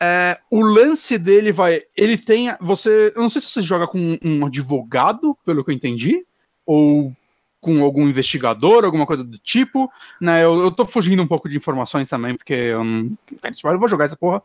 [0.00, 1.82] É, o lance dele vai.
[1.94, 2.48] Ele tem.
[2.62, 3.12] Você.
[3.14, 6.24] Eu não sei se você joga com um advogado, pelo que eu entendi.
[6.72, 7.12] Ou
[7.60, 9.90] com algum investigador, alguma coisa do tipo.
[10.20, 13.16] Né, eu, eu tô fugindo um pouco de informações também, porque eu não.
[13.64, 14.40] Eu vou jogar essa porra.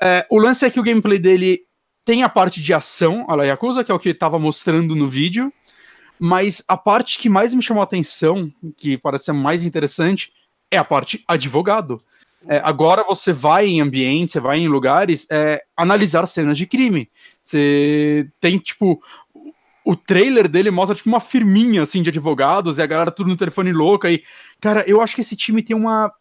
[0.00, 1.62] É, o lance é que o gameplay dele
[2.04, 4.94] tem a parte de ação, a La Yakuza, que é o que ele tava mostrando
[4.96, 5.52] no vídeo.
[6.18, 10.32] Mas a parte que mais me chamou a atenção, que parece ser mais interessante,
[10.70, 12.02] é a parte advogado.
[12.48, 17.08] É, agora você vai em ambientes, você vai em lugares é, analisar cenas de crime.
[17.42, 19.00] Você tem, tipo.
[19.86, 23.36] O trailer dele mostra, tipo, uma firminha, assim, de advogados, e a galera tudo no
[23.36, 24.10] telefone louca.
[24.10, 24.22] E,
[24.60, 26.12] cara, eu acho que esse time tem uma.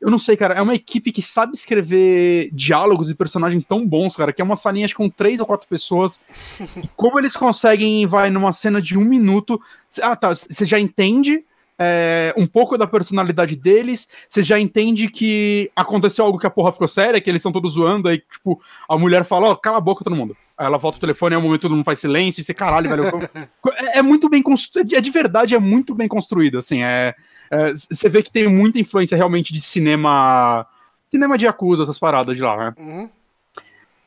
[0.00, 4.14] Eu não sei, cara, é uma equipe que sabe escrever diálogos e personagens tão bons,
[4.14, 6.20] cara, que é uma salinha acho, que com três ou quatro pessoas.
[6.94, 9.60] Como eles conseguem, vai, numa cena de um minuto.
[10.00, 11.42] Ah, tá, você já entende
[11.78, 16.72] é, um pouco da personalidade deles, você já entende que aconteceu algo que a porra
[16.72, 19.80] ficou séria, que eles estão todos zoando, aí, tipo, a mulher fala, ó, cala a
[19.80, 20.36] boca todo mundo.
[20.58, 23.04] Ela volta o telefone, é um momento todo mundo faz silêncio, e você, caralho, velho.
[23.04, 27.14] eu- é, é muito bem construído, é de verdade, é muito bem construído, assim, é,
[27.50, 30.66] é, você vê que tem muita influência realmente de cinema,
[31.10, 32.74] cinema de Yakuza, essas paradas de lá, né?
[32.78, 33.08] uhum.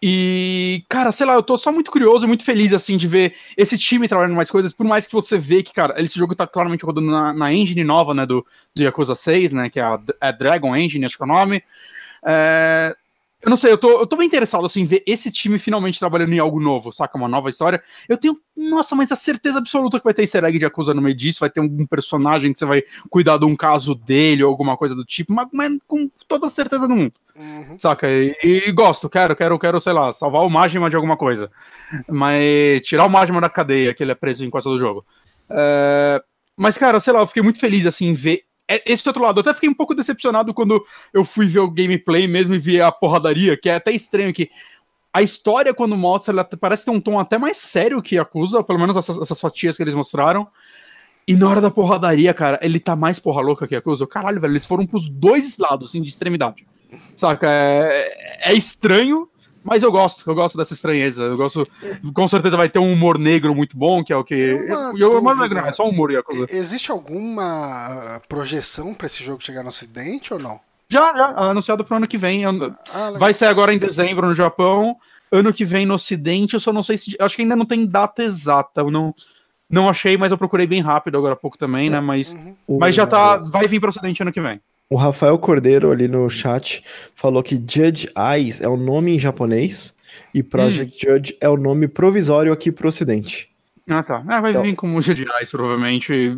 [0.03, 3.77] E, cara, sei lá, eu tô só muito curioso, muito feliz, assim, de ver esse
[3.77, 6.83] time trabalhando mais coisas, por mais que você vê que, cara, esse jogo tá claramente
[6.83, 8.43] rodando na, na engine nova, né, do,
[8.75, 11.63] do Yakuza 6, né, que é a, a Dragon Engine, acho que é o nome.
[12.25, 12.95] É,
[13.41, 15.97] eu não sei, eu tô, eu tô bem interessado, assim, em ver esse time finalmente
[15.97, 17.17] trabalhando em algo novo, saca?
[17.17, 17.81] Uma nova história.
[18.07, 21.01] Eu tenho, nossa, mas a certeza absoluta que vai ter easter egg de Yakuza no
[21.01, 24.49] meio disso, vai ter algum personagem que você vai cuidar de um caso dele ou
[24.49, 27.13] alguma coisa do tipo, mas, mas com toda a certeza do mundo.
[27.35, 27.79] Uhum.
[27.79, 28.07] Saca?
[28.09, 31.49] E, e gosto, quero, quero, quero, sei lá, salvar o Majima de alguma coisa.
[32.07, 35.05] Mas tirar o Majima da cadeia, que ele é preso em quase todo jogo.
[35.49, 36.21] É,
[36.55, 38.43] mas, cara, sei lá, eu fiquei muito feliz, assim, em ver
[38.85, 39.39] esse outro lado.
[39.39, 42.81] Eu até fiquei um pouco decepcionado quando eu fui ver o gameplay mesmo e vi
[42.81, 44.49] a porradaria, que é até estranho que
[45.13, 48.79] a história, quando mostra, ela parece ter um tom até mais sério que acusa, pelo
[48.79, 50.47] menos essas, essas fatias que eles mostraram.
[51.27, 54.07] E na hora da porradaria, cara, ele tá mais porra louca que acusa.
[54.07, 56.65] Caralho, velho, eles foram pros dois lados, assim, de extremidade.
[57.15, 57.47] Saca?
[57.49, 59.29] É, é estranho,
[59.63, 61.23] mas eu gosto, eu gosto dessa estranheza.
[61.23, 61.67] Eu gosto.
[62.13, 64.33] Com certeza vai ter um humor negro muito bom, que é o que.
[64.35, 66.45] Eu, eu, humor negro, não, é só humor e a coisa.
[66.49, 70.59] E- Existe alguma projeção pra esse jogo chegar no ocidente ou não?
[70.89, 72.43] Já, já, anunciado pro ano que vem.
[72.45, 73.11] Ah.
[73.17, 74.95] Vai sair agora em dezembro no Japão.
[75.31, 77.15] Ano que vem no Ocidente, eu só não sei se.
[77.17, 78.81] Acho que ainda não tem data exata.
[78.81, 79.15] Eu não,
[79.69, 82.01] não achei, mas eu procurei bem rápido agora há pouco também, né?
[82.01, 82.53] Mas, Uhum.
[82.67, 83.37] O- mas já tá.
[83.37, 84.59] Vai vir pro Ocidente ano que vem.
[84.91, 86.83] O Rafael Cordeiro ali no chat
[87.15, 89.93] falou que Judge Eyes é o nome em japonês
[90.33, 93.49] e Project Judge é o nome provisório aqui pro ocidente.
[93.89, 94.21] Ah, tá.
[94.29, 96.37] É, vai Então- vir como GDIs, provavelmente.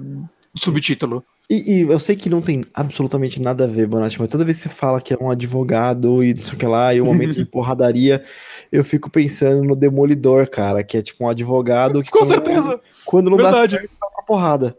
[0.56, 1.24] Subtítulo.
[1.50, 4.58] E, e eu sei que não tem absolutamente nada a ver, Bonatti, mas toda vez
[4.58, 7.06] que você fala que é um advogado e não sei o que lá, e um
[7.06, 8.24] momento de porradaria,
[8.72, 12.80] eu fico pensando no Demolidor, cara, que é tipo um advogado que Com quando, certeza.
[13.04, 13.74] quando não Verdade.
[13.76, 14.78] dá certo, pra porrada.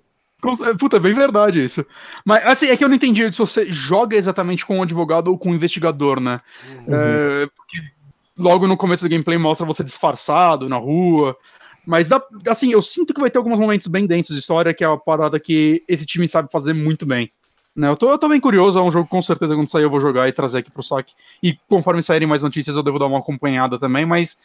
[0.57, 1.85] Cer- Puta, é bem verdade isso.
[2.25, 5.39] Mas, assim, é que eu não entendi se você joga exatamente com um advogado ou
[5.39, 6.41] com um investigador, né?
[6.89, 7.79] É, porque
[8.37, 11.37] logo no começo do gameplay mostra você disfarçado na rua.
[11.87, 14.83] Mas, dá- assim, eu sinto que vai ter alguns momentos bem densos de história, que
[14.83, 17.31] é uma parada que esse time sabe fazer muito bem.
[17.77, 19.83] Né, eu, tô, eu tô bem curioso, é um jogo que com certeza quando sair
[19.83, 21.13] eu vou jogar e trazer aqui pro saque.
[21.43, 24.39] E conforme saírem mais notícias eu devo dar uma acompanhada também, mas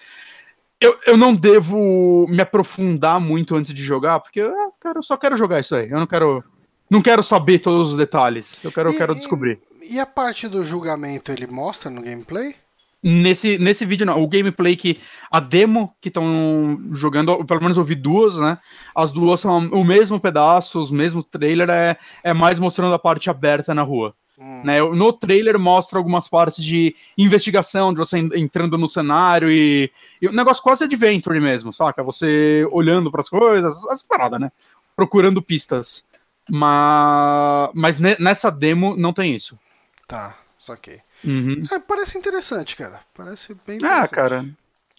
[0.81, 5.17] eu, eu não devo me aprofundar muito antes de jogar, porque ah, cara, eu só
[5.17, 5.89] quero jogar isso aí.
[5.89, 6.43] Eu não quero.
[6.89, 8.57] Não quero saber todos os detalhes.
[8.63, 9.59] Eu quero, eu quero E- descobrir.
[9.89, 12.55] E a parte do julgamento ele mostra no gameplay?
[13.01, 14.21] Nesse, nesse vídeo, não.
[14.21, 14.99] O gameplay que.
[15.31, 18.57] A demo que estão jogando, eu, pelo menos eu vi duas, né?
[18.95, 23.29] As duas são o mesmo pedaço, os mesmos trailer, é, é mais mostrando a parte
[23.29, 24.13] aberta na rua.
[24.39, 24.63] Hum.
[24.63, 24.79] Né?
[24.81, 29.91] No trailer mostra algumas partes de investigação, de você en- entrando no cenário e,
[30.21, 32.01] e um negócio quase adventure mesmo, saca?
[32.03, 34.49] Você olhando para as coisas, as paradas, né?
[34.95, 36.05] Procurando pistas.
[36.49, 39.59] Mas, mas ne- nessa demo não tem isso.
[40.07, 41.01] Tá, saquei.
[41.23, 41.61] Uhum.
[41.71, 43.01] É, parece interessante, cara.
[43.13, 44.09] Parece bem Ah, interessante.
[44.11, 44.45] cara.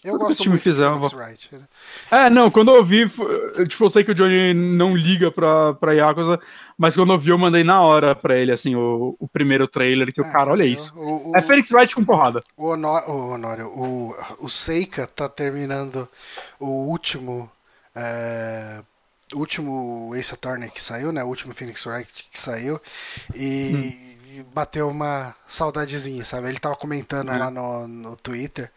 [0.03, 1.49] Eu tudo gosto time muito fizer, Phoenix Wright.
[1.55, 1.67] né?
[2.09, 3.07] É, não, quando eu vi,
[3.67, 6.39] tipo, eu sei que o Johnny não liga pra, pra Yakuza,
[6.77, 10.11] mas quando eu vi, eu mandei na hora pra ele, assim, o, o primeiro trailer,
[10.11, 10.97] que o É, cara, olha eu- isso.
[10.97, 12.43] O, o, É Felix Wright com porrada.
[12.57, 16.07] o, Honor, o, Honório, o, o Seika tá terminando
[16.59, 17.49] o último
[17.95, 18.81] é,
[19.33, 21.23] último Ace Attorney que saiu, né?
[21.23, 22.79] O último Phoenix Wright que saiu.
[23.35, 23.97] E,
[24.39, 24.45] hum.
[24.53, 26.47] bateu uma saudadezinha, sabe?
[26.49, 27.37] Ele tava comentando é.
[27.37, 28.71] lá no, no Twitter.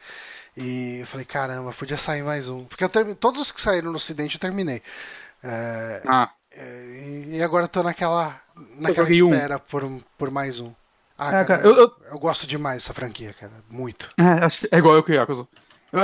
[0.56, 2.64] E eu falei, caramba, podia sair mais um.
[2.64, 3.14] Porque eu term...
[3.14, 4.82] todos os que saíram no ocidente eu terminei.
[5.43, 6.02] É...
[6.06, 6.31] Ah.
[6.52, 7.26] É...
[7.28, 8.40] E agora eu tô naquela,
[8.78, 9.59] naquela espera um.
[9.59, 10.72] por, por mais um.
[11.18, 11.93] Ah, é, cara, cara eu, eu...
[12.12, 13.52] eu, gosto demais dessa franquia, cara.
[13.68, 14.09] Muito.
[14.18, 15.47] É, é igual eu que Yakuza.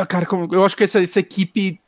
[0.09, 1.81] Cara, eu acho que essa, essa equipe.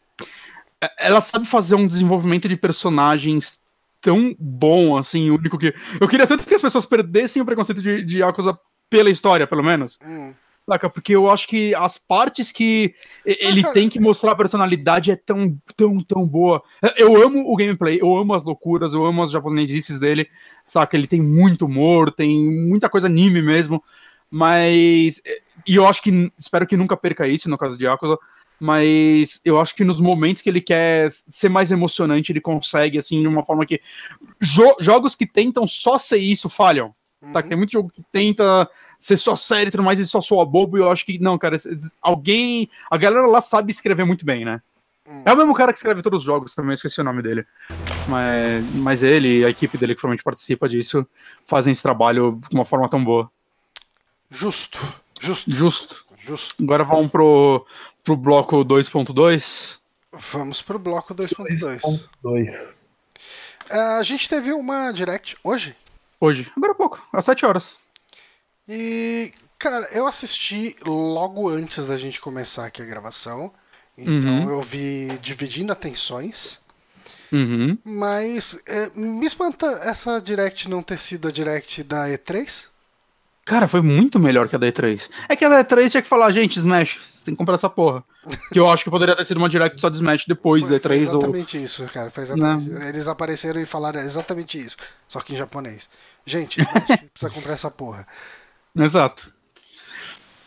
[0.81, 3.61] É, ela sabe fazer um desenvolvimento de personagens
[4.01, 5.75] tão bom, assim, único que.
[6.01, 8.59] Eu queria tanto que as pessoas perdessem o preconceito de, de Yakuza
[8.91, 9.99] pela história, pelo menos.
[10.05, 10.35] Hum.
[10.65, 10.89] Saca?
[10.89, 12.95] Porque eu acho que as partes que
[13.25, 16.63] ele tem que mostrar a personalidade é tão, tão, tão boa.
[16.97, 20.29] Eu amo o gameplay, eu amo as loucuras, eu amo as japonesices dele,
[20.65, 20.97] saca?
[20.97, 23.83] Ele tem muito humor, tem muita coisa anime mesmo,
[24.31, 25.21] mas.
[25.67, 26.33] E eu acho que.
[26.39, 28.17] Espero que nunca perca isso no caso de Yakuza,
[28.61, 33.21] mas eu acho que nos momentos que ele quer ser mais emocionante, ele consegue, assim,
[33.21, 33.81] de uma forma que.
[34.41, 36.95] Jo jogos que tentam só ser isso falham.
[37.23, 37.33] Uhum.
[37.33, 37.43] Tá?
[37.43, 38.69] Tem muito jogo que tenta
[38.99, 40.77] ser só sério e tudo mais e só soa bobo.
[40.77, 41.57] E eu acho que, não, cara,
[42.01, 42.69] alguém.
[42.91, 44.61] A galera lá sabe escrever muito bem, né?
[45.07, 45.23] Uhum.
[45.25, 47.47] É o mesmo cara que escreve todos os jogos, também esqueci o nome dele.
[48.09, 51.07] Mas, mas ele e a equipe dele que provavelmente participa disso
[51.45, 53.31] fazem esse trabalho de uma forma tão boa.
[54.31, 54.79] Justo.
[55.21, 55.51] Justo.
[55.51, 56.07] Justo.
[56.19, 56.63] Justo.
[56.63, 57.67] Agora vamos pro,
[58.05, 59.79] pro bloco 2.2.
[60.13, 62.75] Vamos pro bloco 2.2.
[63.71, 65.75] Uh, a gente teve uma direct hoje
[66.23, 66.47] Hoje.
[66.57, 67.79] Agora há pouco, às 7 horas.
[68.69, 73.53] E, cara, eu assisti logo antes da gente começar aqui a gravação.
[73.99, 74.51] Então uhum.
[74.51, 76.61] eu vi dividindo atenções.
[77.33, 77.77] Uhum.
[77.83, 82.67] Mas é, me espanta essa direct não ter sido a direct da E3.
[83.45, 85.11] Cara, foi muito melhor que a da E3.
[85.29, 87.69] É que a da E3 tinha que falar, gente, Smash, você tem que comprar essa
[87.69, 88.05] porra.
[88.53, 90.77] que eu acho que poderia ter sido uma direct só de Smash depois foi, da
[90.77, 90.83] E3.
[90.83, 91.65] Foi exatamente ou...
[91.65, 92.11] isso, cara.
[92.11, 92.71] Foi exatamente...
[92.85, 94.77] Eles apareceram e falaram exatamente isso.
[95.09, 95.89] Só que em japonês.
[96.25, 96.65] Gente,
[97.13, 98.07] precisa comprar essa porra.
[98.77, 99.33] Exato.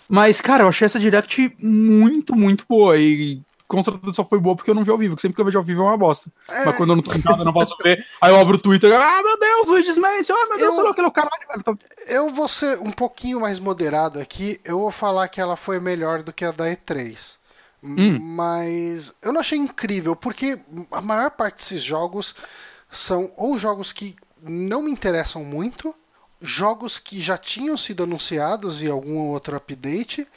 [0.08, 2.98] Mas, cara, eu achei essa direct muito, muito boa.
[2.98, 5.42] E com certeza só foi boa porque eu não vi ao vivo, que sempre que
[5.42, 6.32] eu vejo ao vivo é uma bosta.
[6.50, 6.66] É...
[6.66, 8.06] Mas quando eu não tô em casa, eu não posso crer.
[8.22, 10.74] Aí eu abro o Twitter, ah, meu Deus, Luiz Smash, ah, meu Deus, eu...
[10.74, 11.80] sei lá, aquele caralho, velho.
[12.08, 16.22] Eu vou ser um pouquinho mais moderado aqui, eu vou falar que ela foi melhor
[16.22, 17.38] do que a da E3.
[17.84, 18.20] Hum.
[18.20, 20.60] Mas eu não achei incrível, porque
[20.92, 22.36] a maior parte desses jogos
[22.90, 24.16] são ou jogos que
[24.48, 25.94] não me interessam muito.
[26.42, 30.28] Jogos que já tinham sido anunciados em algum outro update.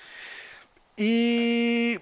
[0.96, 2.00] E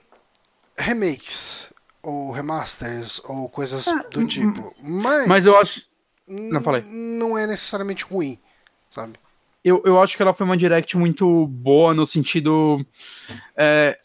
[0.77, 1.71] remakes,
[2.03, 4.75] ou remasters, ou coisas ah, do tipo.
[4.83, 5.83] Mas, mas eu acho.
[6.27, 6.83] Não, falei.
[6.83, 8.39] não é necessariamente ruim,
[8.91, 9.19] sabe?
[9.63, 12.85] Eu, eu acho que ela foi uma direct muito boa no sentido.
[13.57, 13.99] É,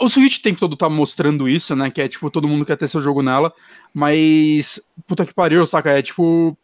[0.00, 1.90] o Switch o tempo todo tá mostrando isso, né?
[1.90, 3.52] Que é tipo, todo mundo quer ter seu jogo nela.
[3.92, 4.80] Mas.
[5.06, 5.90] Puta que pariu, saca?
[5.90, 6.56] É tipo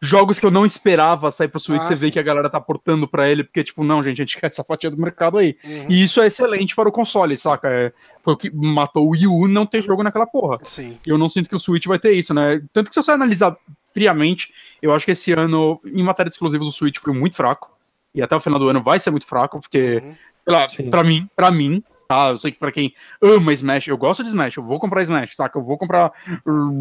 [0.00, 2.06] jogos que eu não esperava sair pro Switch, ah, você sim.
[2.06, 4.46] vê que a galera tá portando para ele, porque, tipo, não, gente, a gente quer
[4.46, 5.56] essa fatia do mercado aí.
[5.64, 5.86] Uhum.
[5.88, 7.68] E isso é excelente para o console, saca?
[7.68, 7.92] É,
[8.22, 10.58] foi o que matou o Wii U não ter jogo naquela porra.
[10.64, 10.98] Sim.
[11.06, 12.62] E eu não sinto que o Switch vai ter isso, né?
[12.72, 13.56] Tanto que se você analisar
[13.92, 17.76] friamente, eu acho que esse ano, em matéria de exclusivos, o Switch foi muito fraco.
[18.14, 20.12] E até o final do ano vai ser muito fraco, porque, uhum.
[20.12, 22.30] sei lá, pra mim, pra mim, tá?
[22.30, 25.36] Eu sei que pra quem ama Smash, eu gosto de Smash, eu vou comprar Smash,
[25.36, 25.58] saca?
[25.58, 26.10] Eu vou comprar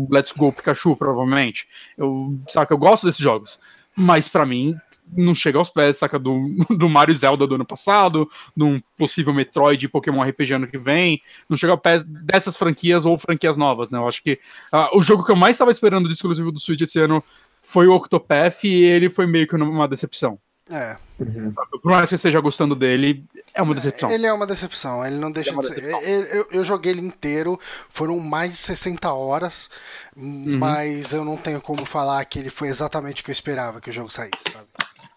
[0.10, 1.68] Let's Go Pikachu, provavelmente.
[1.98, 2.74] Eu, saca?
[2.74, 3.60] Eu gosto desses jogos.
[4.00, 4.76] Mas para mim,
[5.12, 6.18] não chega aos pés, saca?
[6.18, 10.68] Do, do Mario Zelda do ano passado, de um possível Metroid e Pokémon RPG ano
[10.68, 11.22] que vem.
[11.50, 14.00] Não chega aos pés dessas franquias ou franquias novas, né?
[14.00, 14.40] Eu acho que
[14.72, 17.22] uh, o jogo que eu mais estava esperando de exclusivo do Switch esse ano
[17.62, 20.40] foi o Octopath e ele foi meio que uma decepção.
[20.70, 20.98] É.
[21.20, 21.54] Uhum.
[21.82, 23.24] Por mais que você esteja gostando dele,
[23.54, 24.12] é uma decepção.
[24.12, 25.84] Ele é uma decepção, ele não deixa é de ser.
[26.04, 29.70] Eu, eu, joguei ele inteiro, foram mais de 60 horas,
[30.16, 30.58] uhum.
[30.60, 33.90] mas eu não tenho como falar que ele foi exatamente o que eu esperava que
[33.90, 34.68] o jogo saísse, sabe?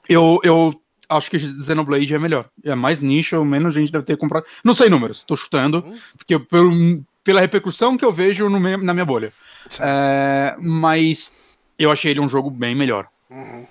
[0.09, 2.48] Eu, eu acho que Xenoblade é melhor.
[2.64, 4.47] É mais nicho, menos gente deve ter comprado.
[4.64, 5.98] Não sei números, tô chutando, uhum.
[6.16, 9.32] porque pelo, pela repercussão que eu vejo no, na minha bolha.
[9.81, 11.36] É, mas
[11.78, 13.06] eu achei ele um jogo bem melhor.
[13.28, 13.66] Uhum.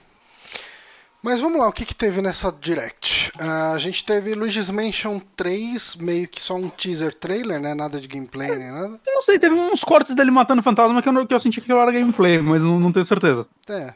[1.22, 3.32] Mas vamos lá, o que, que teve nessa Direct?
[3.38, 7.74] Uh, a gente teve Luigi's Mansion 3, meio que só um teaser trailer, né?
[7.74, 9.00] Nada de gameplay nem nada.
[9.06, 11.66] Eu não sei, teve uns cortes dele matando fantasma que eu, que eu senti que
[11.66, 13.46] aquilo era gameplay, mas não, não tenho certeza.
[13.70, 13.94] É.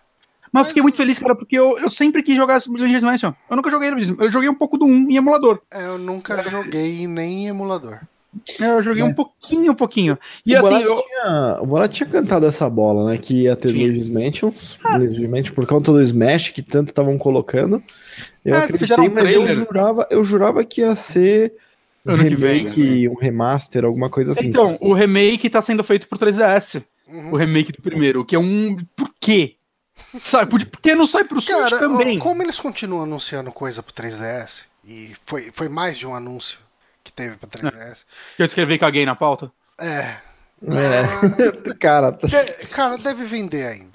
[0.52, 3.34] Mas, fiquei muito feliz, cara, porque eu, eu sempre quis jogar Luigi's Mansion.
[3.50, 5.60] Eu nunca joguei Luigi's Eu joguei um pouco do 1 em emulador.
[5.72, 8.02] É, eu nunca joguei nem em emulador.
[8.60, 9.18] É, eu joguei Mas...
[9.18, 10.18] um pouquinho, um pouquinho.
[10.46, 10.84] E o assim.
[10.84, 10.96] eu...
[10.96, 13.18] tinha, o Borat tinha cantado essa bola, né?
[13.18, 14.78] Que ia ter Luigi's Mansions.
[14.84, 14.98] Ah.
[14.98, 17.82] Luigi's Mansion, por conta do Smash que tanto estavam colocando.
[18.44, 21.54] Eu é, acreditei, mas eu jurava, eu jurava que ia ser
[22.06, 23.10] um ano remake, vem, né?
[23.10, 24.48] um remaster, alguma coisa assim.
[24.48, 24.80] Então, sabe?
[24.82, 26.84] o remake tá sendo feito por 3DS.
[27.32, 28.78] o remake do primeiro, que é um.
[28.96, 29.56] Por quê?
[30.20, 32.18] Sabe, por, por que não sai pro Switch também?
[32.18, 36.58] como eles continuam anunciando coisa pro 3DS, e foi, foi mais de um anúncio
[37.04, 38.06] que teve pra 3DS,
[38.38, 39.52] Que eu escrevi caguei na pauta?
[39.80, 40.18] é.
[40.66, 41.74] É.
[41.80, 43.93] Cara, de- cara, deve vender ainda.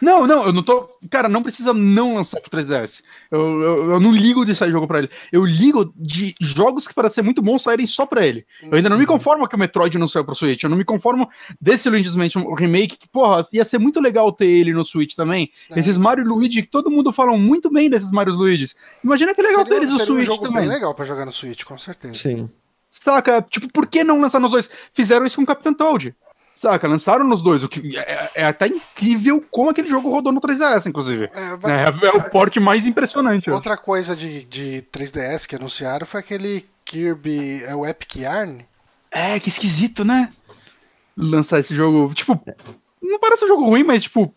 [0.00, 0.88] Não, não, eu não tô.
[1.10, 3.02] Cara, não precisa não lançar pro 3DS.
[3.30, 5.10] Eu, eu, eu não ligo de sair jogo pra ele.
[5.32, 8.46] Eu ligo de jogos que parecem ser muito bons saírem só pra ele.
[8.62, 10.62] Eu ainda não me conformo que o Metroid não saiu pro Switch.
[10.62, 11.28] Eu não me conformo
[11.60, 15.50] desse Luigi's Mansion remake, que, porra, ia ser muito legal ter ele no Switch também.
[15.70, 15.80] É.
[15.80, 18.74] Esses Mario e Luigi, que todo mundo fala muito bem desses Mario e Luigi.
[19.02, 20.62] Imagina que legal ter seria eles no seria um Switch jogo também.
[20.62, 22.14] bem legal pra jogar no Switch, com certeza.
[22.14, 22.48] sim.
[22.90, 23.42] Saca?
[23.42, 24.70] Tipo, por que não lançar nos dois?
[24.92, 26.14] Fizeram isso com o Captain Toad.
[26.54, 26.86] Saca?
[26.86, 30.86] Lançaram nos dois, o que é, é até incrível como aquele jogo rodou no 3DS,
[30.86, 31.28] inclusive.
[31.34, 33.50] É, vai- É, é o porte mais impressionante.
[33.50, 38.64] Outra coisa de, de 3DS que anunciaram foi aquele Kirby, é o Epic Yarn?
[39.10, 40.32] É, que esquisito, né?
[41.16, 42.12] Lançar esse jogo.
[42.14, 42.40] Tipo,
[43.02, 44.32] não parece um jogo ruim, mas tipo.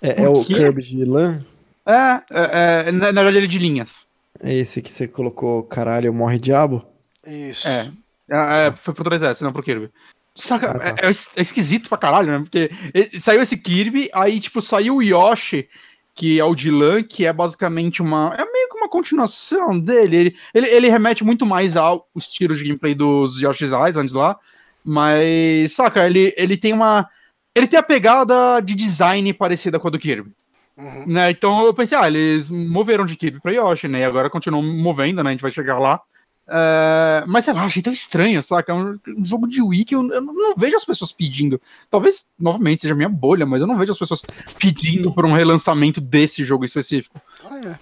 [0.00, 0.44] É, é o?
[0.44, 1.44] Kirby de lã?
[1.86, 4.06] É, é, é na, na verdade ele é de linhas.
[4.40, 6.84] É esse que você colocou, caralho, morre diabo?
[7.26, 7.68] Isso.
[7.68, 7.90] É.
[8.30, 9.90] É, é, foi pro 3DS, não pro Kirby.
[10.34, 11.06] Saca, Ah, tá.
[11.06, 12.38] é, é- é esquisito pra caralho, né?
[12.40, 12.70] Porque
[13.18, 15.68] saiu esse Kirby, aí, tipo, saiu o Yoshi,
[16.14, 18.34] que é o lã, que é basicamente uma.
[18.36, 20.16] É meio que uma continuação dele.
[20.16, 24.36] Ele, ele, ele remete muito mais ao estilo de gameplay dos Yoshi's Island lá.
[24.84, 27.08] Mas, saca, ele, ele tem uma.
[27.54, 30.30] Ele tem a pegada de design parecida com a do Kirby.
[30.76, 31.04] Uhum.
[31.06, 31.30] Né?
[31.30, 34.00] Então eu pensei, ah, eles moveram de Kirby pra Yoshi, né?
[34.00, 35.30] E agora continuam movendo, né?
[35.30, 36.00] A gente vai chegar lá.
[36.46, 38.72] É, mas sei lá, achei tão estranho, saca?
[38.72, 41.60] É um, um jogo de Wii que eu, eu não vejo as pessoas pedindo.
[41.90, 44.22] Talvez, novamente, seja minha bolha, mas eu não vejo as pessoas
[44.58, 47.20] pedindo por um relançamento desse jogo específico.
[47.44, 47.78] Ah, é.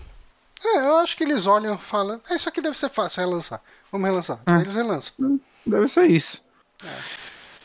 [0.65, 3.61] É, eu acho que eles olham e falam, "É, isso aqui deve ser fácil relançar.
[3.91, 4.39] Vamos relançar.
[4.47, 4.61] É.
[4.61, 5.41] Eles relançam.
[5.67, 6.41] Deve ser isso.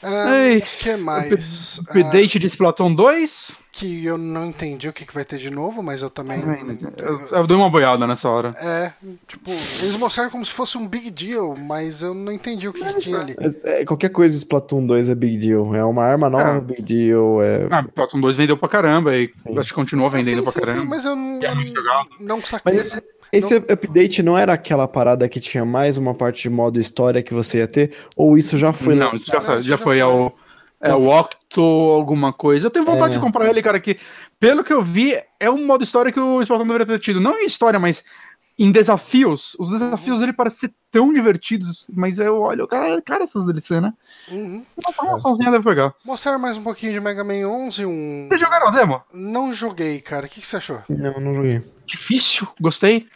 [0.02, 1.80] Ah, Ei, o que mais?
[1.88, 3.52] Ah, Update de Splatoon 2.
[3.78, 6.42] Que eu não entendi o que, que vai ter de novo, mas eu também.
[6.98, 8.50] Eu, eu dei uma boiada nessa hora.
[8.60, 8.92] É,
[9.28, 9.52] tipo,
[9.82, 13.00] eles mostraram como se fosse um big deal, mas eu não entendi o que, que
[13.00, 13.36] tinha ali.
[13.40, 15.76] Mas, é, qualquer coisa de Splatoon 2 é big deal.
[15.76, 16.60] É uma arma nova, Ah.
[16.62, 17.42] big deal.
[17.44, 17.68] É...
[17.72, 19.58] Ah, Splatoon 2 vendeu pra caramba e Sim.
[19.60, 20.82] acho que continua vendendo Sim, pra sim, caramba.
[20.82, 21.54] sim, mas eu não, é
[22.20, 22.74] não saquei.
[22.74, 26.80] Mas esse, esse update não era aquela parada que tinha mais uma parte de modo
[26.80, 27.92] história que você ia ter?
[28.16, 30.00] Ou isso já foi não, já, Não, foi- isso já já foi.
[30.00, 30.12] É foi.
[30.14, 30.32] o,
[30.82, 32.68] é o Octo alguma coisa.
[32.68, 33.18] Eu tenho vontade É.
[33.18, 33.98] de comprar ele, cara, que
[34.40, 37.20] pelo que eu vi, é um modo história que o Splatoon deveria ter tido.
[37.20, 38.04] Não em história, mas
[38.60, 39.56] em desafios.
[39.60, 43.94] Os desafios dele parecem ser tão divertidos, mas eu olho, cara, cara essas DLC, né?
[44.32, 44.66] Uhum.
[44.84, 45.94] Uma promoçãozinha deve pegar.
[46.04, 48.28] Mostraram mais um pouquinho de Mega Man 11, um...
[48.28, 49.02] Vocês jogaram a demo?
[49.14, 50.26] Não joguei, cara.
[50.26, 50.82] O que, que você achou?
[50.90, 51.62] Não, não joguei.
[51.86, 53.08] Difícil, gostei.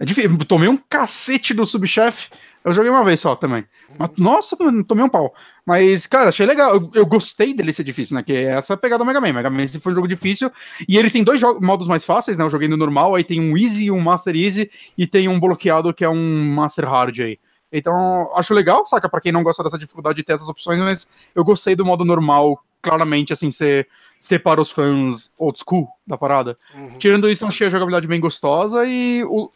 [0.00, 0.36] É difícil.
[0.44, 2.28] Tomei um cacete do subchefe.
[2.68, 3.64] Eu joguei uma vez só também.
[3.98, 5.34] Mas, nossa, tomei um pau.
[5.66, 6.74] Mas, cara, achei legal.
[6.74, 8.22] Eu, eu gostei dele ser difícil, né?
[8.22, 9.32] Que é essa pegada do Mega Man.
[9.32, 10.50] Mega Man foi um jogo difícil.
[10.88, 12.44] E ele tem dois modos mais fáceis, né?
[12.44, 14.70] Eu joguei no normal, aí tem um Easy e um Master Easy.
[14.96, 17.38] E tem um bloqueado que é um Master Hard aí.
[17.72, 19.08] Então, acho legal, saca?
[19.08, 22.02] Pra quem não gosta dessa dificuldade de ter essas opções, mas eu gostei do modo
[22.04, 23.86] normal, claramente, assim, ser,
[24.18, 26.56] ser para os fãs old school da parada.
[26.74, 26.98] Uhum.
[26.98, 29.50] Tirando isso, eu achei a jogabilidade bem gostosa e o-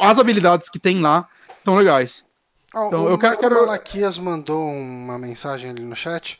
[0.00, 1.26] as habilidades que tem lá
[1.58, 2.24] estão legais.
[2.74, 6.38] Ó, Então, o eu quero- Malaquias mandou uma mensagem ali no chat.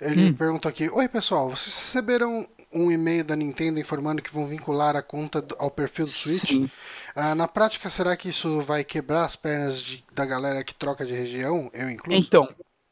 [0.00, 0.32] Ele Hum.
[0.34, 5.02] perguntou aqui: Oi, pessoal, vocês receberam um e-mail da Nintendo informando que vão vincular a
[5.02, 6.68] conta ao perfil do Switch?
[7.14, 11.04] Ah, na prática, será que isso vai quebrar as pernas de- da galera que troca
[11.06, 11.70] de região?
[11.72, 12.18] Eu incluso?
[12.18, 12.46] Então,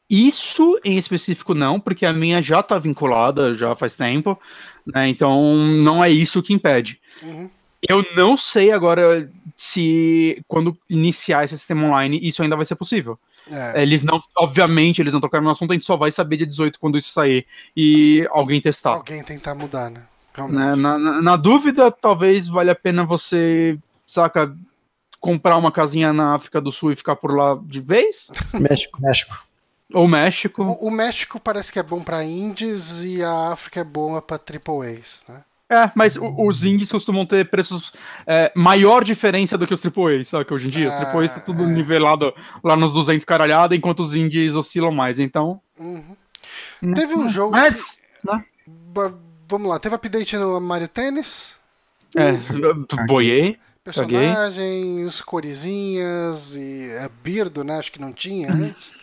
[0.09, 4.39] isso em específico não, porque a minha já tá vinculada já faz tempo,
[4.85, 5.07] né?
[5.07, 6.99] Então não é isso que impede.
[7.21, 7.49] Uhum.
[7.87, 13.17] Eu não sei agora se quando iniciar esse sistema online isso ainda vai ser possível.
[13.51, 16.47] É, Eles não, obviamente, eles não tocaram no assunto, a gente só vai saber dia
[16.47, 17.45] 18 quando isso sair
[17.77, 18.91] e alguém testar.
[18.95, 20.01] Alguém tentar mudar, né?
[20.33, 20.57] Realmente.
[20.59, 20.75] Né?
[20.75, 24.55] Na, na- na dúvida, talvez valha a pena você, saca,
[25.19, 28.31] comprar uma casinha na África do Sul e ficar por lá de vez?
[28.53, 29.45] México, México.
[29.93, 30.63] Ou México?
[30.63, 34.37] O, o México parece que é bom pra indies e a África é boa pra
[34.39, 35.43] triple A's, né?
[35.67, 37.91] É, mas os indies costumam ter preços
[38.27, 40.45] é, maior diferença do que os AAA, sabe?
[40.45, 41.65] Que hoje em dia, os Ah, AAA tá tudo é.
[41.65, 42.31] nivelado
[42.63, 45.59] lá nos 200 caralhada, enquanto os indies oscilam mais, então...
[45.79, 46.15] Uhum.
[46.93, 47.51] Teve um jogo.
[47.51, 47.81] Mas,
[48.67, 49.13] Ba-
[49.47, 51.55] Vamos lá, teve update no Mario Tennis.
[52.15, 52.31] é,
[52.61, 53.57] eu boiei.
[53.83, 57.77] Personagens, coresinhas e é Birdo, né?
[57.77, 58.65] Acho que não tinha Uhum.
[58.65, 58.93] antes.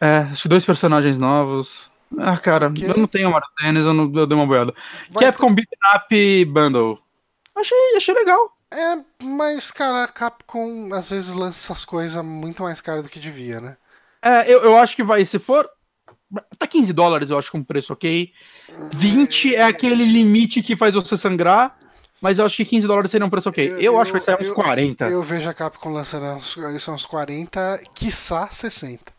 [0.00, 1.90] É, dois personagens novos.
[2.18, 2.88] Ah, cara, Ok.
[2.88, 4.74] eu não tenho Mario Tennis, eu, não, eu dei uma boiada.
[5.10, 6.98] Vai Capcom Beat Up Bundle.
[7.56, 8.52] Achei, achei legal.
[8.70, 13.20] É, mas, cara, a Capcom às vezes lança essas coisas muito mais caras do que
[13.20, 13.76] devia, né?
[14.22, 15.68] É, eu, eu acho que vai, se for
[16.52, 18.32] Até 15 dólares eu acho que é um preço ok.
[18.94, 21.78] 20 é aquele limite que faz você sangrar.
[22.20, 23.72] Mas eu acho que 15 dólares seria um preço ok.
[23.72, 25.04] Eu, eu acho que vai sair uns 40.
[25.10, 26.38] Eu vejo a Capcom lançando
[26.74, 29.12] isso uns 40, quiçá 60.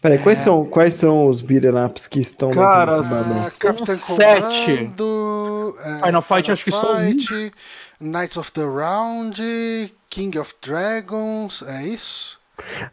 [0.00, 0.42] Peraí, quais, é.
[0.44, 6.04] são, quais são os beat'em ups que estão Cara, dentro desse uh, Capitão Comando, uh,
[6.04, 7.50] Final Fight, acho que só um.
[8.00, 9.42] Knights of the Round,
[10.08, 12.38] King of Dragons, é isso?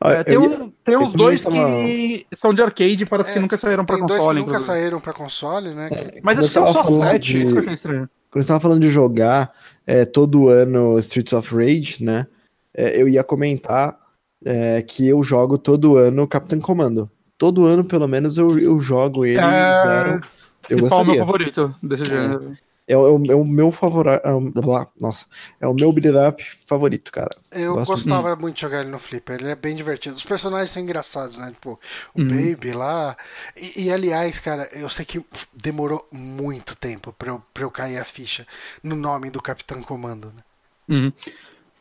[0.03, 3.86] É, tem, um, tem uns dois que são de arcade, parece é, que nunca saíram
[3.86, 4.19] pra console.
[4.19, 5.90] Dois que nunca saíram pra console, né?
[5.91, 7.41] É, Mas acho que são só sete, de...
[7.41, 8.10] isso que eu achei estranho.
[8.30, 9.53] Quando você tava falando de jogar
[9.88, 12.27] é, todo ano Streets of Rage, né?
[12.73, 13.98] É, eu ia comentar
[14.44, 17.10] é, que eu jogo todo ano Captain Commando.
[17.38, 19.82] Todo ano, pelo menos, eu, eu jogo ele é...
[19.86, 20.22] zero.
[20.70, 21.02] Eu gostaria.
[21.02, 22.06] É o meu favorito desse é.
[22.06, 22.57] gênero?
[22.88, 24.22] É, é, o, é o meu favorito.
[24.24, 25.26] É nossa,
[25.60, 27.36] é o meu beat up favorito, cara.
[27.52, 28.41] Eu Gosto gostava muito.
[28.41, 29.40] muito de jogar ele no Flipper.
[29.40, 30.16] Ele é bem divertido.
[30.16, 31.49] Os personagens são engraçados, né?
[31.52, 31.80] Tipo,
[32.14, 32.28] o uhum.
[32.28, 33.18] Baby lá.
[33.57, 37.98] E, e, aliás, cara, eu sei que demorou muito tempo pra eu, pra eu cair
[37.98, 38.45] a ficha
[38.84, 40.44] no nome do Capitão Comando, né?
[40.88, 41.14] Uhum.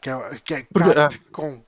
[0.00, 1.62] Que é, que é Capcom.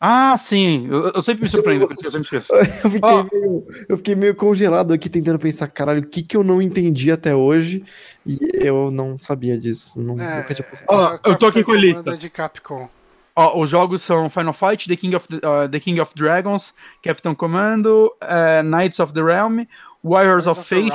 [0.00, 0.86] Ah, sim.
[0.90, 2.52] Eu, eu sempre me surpreendo, eu sempre esqueço.
[2.54, 3.24] eu, fiquei oh.
[3.24, 7.10] meio, eu fiquei meio congelado aqui tentando pensar, caralho, o que, que eu não entendi
[7.10, 7.84] até hoje
[8.26, 10.00] e eu não sabia disso.
[10.00, 11.20] Não, é, nunca tinha pensado.
[11.24, 12.16] Oh, eu tô aqui com a lista.
[12.16, 12.88] de Capcom.
[13.36, 16.72] Oh, os jogos são Final Fight, The King of, uh, The King of Dragons,
[17.02, 19.66] Captain Commando, uh, Knights of the Realm,
[20.04, 20.92] Warriors of, of Fate.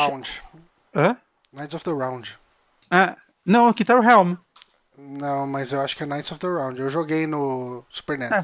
[0.95, 1.17] Hã?
[1.51, 2.37] Knights of the Round.
[2.91, 3.15] É,
[3.45, 4.35] não, aqui tá o Realm.
[5.07, 6.79] Não, mas eu acho que é Knights of the Round.
[6.79, 8.31] Eu joguei no Super NES.
[8.31, 8.43] É,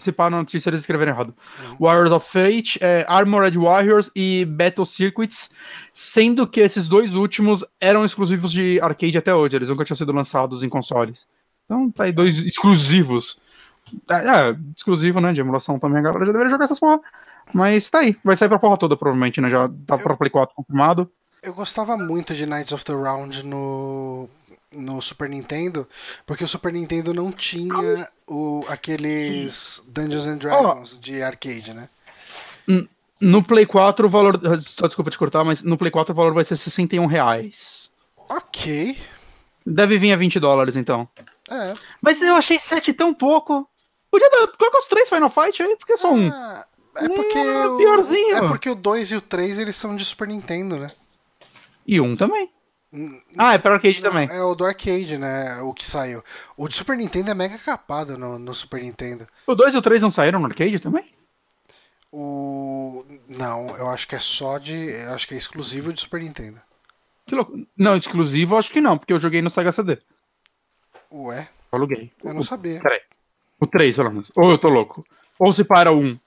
[0.00, 1.34] se pá na notícia eles escreveram errado.
[1.62, 1.76] Uhum.
[1.80, 5.50] Warriors of Fate, é, Armored Warriors e Battle Circuits,
[5.92, 9.56] sendo que esses dois últimos eram exclusivos de arcade até hoje.
[9.56, 11.26] Eles nunca tinham sido lançados em consoles.
[11.64, 13.38] Então tá aí dois exclusivos.
[14.08, 15.32] É, é exclusivo, né?
[15.32, 15.98] De emulação também.
[15.98, 17.00] A galera já deveria jogar essas porra.
[17.52, 18.16] Mas tá aí.
[18.24, 19.50] Vai sair pra porra toda, provavelmente, né?
[19.50, 19.98] Já tá eu...
[19.98, 21.10] pra Play 4 confirmado.
[21.42, 24.28] Eu gostava muito de Knights of the Round no
[24.76, 25.88] no Super Nintendo,
[26.26, 31.00] porque o Super Nintendo não tinha o, aqueles Dungeons and Dragons oh.
[31.00, 31.88] de arcade, né?
[33.20, 34.40] No Play 4 o valor.
[34.62, 37.90] Só desculpa te cortar, mas no Play 4 o valor vai ser 61 reais.
[38.28, 38.98] Ok.
[39.64, 41.08] Deve vir a 20 dólares então.
[41.50, 41.74] É.
[42.00, 43.68] Mas eu achei 7 tão pouco.
[44.10, 44.46] Podia dar.
[44.48, 46.30] Coloca os três Final Fight aí, porque só um.
[46.30, 46.64] Ah,
[46.96, 47.38] é porque.
[47.38, 48.36] É, o, piorzinho.
[48.36, 50.88] É porque o 2 e o 3 eles são de Super Nintendo, né?
[51.86, 52.50] E um também.
[53.36, 54.28] Ah, é para arcade não, também.
[54.30, 55.60] É o do arcade, né?
[55.62, 56.22] O que saiu.
[56.56, 59.26] O de Super Nintendo é mega capado no, no Super Nintendo.
[59.46, 61.04] O 2 e o 3 não saíram no arcade também?
[62.12, 63.04] O.
[63.28, 64.74] Não, eu acho que é só de.
[64.74, 66.60] Eu acho que é exclusivo de Super Nintendo.
[67.26, 67.58] Que louco.
[67.76, 69.98] Não, exclusivo acho que não, porque eu joguei no Sega CD.
[71.10, 71.48] Ué?
[71.72, 72.12] Eu aluguei.
[72.22, 72.80] Eu não sabia.
[72.80, 73.00] Peraí.
[73.58, 74.30] O 3, pelo menos.
[74.36, 75.04] Ou eu tô louco.
[75.38, 76.18] Ou se para um.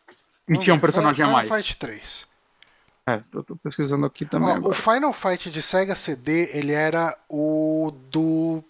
[0.50, 1.48] E tinha um personagem a mais.
[1.48, 2.27] Fight 3.
[3.08, 4.50] É, eu tô pesquisando aqui também.
[4.50, 8.62] Ó, o Final Fight de Sega CD, ele era o do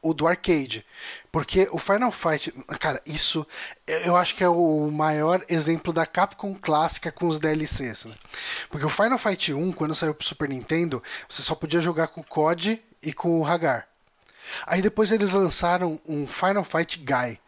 [0.00, 0.84] o do arcade.
[1.30, 3.46] Porque o Final Fight, cara, isso
[3.86, 8.06] eu acho que é o maior exemplo da Capcom clássica com os DLCs.
[8.06, 8.14] Né?
[8.70, 12.22] Porque o Final Fight 1, quando saiu pro Super Nintendo, você só podia jogar com
[12.22, 13.86] o COD e com o Hagar.
[14.66, 17.38] Aí depois eles lançaram um Final Fight Guy,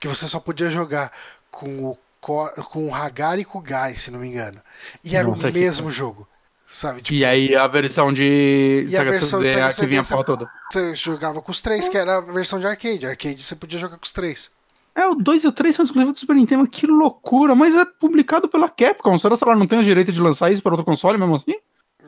[0.00, 1.12] que você só podia jogar
[1.50, 4.60] com o com o Hagar e com o Guy, se não me engano.
[5.04, 5.94] E era Nossa, o mesmo que...
[5.94, 6.28] jogo.
[6.70, 7.00] Sabe?
[7.00, 10.50] Tipo, e aí a versão de e Sega a versão de que vinha a toda.
[10.70, 13.06] Você jogava com os três, que era a versão de arcade.
[13.06, 14.50] Arcade você podia jogar com os três.
[14.94, 17.84] É, o 2 e o 3 são exclusivos do Super Nintendo, que loucura, mas é
[17.84, 19.18] publicado pela Capcom.
[19.18, 21.54] Será que ela não tem o direito de lançar isso para outro console mesmo assim?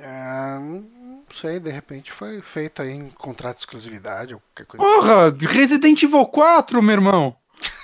[0.01, 0.87] É, não
[1.31, 4.87] sei, de repente foi feito aí em contrato de exclusividade ou qualquer coisa.
[4.87, 7.37] Porra, Resident Evil 4, meu irmão!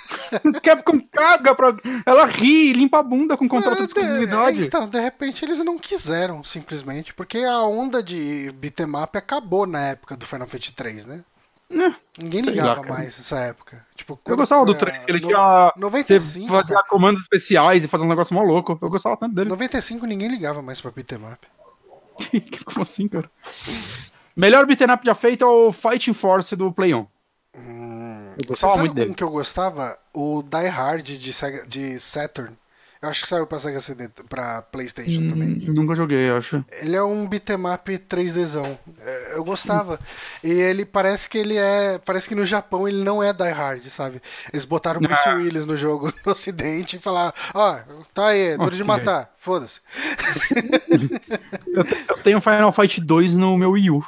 [0.63, 1.75] Capcom caga pra.
[2.05, 4.61] Ela ri, limpa a bunda com contrato é, de exclusividade.
[4.61, 9.79] É, então, de repente eles não quiseram, simplesmente, porque a onda de beatmap acabou na
[9.87, 11.23] época do Final Fantasy 3, né?
[11.69, 13.85] É, Ninguém ligava lá, mais nessa época.
[13.95, 15.73] Tipo, eu gostava do 3, ele no, tinha.
[15.75, 16.47] 95.
[16.47, 18.77] Fazia comandos especiais e fazia um negócio mó louco.
[18.81, 19.49] Eu gostava tanto dele.
[19.49, 21.39] 95 ninguém ligava mais pra beatmap.
[22.65, 23.29] Como assim, cara?
[24.35, 27.07] Melhor beatmap já feito é o Fighting Force do Play 1.
[27.57, 29.13] Hum, eu gostava sabe muito dele.
[29.13, 29.97] que eu gostava?
[30.13, 32.55] O Die Hard de, Sega, de Saturn.
[33.01, 35.49] Eu acho que saiu pra Sega CD, pra Playstation hum, também.
[35.67, 36.65] Nunca joguei, acho.
[36.81, 38.77] Ele é um beatmap 3Dzão.
[38.99, 39.99] É, eu gostava.
[40.43, 41.99] e ele parece que ele é.
[42.03, 44.19] Parece que no Japão ele não é Die Hard, sabe?
[44.51, 45.35] Eles botaram Bruce ah.
[45.35, 48.77] Willis no jogo no ocidente e falaram, ó, oh, tá aí, é duro okay.
[48.77, 49.81] de matar, foda-se.
[51.67, 54.03] eu, eu tenho Final Fight 2 no meu Wii U.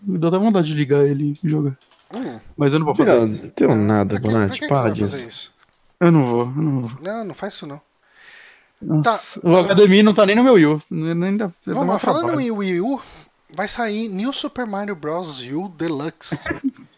[0.00, 1.76] Me dá até vontade de ligar ele e jogar.
[2.14, 2.40] Hum.
[2.56, 3.42] Mas eu não vou fazer não, isso.
[3.42, 4.66] Não tenho nada, Bonatti.
[4.66, 5.52] Para disso.
[6.00, 7.00] Eu não vou, eu não vou.
[7.00, 7.80] Não, não faz isso não.
[9.02, 9.20] Tá.
[9.42, 10.82] O HDMI não tá nem no meu Wii U.
[10.90, 13.00] Ainda, Vamos lá, falando em Wii U,
[13.52, 15.40] vai sair New Super Mario Bros.
[15.40, 16.48] U Deluxe.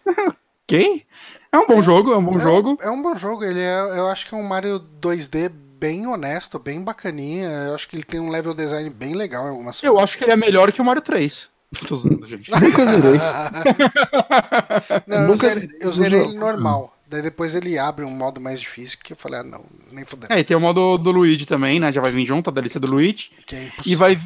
[0.67, 1.05] Quem?
[1.51, 2.79] É um bom é, jogo, é um bom é jogo.
[2.81, 6.59] É um bom jogo, ele é, eu acho que é um Mario 2D bem honesto,
[6.59, 7.49] bem bacaninha.
[7.49, 10.25] Eu acho que ele tem um level design bem legal em algumas Eu acho que
[10.25, 11.49] ele é melhor que o Mario 3.
[11.87, 12.51] Tô zoando, gente.
[12.61, 13.21] Nunca zerei.
[15.07, 16.97] não, Nunca eu zerei, eu zerei ele normal.
[17.09, 20.33] Daí depois ele abre um modo mais difícil que eu falei, ah, não, nem fudendo.
[20.33, 21.93] É, e tem o modo do Luigi também, né?
[21.93, 23.31] Já vai vir junto a DLC do Luigi.
[23.47, 23.93] Que é impossível.
[23.93, 24.21] E vai.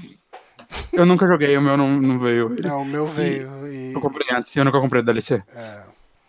[0.92, 2.56] Eu nunca joguei, o meu não, não veio.
[2.62, 3.66] Não, o meu veio.
[3.66, 3.92] E...
[3.94, 5.42] Eu comprei antes, eu nunca comprei a DLC.
[5.54, 5.82] É.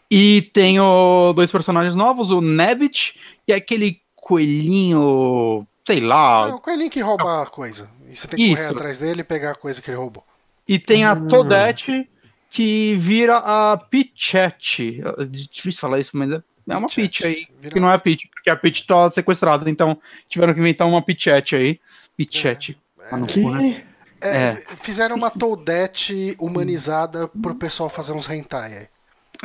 [0.09, 5.67] E tenho dois personagens novos, o Nebbit e aquele coelhinho.
[5.85, 6.49] Sei lá.
[6.49, 7.89] É, o coelhinho que rouba a coisa.
[8.07, 8.61] E você tem que Isso.
[8.61, 10.23] correr atrás dele e pegar a coisa que ele roubou.
[10.67, 11.27] E tem a hum.
[11.27, 12.09] Toadette
[12.49, 15.01] que vira a Pichette.
[15.17, 17.47] É difícil falar isso, mas é, é uma Peach aí.
[17.59, 20.87] Vira que não é a Peach, porque a Peach tá sequestrada, então tiveram que inventar
[20.87, 21.79] uma Pichette aí.
[22.15, 22.77] Pichette.
[23.11, 23.21] É.
[23.25, 23.43] Que...
[23.43, 23.83] né?
[24.21, 24.55] é, é.
[24.81, 28.87] Fizeram uma Toadette humanizada pro pessoal fazer uns hentai aí.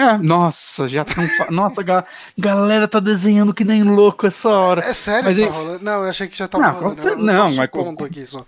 [0.01, 1.23] É, nossa, já tão.
[1.51, 2.05] nossa, a
[2.39, 4.83] galera tá desenhando que nem louco essa hora.
[4.83, 5.85] É, é sério mas tá rolando?
[5.85, 6.95] Não, eu achei que já tava não, rolando.
[6.97, 7.17] Cer...
[7.17, 7.95] Não, mas com,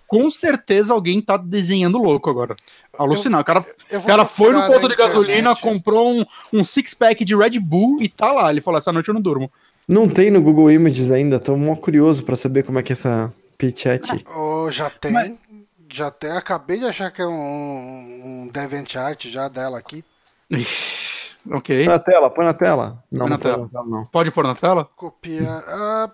[0.07, 2.57] com certeza alguém tá desenhando louco agora.
[2.99, 3.43] Alucinar.
[3.43, 3.63] o cara,
[4.07, 8.33] cara foi no posto de gasolina, comprou um, um six-pack de Red Bull e tá
[8.33, 8.51] lá.
[8.51, 9.53] Ele falou: essa noite eu não durmo.
[9.87, 12.95] Não tem no Google Images ainda, tô mó curioso pra saber como é que é
[12.95, 14.25] essa Pitchat.
[14.35, 15.13] Oh, já tem.
[15.13, 15.33] Mas...
[15.93, 16.31] Já tem.
[16.31, 17.31] Acabei de achar que é um,
[18.47, 20.03] um DeviantArt já dela aqui.
[21.51, 21.85] Ok.
[21.85, 23.05] Põe na tela, põe na tela.
[23.11, 23.69] Não, põe na tela.
[23.69, 23.85] tela.
[23.87, 24.05] não.
[24.05, 24.89] Pode pôr na tela?
[24.97, 25.43] Copia.
[25.43, 26.13] Uh,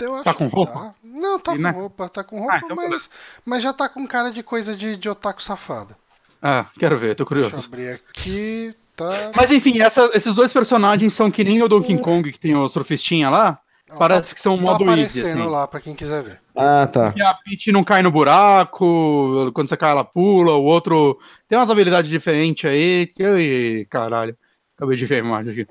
[0.00, 0.72] eu acho tá com roupa?
[0.72, 0.94] Tá.
[1.04, 1.70] Não, tá e com né?
[1.70, 3.10] roupa, tá com roupa, ah, então mas,
[3.44, 5.94] mas já tá com cara de coisa de, de otaku safado.
[6.42, 7.50] Ah, quero ver, tô curioso.
[7.50, 8.74] Deixa eu abrir aqui.
[8.96, 9.32] Tá...
[9.36, 12.68] Mas enfim, essa, esses dois personagens são que nem o Donkey Kong, que tem o
[12.68, 13.58] surfistinha lá.
[13.98, 15.50] Parece que são tá modo aparecendo easy, assim.
[15.50, 16.40] lá pra quem quiser ver.
[16.54, 17.12] Ah, tá.
[17.16, 21.58] E a Peach não cai no buraco, quando você cai ela pula, o outro tem
[21.58, 23.08] umas habilidades diferentes aí.
[23.08, 24.36] Que, caralho.
[24.80, 25.66] Acabei de ver a imagem aqui.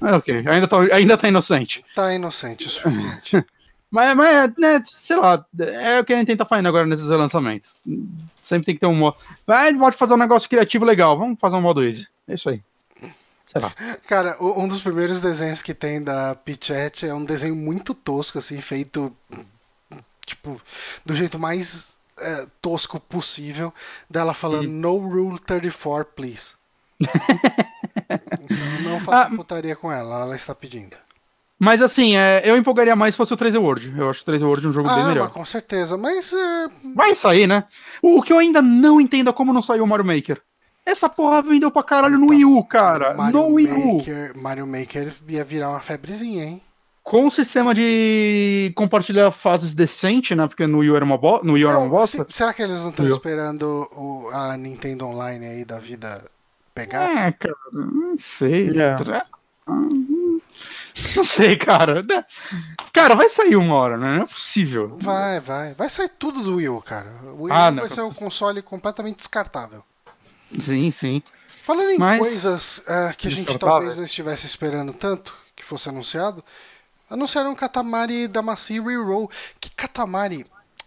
[0.00, 1.84] Mas ok, ainda tá, ainda tá inocente.
[1.96, 3.44] Tá inocente o suficiente.
[3.90, 7.68] mas, mas, né, sei lá, é o que a gente tenta fazer agora nesses lançamentos.
[8.40, 9.16] Sempre tem que ter um modo.
[9.44, 12.06] Vai, pode fazer um negócio criativo legal, vamos fazer um modo easy.
[12.28, 12.62] É isso aí.
[13.46, 13.72] Sei lá.
[14.06, 18.60] Cara, um dos primeiros desenhos que tem da Pichette é um desenho muito tosco, assim,
[18.60, 19.12] feito
[20.24, 20.62] tipo,
[21.04, 23.74] do jeito mais é, tosco possível,
[24.08, 24.72] dela falando hum.
[24.72, 26.52] No Rule 34, please.
[28.52, 30.96] então não faça ah, putaria com ela, ela está pedindo.
[31.64, 33.94] Mas assim, é, eu empolgaria mais se fosse o 3D World.
[33.96, 35.30] Eu acho o 3D World um jogo ah, bem melhor.
[35.30, 36.32] com certeza, mas.
[36.32, 36.68] É...
[36.92, 37.62] Vai sair, né?
[38.02, 40.42] O, que eu ainda não entendo é como não saiu o Mario Maker.
[40.84, 43.14] Essa porra vendeu pra caralho no então, Wii U, cara.
[43.14, 43.96] Mario no Wii U.
[43.98, 46.60] Maker, Mario Maker ia virar uma febrezinha, hein?
[47.04, 50.48] Com o sistema de compartilhar fases decente, né?
[50.48, 52.26] Porque no Wii U era uma, bo no Wii era uma bosta.
[52.28, 56.24] Se, será que eles não estão esperando o, a Nintendo Online aí da vida
[56.74, 57.28] pegar?
[57.28, 58.68] É, cara, não sei.
[58.68, 59.24] Yeah.
[61.16, 62.04] Não sei, cara.
[62.92, 64.16] Cara, vai sair uma hora, né?
[64.16, 64.96] Não é possível.
[65.00, 65.74] Vai, vai.
[65.74, 67.10] Vai sair tudo do Wii U, cara.
[67.36, 69.82] O Wii ah, U vai ser um console completamente descartável.
[70.60, 71.22] Sim, sim.
[71.46, 72.18] Falando em Mas...
[72.18, 76.44] coisas uh, que a gente talvez não estivesse esperando tanto que fosse anunciado,
[77.08, 79.30] anunciaram o Katamari Damacy Reroll.
[79.60, 80.44] Que Katamari.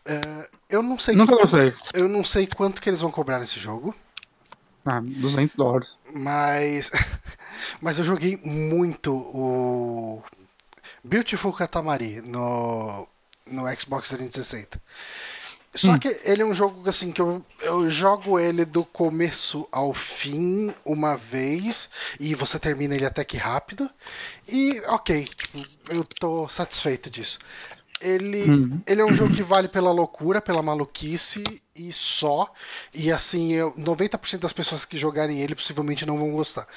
[0.08, 1.16] Uh, eu não sei.
[1.16, 1.74] Nunca gostei.
[1.94, 3.96] Eu não sei quanto que eles vão cobrar nesse jogo.
[4.86, 5.98] Ah, 200 dólares.
[6.14, 6.92] Mas.
[7.82, 10.24] Mas eu joguei muito o.
[11.04, 13.08] Beautiful Katamari no,
[13.48, 14.82] no Xbox 360.
[15.76, 16.00] Só hum.
[16.00, 20.74] que ele é um jogo assim que eu, eu jogo ele do começo ao fim
[20.86, 23.90] uma vez e você termina ele até que rápido.
[24.48, 25.28] E ok,
[25.90, 27.40] eu tô satisfeito disso.
[28.02, 28.82] Ele, hum.
[28.86, 31.44] ele é um jogo que vale pela loucura, pela maluquice
[31.76, 32.52] e só.
[32.94, 36.68] E assim, eu, 90% das pessoas que jogarem ele possivelmente não vão gostar.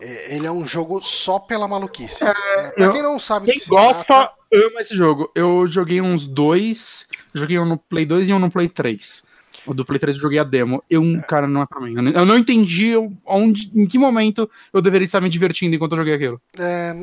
[0.00, 2.24] É, ele é um jogo só pela maluquice.
[2.24, 4.32] É, é pra eu, quem não sabe Quem gosta, trata...
[4.52, 5.30] ama esse jogo.
[5.34, 9.22] Eu joguei uns dois Joguei um no Play 2 e um no Play 3.
[9.66, 10.82] O do Play 3 eu joguei a demo.
[10.88, 11.94] Eu, cara, não é pra mim.
[12.14, 12.92] Eu não entendi
[13.26, 16.40] onde, em que momento eu deveria estar me divertindo enquanto eu joguei aquilo.
[16.58, 16.94] É,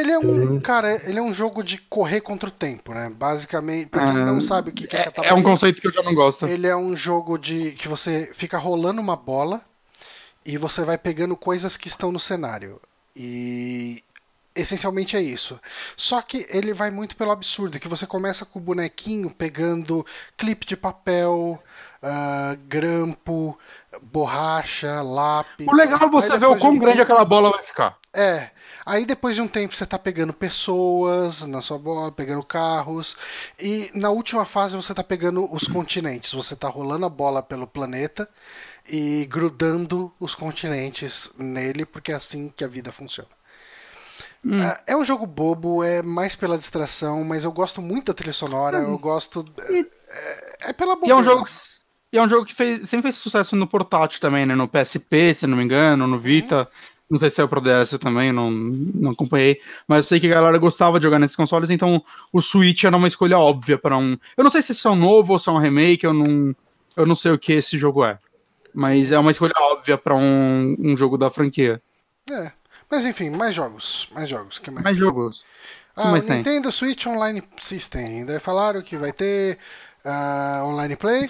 [0.00, 3.10] ele é um, cara, ele é um jogo de correr contra o tempo, né?
[3.14, 5.88] Basicamente, pra quem é, não sabe o que, que é É, é um conceito que
[5.88, 6.46] eu já não gosto.
[6.46, 9.62] Ele é um jogo de que você fica rolando uma bola
[10.44, 12.80] e você vai pegando coisas que estão no cenário.
[13.16, 14.02] E
[14.54, 15.60] essencialmente é isso.
[15.96, 20.66] Só que ele vai muito pelo absurdo, que você começa com o bonequinho pegando clipe
[20.66, 21.62] de papel,
[22.04, 23.58] uh, grampo,
[24.02, 25.66] borracha, lápis.
[25.66, 27.96] O legal é você ver o quão grande aquela bola vai ficar.
[28.12, 28.50] É.
[28.86, 33.16] Aí depois de um tempo você tá pegando pessoas na sua bola, pegando carros.
[33.58, 36.32] E na última fase você tá pegando os continentes.
[36.32, 38.28] Você tá rolando a bola pelo planeta
[38.86, 43.30] e grudando os continentes nele, porque é assim que a vida funciona.
[44.44, 44.62] Hum.
[44.62, 48.32] É, é um jogo bobo, é mais pela distração, mas eu gosto muito da trilha
[48.32, 48.92] sonora, hum.
[48.92, 49.44] eu gosto.
[49.58, 51.14] É, é pela bobeira.
[51.14, 51.52] E é um jogo que,
[52.18, 54.54] é um jogo que fez, sempre fez sucesso no portátil também, né?
[54.54, 56.60] No PSP, se não me engano, no Vita.
[56.60, 56.94] Uhum.
[57.10, 59.60] Não sei se saiu pro DS também, não, não acompanhei.
[59.86, 62.96] Mas eu sei que a galera gostava de jogar nesses consoles, então o Switch era
[62.96, 64.16] uma escolha óbvia para um.
[64.36, 66.54] Eu não sei se isso é um novo ou se é um remake, eu não,
[66.96, 68.18] eu não sei o que esse jogo é.
[68.72, 71.80] Mas é uma escolha óbvia para um, um jogo da franquia.
[72.30, 72.50] É.
[72.90, 74.08] Mas enfim, mais jogos.
[74.12, 74.58] Mais jogos.
[74.58, 75.44] Que mais, mais jogos.
[75.96, 76.72] Ah, o Nintendo tem?
[76.72, 78.20] Switch Online System.
[78.20, 79.58] Ainda falaram que vai ter
[80.04, 81.28] uh, online play.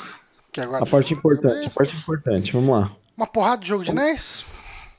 [0.55, 2.91] Que agora a parte importante, a parte importante, vamos lá.
[3.17, 4.47] Uma porrada de jogo de NES.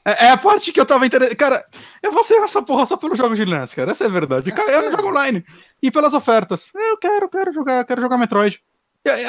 [0.04, 1.38] É, é a parte que eu tava interessado.
[1.38, 1.66] Cara,
[2.04, 3.92] eu vou ser essa porra só pelos jogos de NES, cara.
[3.92, 4.50] Essa é a verdade.
[4.50, 5.46] É cara, eu jogo online.
[5.82, 6.72] E pelas ofertas.
[6.76, 8.62] Eu quero, quero jogar, quero jogar Metroid.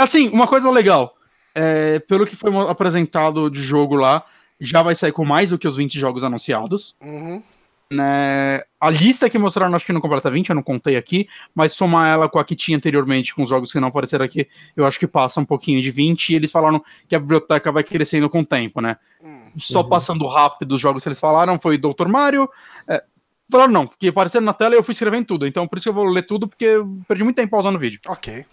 [0.01, 1.15] Assim, uma coisa legal.
[1.55, 4.25] É, pelo que foi apresentado de jogo lá,
[4.61, 6.97] já vai sair com mais do que os 20 jogos anunciados.
[7.01, 7.41] Uhum.
[7.89, 11.73] Né, a lista que mostraram, acho que não completa 20, eu não contei aqui, mas
[11.73, 14.85] somar ela com a que tinha anteriormente, com os jogos que não apareceram aqui, eu
[14.85, 18.29] acho que passa um pouquinho de 20, e eles falaram que a biblioteca vai crescendo
[18.29, 18.97] com o tempo, né?
[19.23, 19.53] Uhum.
[19.57, 22.09] Só passando rápido os jogos que eles falaram, foi Dr.
[22.09, 22.51] Mario.
[22.89, 23.05] É,
[23.49, 25.91] falaram não, porque apareceram na tela e eu fui escrevendo tudo, então por isso que
[25.91, 28.01] eu vou ler tudo, porque eu perdi muito tempo pausando o vídeo.
[28.09, 28.45] Ok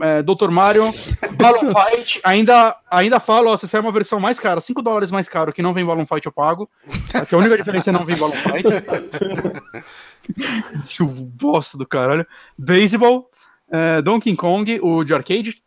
[0.00, 0.50] é, Dr.
[0.50, 0.92] Mario,
[1.32, 5.28] Balloon Fight, ainda, ainda falo, ó, se sair uma versão mais cara, 5 dólares mais
[5.28, 6.68] caro, que não vem Balloon Fight, eu pago.
[7.14, 8.68] Aqui a única diferença é não vem Balloon Fight.
[10.88, 12.26] que bosta do caralho.
[12.56, 13.30] Baseball,
[13.70, 15.62] é, Donkey Kong, o de arcade.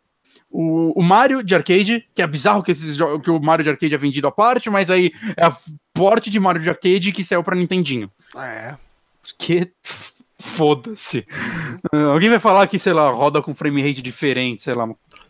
[0.50, 3.94] O, o, Mario de arcade, que é bizarro que, esses, que o Mario de arcade
[3.94, 5.56] é vendido à parte, mas aí é a
[5.92, 8.08] porte de Mario de arcade que saiu pra Nintendinho.
[8.36, 8.76] É.
[9.36, 9.72] Que
[10.44, 11.26] Foda-se.
[11.92, 14.88] Uh, alguém vai falar que, sei lá, roda com frame rate diferente, sei lá.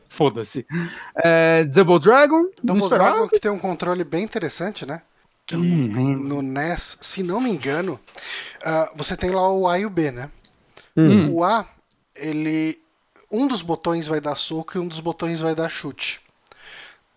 [0.08, 0.66] Foda-se.
[1.16, 2.46] É, Double Dragon.
[2.62, 5.02] Double Dragon que tem um controle bem interessante, né?
[5.46, 8.00] Que no NES, se não me engano,
[8.62, 10.30] uh, você tem lá o A e o B, né?
[10.96, 11.30] Hum.
[11.32, 11.66] O A,
[12.16, 12.78] ele.
[13.30, 16.20] Um dos botões vai dar soco e um dos botões vai dar chute.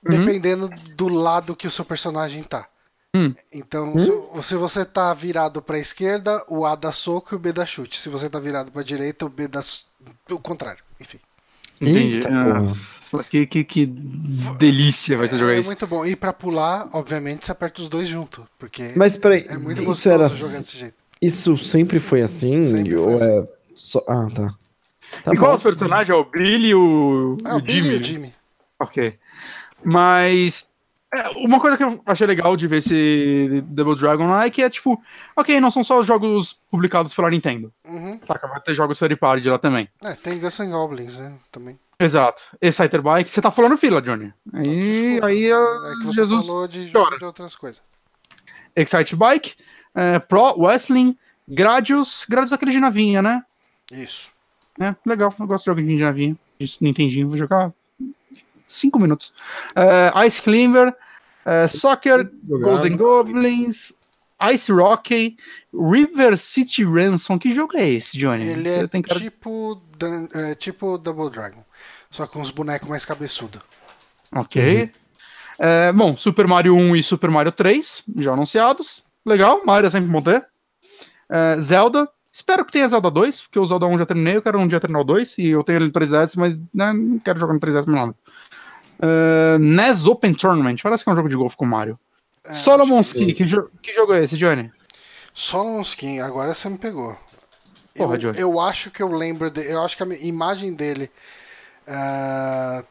[0.04, 0.18] Uhum.
[0.18, 2.68] Dependendo do lado que o seu personagem tá.
[3.18, 3.34] Hum.
[3.52, 4.44] Então, hum?
[4.44, 7.66] Se, você tá virado para a esquerda, o A dá soco e o B dá
[7.66, 8.00] chute.
[8.00, 9.62] Se você tá virado para a direita, o B dá
[10.30, 10.84] o contrário.
[11.00, 11.20] Enfim.
[11.82, 12.20] Entendi.
[12.28, 13.86] Ah, que, que, que
[14.58, 15.68] delícia vai ser jogar é, isso.
[15.68, 16.06] É muito bom.
[16.06, 18.46] E para pular, obviamente, você aperta os dois juntos.
[18.60, 20.30] Porque Mas peraí, é muito gostoso era...
[20.30, 20.96] jogar desse jeito.
[21.20, 22.76] Isso sempre foi assim?
[22.76, 23.48] Sempre ou foi é assim.
[23.74, 24.04] Só...
[24.08, 24.56] Ah, tá.
[25.24, 26.10] tá e qual os personagens?
[26.10, 27.96] É o Billy e o, ah, o, o Billy Jimmy?
[27.96, 28.34] E o Jimmy.
[28.80, 29.20] Ok.
[29.84, 30.68] Mas
[31.16, 34.62] é, uma coisa que eu achei legal de ver esse Double Dragon lá é que
[34.62, 35.02] é tipo,
[35.36, 37.72] ok, não são só os jogos publicados pela Nintendo.
[37.88, 38.20] Uhum.
[38.28, 39.88] Saca, vai ter jogos third party lá também.
[40.04, 41.34] É, tem Guns N' Goblins, né?
[41.50, 41.80] Também.
[41.98, 42.44] Exato.
[42.62, 44.34] Exciter Bike, você tá falando fila, Johnny.
[44.54, 47.82] Aí, aí é, é que você Jesus falou de, de outras coisas.
[48.76, 49.56] Excite Bike,
[49.96, 51.18] é, Pro Wrestling,
[51.48, 53.44] Gradius, Gradius é aquele de navinha, né?
[53.90, 54.30] Isso.
[54.80, 56.36] É, legal, eu gosto de jogo de navinha,
[56.82, 57.72] Nintendinho, vou jogar
[58.68, 59.34] cinco minutos.
[59.76, 63.94] Uh, Ice Climber, uh, Soccer, Ghosts and Goblins,
[64.54, 65.38] Ice Rocky,
[65.74, 67.40] River City Ransom.
[67.40, 68.46] Que jogo é esse, Johnny?
[68.46, 69.20] Ele é cara...
[69.20, 69.82] tipo,
[70.34, 71.64] é, tipo Double Dragon,
[72.12, 73.62] só com os bonecos mais cabeçudos.
[74.32, 74.84] Ok.
[74.84, 74.90] Uhum.
[75.60, 79.04] É, bom, Super Mario 1 e Super Mario 3, já anunciados.
[79.26, 80.46] Legal, Mario é sempre bom ter.
[81.30, 82.08] É, Zelda,
[82.38, 84.80] Espero que tenha Zelda 2, porque o Zelda 1 já terminei, eu quero um dia
[84.80, 87.60] terminar o 2, e eu tenho ele no 3DS, mas né, não quero jogar no
[87.60, 88.16] 3DS mais nada.
[89.00, 92.00] Uh, NES Open Tournament, parece que é um jogo de golfe com Mario.
[92.44, 94.72] É, Solomon's Key, que, jo que jogo é esse, Johnny?
[95.34, 97.18] Solomon's Key, agora você me pegou.
[97.96, 98.40] Porra, eu, Johnny.
[98.40, 101.12] eu acho que eu lembro, de, eu acho que a imagem dele
[101.88, 102.86] uh,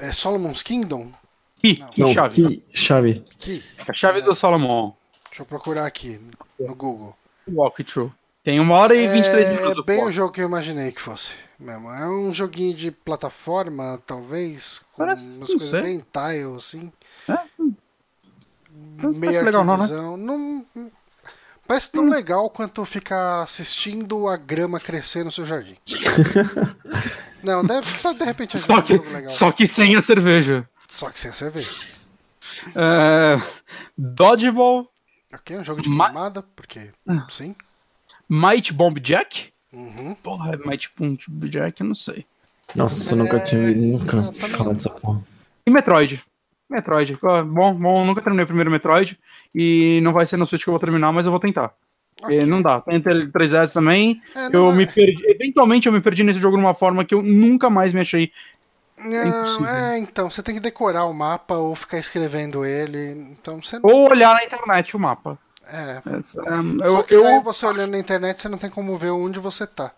[0.00, 1.12] é Solomon's Kingdom?
[1.60, 2.34] Key, Não, chave.
[2.34, 3.24] Key, chave.
[3.38, 3.62] Key.
[3.86, 4.22] A chave é.
[4.22, 4.92] do Solomon.
[5.30, 6.20] Deixa eu procurar aqui
[6.58, 7.16] no Google.
[7.48, 8.12] Walkthrough.
[8.42, 9.78] Tem uma hora e 23 é minutos.
[9.78, 11.34] É bem o jogo que eu imaginei que fosse.
[11.62, 11.90] Mesmo.
[11.92, 15.82] É um joguinho de plataforma, talvez, com Parece, umas coisas sei.
[15.82, 16.92] bem tile, assim.
[17.28, 17.38] É?
[18.98, 19.86] Meio legal, não, né?
[20.16, 20.66] não,
[21.66, 22.10] Parece tão hum.
[22.10, 25.76] legal quanto ficar assistindo a grama crescer no seu jardim.
[27.44, 29.30] não, deve, de repente é só um que, jogo legal.
[29.30, 30.68] Só que sem a cerveja.
[30.88, 31.70] Só que sem a cerveja.
[32.74, 33.40] É...
[33.96, 34.90] Dodgeball.
[35.32, 37.26] Ok, um jogo de queimada, porque ah.
[37.30, 37.54] sim.
[38.28, 39.51] Might Bomb Jack?
[39.72, 40.14] Uhum.
[40.22, 41.18] Porra, Might Bomb
[41.48, 42.26] Jack, eu não sei.
[42.74, 43.16] Nossa, é...
[43.16, 45.22] nunca tinha nunca ah, tá falado dessa porra.
[45.66, 46.22] E Metroid?
[46.68, 47.18] Metroid.
[47.46, 49.18] Bom, bom, nunca terminei o primeiro Metroid.
[49.54, 51.74] E não vai ser no Switch que eu vou terminar, mas eu vou tentar.
[52.22, 52.46] Okay.
[52.46, 52.80] Não dá.
[52.80, 54.22] Tem 3DS também.
[54.34, 54.72] É, eu dá.
[54.72, 55.22] me perdi.
[55.28, 58.30] Eventualmente eu me perdi nesse jogo de uma forma que eu nunca mais me achei.
[58.98, 63.32] Não, é, então, você tem que decorar o mapa ou ficar escrevendo ele.
[63.32, 63.78] Então você.
[63.82, 65.38] Ou olhar na internet o mapa.
[65.72, 66.02] É.
[66.18, 69.10] Essa, é, Só que daí eu- você olhando na internet, você não tem como ver
[69.10, 69.90] onde você tá.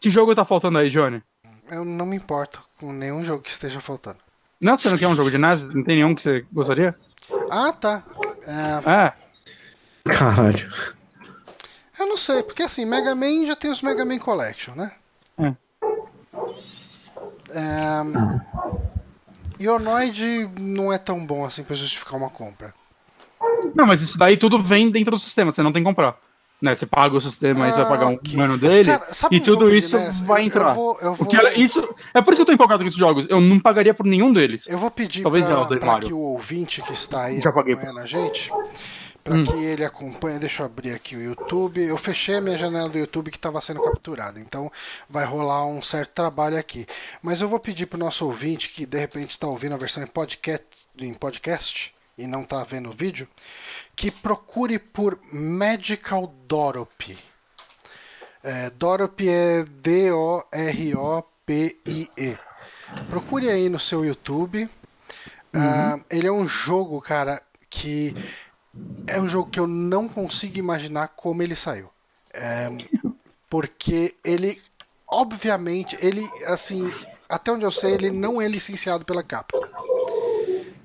[0.00, 1.22] Que jogo tá faltando aí, Johnny?
[1.70, 4.18] Eu não me importo com nenhum jogo que esteja faltando.
[4.60, 5.62] Não, você não quer um jogo de NES?
[5.74, 6.94] Não tem nenhum que você gostaria?
[7.50, 8.02] Ah, tá.
[8.46, 10.12] É, É.
[10.12, 10.70] Caralho.
[11.98, 14.92] eu não sei, porque assim, Mega Man já tem os Mega Man Collection, né?
[15.38, 15.54] É.
[17.50, 18.02] É,
[19.62, 22.74] Ionoid não é tão bom assim pra justificar uma compra.
[23.74, 26.16] Não, mas isso daí tudo vem dentro do sistema, você não tem que comprar.
[26.60, 26.76] Né?
[26.76, 28.40] Você paga o sistema, aí você vai pagar um ok.
[28.40, 30.20] ano dele, Cara, e um tudo isso NES?
[30.20, 30.68] vai entrar.
[30.68, 32.98] Eu vou, eu O vou, isso, é por isso que eu tô empolgado com esses
[32.98, 33.26] jogos.
[33.28, 34.64] Eu não pagaria por nenhum deles.
[34.68, 36.06] eu vou pedir Talvez pra, Zelda e pra Mario.
[36.08, 37.74] que o ouvinte que está aí Já paguei.
[37.74, 38.52] acompanhando a gente,
[39.24, 39.44] pra Hum.
[39.44, 41.82] que ele acompanhe, deixa eu abrir aqui o YouTube.
[41.82, 44.70] Eu fechei a minha janela do YouTube que estava sendo capturada, então
[45.10, 46.86] vai rolar um certo trabalho aqui.
[47.20, 50.06] Mas eu vou pedir pro nosso ouvinte que de repente está ouvindo a versão em
[50.06, 50.64] podcast,
[50.96, 53.28] em podcast e não está vendo o vídeo,
[53.96, 57.18] que procure por Magical Dorop.
[58.42, 60.48] É, Dorop é D-O-R-O-P-I-E.
[63.08, 64.68] Procure aí no seu YouTube.
[65.54, 68.14] Ah, ele é um jogo, cara, que
[69.06, 71.90] é um jogo que eu não consigo imaginar como ele saiu.
[72.32, 72.70] É,
[73.48, 74.60] porque ele,
[75.06, 76.90] obviamente, ele, assim,
[77.28, 79.60] até onde eu sei, ele não é licenciado pela Capcom.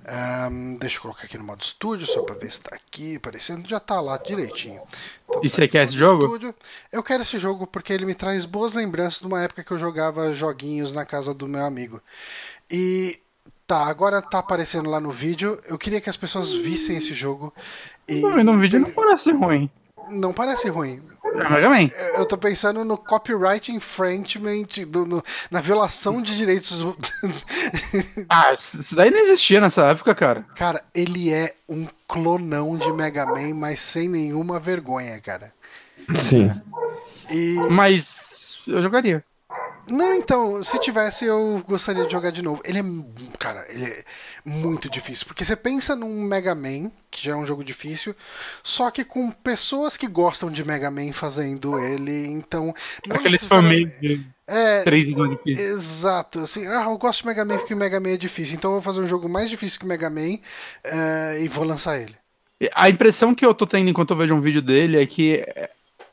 [0.08, 3.68] Ahn, deixa eu colocar aqui no modo estúdio, só pra ver se tá aqui aparecendo.
[3.68, 4.82] Já tá lá direitinho.
[5.28, 6.24] Então, E tá você quer esse jogo?
[6.26, 6.56] estúdio.
[6.92, 9.78] Eu quero esse jogo porque ele me traz boas lembranças de uma época que eu
[9.80, 12.02] jogava joguinhos na casa do meu amigo.
[12.72, 13.20] E
[13.68, 15.62] tá, agora tá aparecendo lá no vídeo.
[15.68, 17.54] Eu queria que as pessoas vissem esse jogo.
[18.08, 19.70] E Não, no vídeo não parece ruim.
[20.10, 21.00] Não parece ruim.
[21.26, 21.90] É Mega Man.
[22.18, 26.82] Eu tô pensando no copyright infringement, do- no- na violação de direitos.
[28.30, 30.46] Ah, isso daí não existia nessa época, cara.
[30.56, 35.54] Cara, ele é um clonão de Mega Man, mas sem nenhuma vergonha, cara.
[36.16, 36.50] Sim.
[37.30, 37.56] E.
[37.70, 39.24] Mas eu jogaria.
[39.90, 42.62] Não, então, se tivesse, eu gostaria de jogar de novo.
[42.66, 42.84] Ele é.
[43.40, 44.04] Cara, ele é
[44.46, 45.26] muito difícil.
[45.26, 48.16] Porque você pensa num Mega Man, que já é um jogo difícil,
[48.64, 52.74] só que com pessoas que gostam de Mega Man fazendo ele, então.
[53.10, 55.76] Aqueles famílias de É, 3 de difícil.
[55.76, 58.82] Exato, assim, ah, eu gosto de Mega Man porque Mega Man é difícil, então eu
[58.82, 60.40] vou fazer um jogo mais difícil que Mega Man
[60.84, 62.16] eh, e vou lançar ele.
[62.74, 65.46] A impressão que eu tô tendo enquanto eu vejo um vídeo dele é que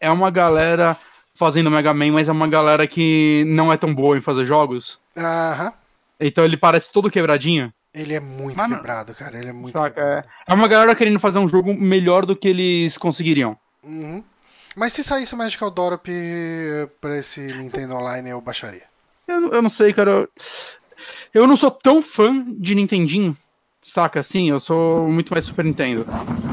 [0.00, 0.96] é uma galera
[1.34, 4.98] fazendo Mega Man, mas é uma galera que não é tão boa em fazer jogos.
[5.16, 5.72] Aham,
[6.20, 7.72] Então ele parece todo quebradinho.
[7.92, 9.90] ele é muito Mas quebrado, cara, ele é muito Saca?
[9.94, 10.26] quebrado.
[10.48, 13.56] É, é uma galera querendo fazer um jogo melhor do que eles conseguiriam.
[13.82, 14.22] Uhum.
[14.76, 16.08] Mas se saísse Magical Dorop
[17.00, 18.82] pra esse Nintendo Online, eu baixaria.
[19.28, 20.10] Eu, eu não sei, cara.
[20.10, 20.28] Eu,
[21.32, 23.36] eu não sou tão fã de Nintendinho,
[23.82, 24.18] saca?
[24.20, 26.04] Assim, eu sou muito mais Super Nintendo.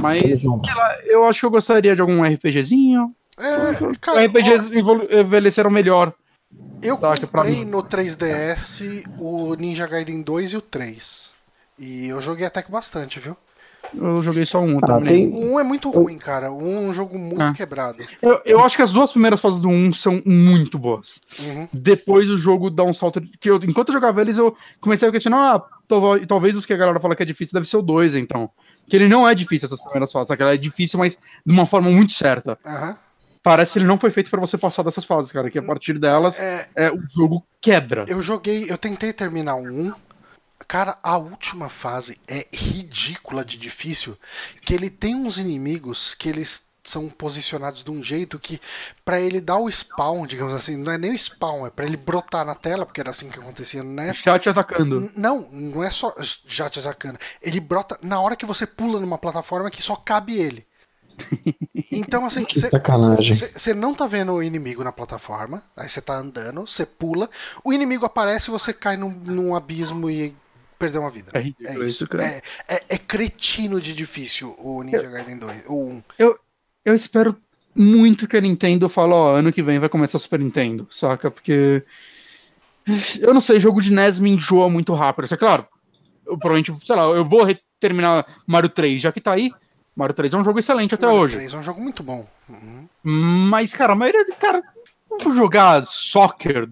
[0.02, 3.16] Mas, sei lá, eu acho que eu gostaria de algum RPGzinho.
[3.42, 6.14] É, Os cara, RPGs evolu- envelheceram melhor.
[6.54, 11.34] ó, eu saca, pra comprei no 3DS o Ninja Gaiden 2 e o 3.
[11.80, 13.36] E eu joguei até que bastante, viu?
[13.94, 14.78] Eu joguei só um.
[14.84, 16.52] Ah, tem, O 1 é muito ruim, cara.
[16.52, 17.52] O 1 é um jogo muito Ah.
[17.52, 17.98] quebrado.
[18.22, 21.20] Eu, eu acho que as duas primeiras fases do 1 são muito boas.
[21.40, 21.68] Uhum.
[21.74, 23.20] Depois o jogo dá um salto.
[23.40, 26.74] Que eu, enquanto eu jogava eles, eu comecei a questionar: ah, tal- talvez os que
[26.74, 28.50] a galera fala que é difícil deve ser o 2, então.
[28.88, 30.30] Que ele não é difícil essas primeiras fases?
[30.30, 32.58] Ele é difícil, mas de uma forma muito certa.
[32.66, 32.98] Aham.
[33.44, 35.50] Parece que ele não foi feito pra você passar dessas fases, cara.
[35.50, 38.06] Que a partir delas, É, é, o jogo quebra.
[38.08, 39.94] Eu joguei, eu tentei terminar 1.
[40.68, 44.16] Cara, a última fase é ridícula de difícil.
[44.64, 48.60] Que ele tem uns inimigos que eles são posicionados de um jeito que
[49.06, 51.98] pra ele dar o spawn, digamos assim, não é nem o spawn, é pra ele
[51.98, 54.20] brotar na tela, porque era assim que acontecia NES.
[54.20, 55.12] Já te atacando.
[55.16, 56.14] Não, não é só
[56.48, 57.20] já te atacando.
[57.42, 60.66] Ele brota na hora que você pula numa plataforma que só cabe ele.
[61.92, 63.36] Então, assim, que você sacanagem.
[63.36, 67.30] você não tá vendo o inimigo na plataforma, aí você tá andando, você pula,
[67.64, 70.34] o inimigo aparece e você cai num, num abismo e
[70.80, 71.32] perdeu uma vida.
[71.34, 72.26] É ridículo isso, cara.
[72.26, 75.64] É, é, é cretino de difícil o Ninja Gaiden 2.
[75.68, 76.04] O 1.
[76.18, 76.40] Eu,
[76.84, 77.38] eu espero
[77.76, 81.30] muito que a Nintendo fale, ó, ano que vem vai começar o Super Nintendo, saca?
[81.30, 81.84] Porque.
[83.20, 85.26] Eu não sei, jogo de NES me enjoa muito rápido.
[85.26, 85.68] Isso é claro.
[86.26, 87.46] Eu provavelmente, sei lá, eu vou
[87.80, 89.52] terminar Mario 3, já que tá aí.
[90.02, 91.36] Mario 3 é um jogo excelente até hoje.
[91.36, 92.26] 3 é um jogo muito bom.
[92.50, 92.88] Uhum.
[93.04, 94.32] Mas, cara, a maioria de.
[94.32, 94.64] Cara,
[95.24, 96.68] vou jogar soccer.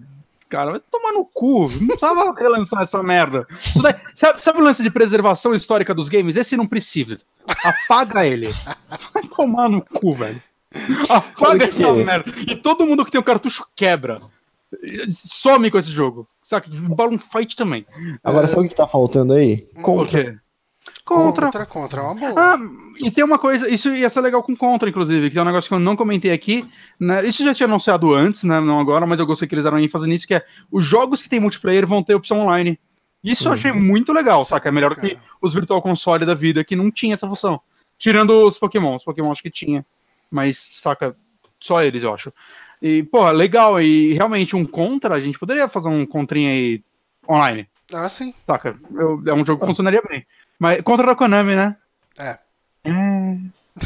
[0.48, 1.70] Cara, vai tomar no cu.
[1.70, 3.46] Não precisava relançar essa merda.
[3.80, 6.36] Daí- sabe, sabe o lance de preservação histórica dos games?
[6.36, 7.18] Esse não precisa.
[7.62, 8.48] Apaga ele.
[9.14, 10.42] Vai tomar no cu, velho.
[11.08, 12.32] Apaga essa merda.
[12.48, 14.18] E todo mundo que tem o um cartucho quebra.
[15.08, 16.26] Some com esse jogo.
[16.42, 16.68] Saca?
[16.68, 17.86] Balloon Fight também.
[18.24, 18.48] Agora, é...
[18.48, 19.68] sabe o que tá faltando aí?
[19.82, 20.42] Contra.
[21.04, 21.46] Contra.
[21.46, 22.34] Contra, contra, é uma boa.
[22.36, 22.56] Ah,
[22.98, 25.68] e tem uma coisa, isso ia ser legal com Contra, inclusive, que é um negócio
[25.68, 26.66] que eu não comentei aqui.
[26.98, 27.26] Né?
[27.26, 28.60] Isso já tinha anunciado antes, né?
[28.60, 31.28] Não agora, mas eu gostei que eles eram ênfase nisso, que é os jogos que
[31.28, 32.78] tem multiplayer vão ter opção online.
[33.22, 33.50] Isso uhum.
[33.50, 34.68] eu achei muito legal, saca?
[34.68, 37.60] É melhor que os Virtual Console da vida, que não tinha essa função.
[37.98, 39.84] Tirando os Pokémon, os Pokémon acho que tinha.
[40.30, 41.14] Mas, saca,
[41.58, 42.32] só eles, eu acho.
[42.80, 43.80] E, pô, legal.
[43.80, 46.82] E realmente, um contra, a gente poderia fazer um contrinha aí
[47.28, 47.68] online.
[47.92, 48.32] Ah, sim.
[48.46, 48.78] Saca?
[48.94, 50.24] Eu, é um jogo que funcionaria bem.
[50.60, 51.74] Mas contra a Konami, né?
[52.18, 52.38] É.
[52.84, 53.38] É.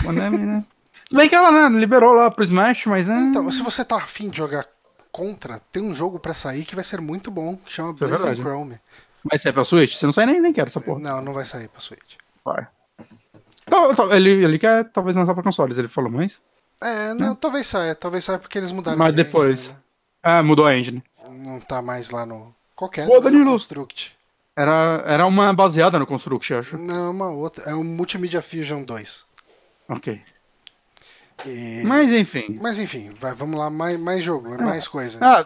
[0.04, 0.64] Konami, né?
[1.12, 3.16] Bem que ela né, liberou lá pro Smash, mas é.
[3.16, 4.66] Então, se você tá afim de jogar
[5.12, 8.08] contra, tem um jogo pra sair que vai ser muito bom, que chama Isso é
[8.08, 8.80] Blazing é Chrome.
[9.24, 9.94] Vai sair pra Switch?
[9.94, 10.98] Você não sai nem, nem quer essa porra.
[10.98, 12.16] Não, não vai sair pra Switch.
[12.44, 12.66] Vai.
[14.10, 16.42] Ele, ele quer talvez lançar pra consoles, ele falou, mas.
[16.82, 18.98] É, não, talvez saia, talvez saia porque eles mudaram.
[18.98, 19.60] Mas depois.
[19.60, 19.78] Engine, né?
[20.22, 21.02] Ah, mudou a engine.
[21.30, 22.54] Não tá mais lá no.
[22.74, 23.06] Qualquer.
[23.06, 23.52] Pô, Danilo.
[23.52, 24.16] Construct.
[24.56, 26.78] Era, era uma baseada no Construct, acho.
[26.78, 27.64] Não, uma outra.
[27.70, 29.24] É o Multimedia Fusion 2.
[29.88, 30.20] Ok.
[31.44, 31.82] E...
[31.84, 32.58] Mas enfim.
[32.60, 35.18] Mas enfim, vai, vamos lá, mais, mais jogo, mais coisa.
[35.20, 35.44] Ah,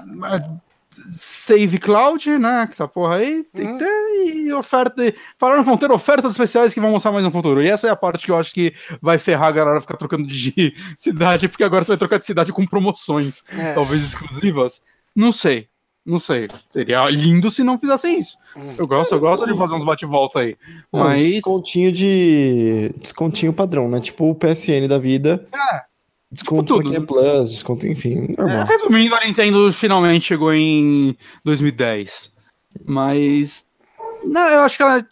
[1.18, 2.66] Save Cloud, né?
[2.66, 3.78] Que essa porra aí tem que uhum.
[3.78, 5.02] ter e oferta.
[5.38, 7.62] Falaram que vão ter ofertas especiais que vão mostrar mais no futuro.
[7.62, 10.26] E essa é a parte que eu acho que vai ferrar a galera ficar trocando
[10.26, 13.74] de cidade, porque agora você vai trocar de cidade com promoções, é.
[13.74, 14.82] talvez exclusivas.
[15.14, 15.68] Não sei.
[16.08, 16.48] Não sei.
[16.70, 18.38] Seria lindo se não fizessem isso.
[18.78, 20.56] Eu gosto, eu gosto de fazer uns bate-volta aí.
[20.90, 21.20] Mas.
[21.20, 22.94] Descontinho de.
[22.96, 24.00] Descontinho padrão, né?
[24.00, 25.46] Tipo o PSN da vida.
[25.52, 25.82] É.
[26.32, 27.06] Desconto tipo tudo.
[27.06, 28.62] Plus, desconto, enfim, normal.
[28.62, 31.14] É, resumindo, a Nintendo finalmente chegou em
[31.44, 32.30] 2010.
[32.86, 33.66] Mas.
[34.24, 35.06] Não, eu acho que ela.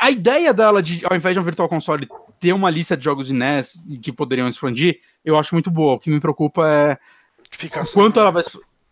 [0.00, 2.08] A ideia dela de, ao invés de um Virtual Console,
[2.40, 5.94] ter uma lista de jogos de NES que poderiam expandir, eu acho muito boa.
[5.94, 6.98] O que me preocupa é.
[7.50, 8.42] Ficar quanto ela vai.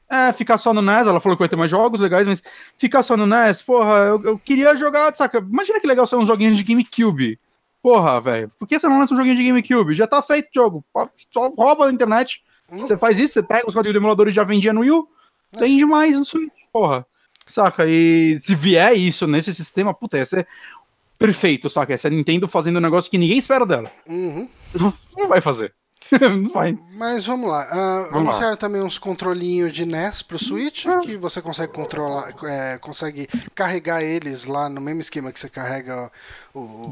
[0.09, 2.41] É, ficar só no NES, ela falou que vai ter mais jogos legais, mas
[2.79, 5.39] ficar só no NES, porra, eu, eu queria jogar, saca?
[5.39, 7.39] Imagina que legal ser uns joguinhos de GameCube.
[7.83, 9.95] Porra, velho, por que você não lança um joguinho de GameCube?
[9.95, 10.85] Já tá feito o jogo.
[11.33, 12.41] Só rouba na internet.
[12.71, 12.81] Hum.
[12.81, 15.09] Você faz isso, você pega os códigos do emulador e já vendia no Wii U.
[15.55, 15.59] É.
[15.59, 17.07] Tem demais no Switch, porra.
[17.47, 17.87] Saca?
[17.87, 20.47] E se vier isso nesse sistema, puta, ia ser
[21.19, 21.95] perfeito, saca?
[21.95, 23.91] Essa Nintendo fazendo um negócio que ninguém espera dela.
[24.09, 24.49] Uhum.
[25.17, 25.73] Não vai fazer.
[26.13, 26.77] Não vai.
[26.93, 27.65] Mas vamos lá.
[27.65, 28.57] Uh, vamos anunciaram lá.
[28.57, 30.99] também uns controlinhos de NES pro Switch, ah.
[30.99, 36.11] que você consegue controlar, é, consegue carregar eles lá no mesmo esquema que você carrega
[36.55, 36.89] o,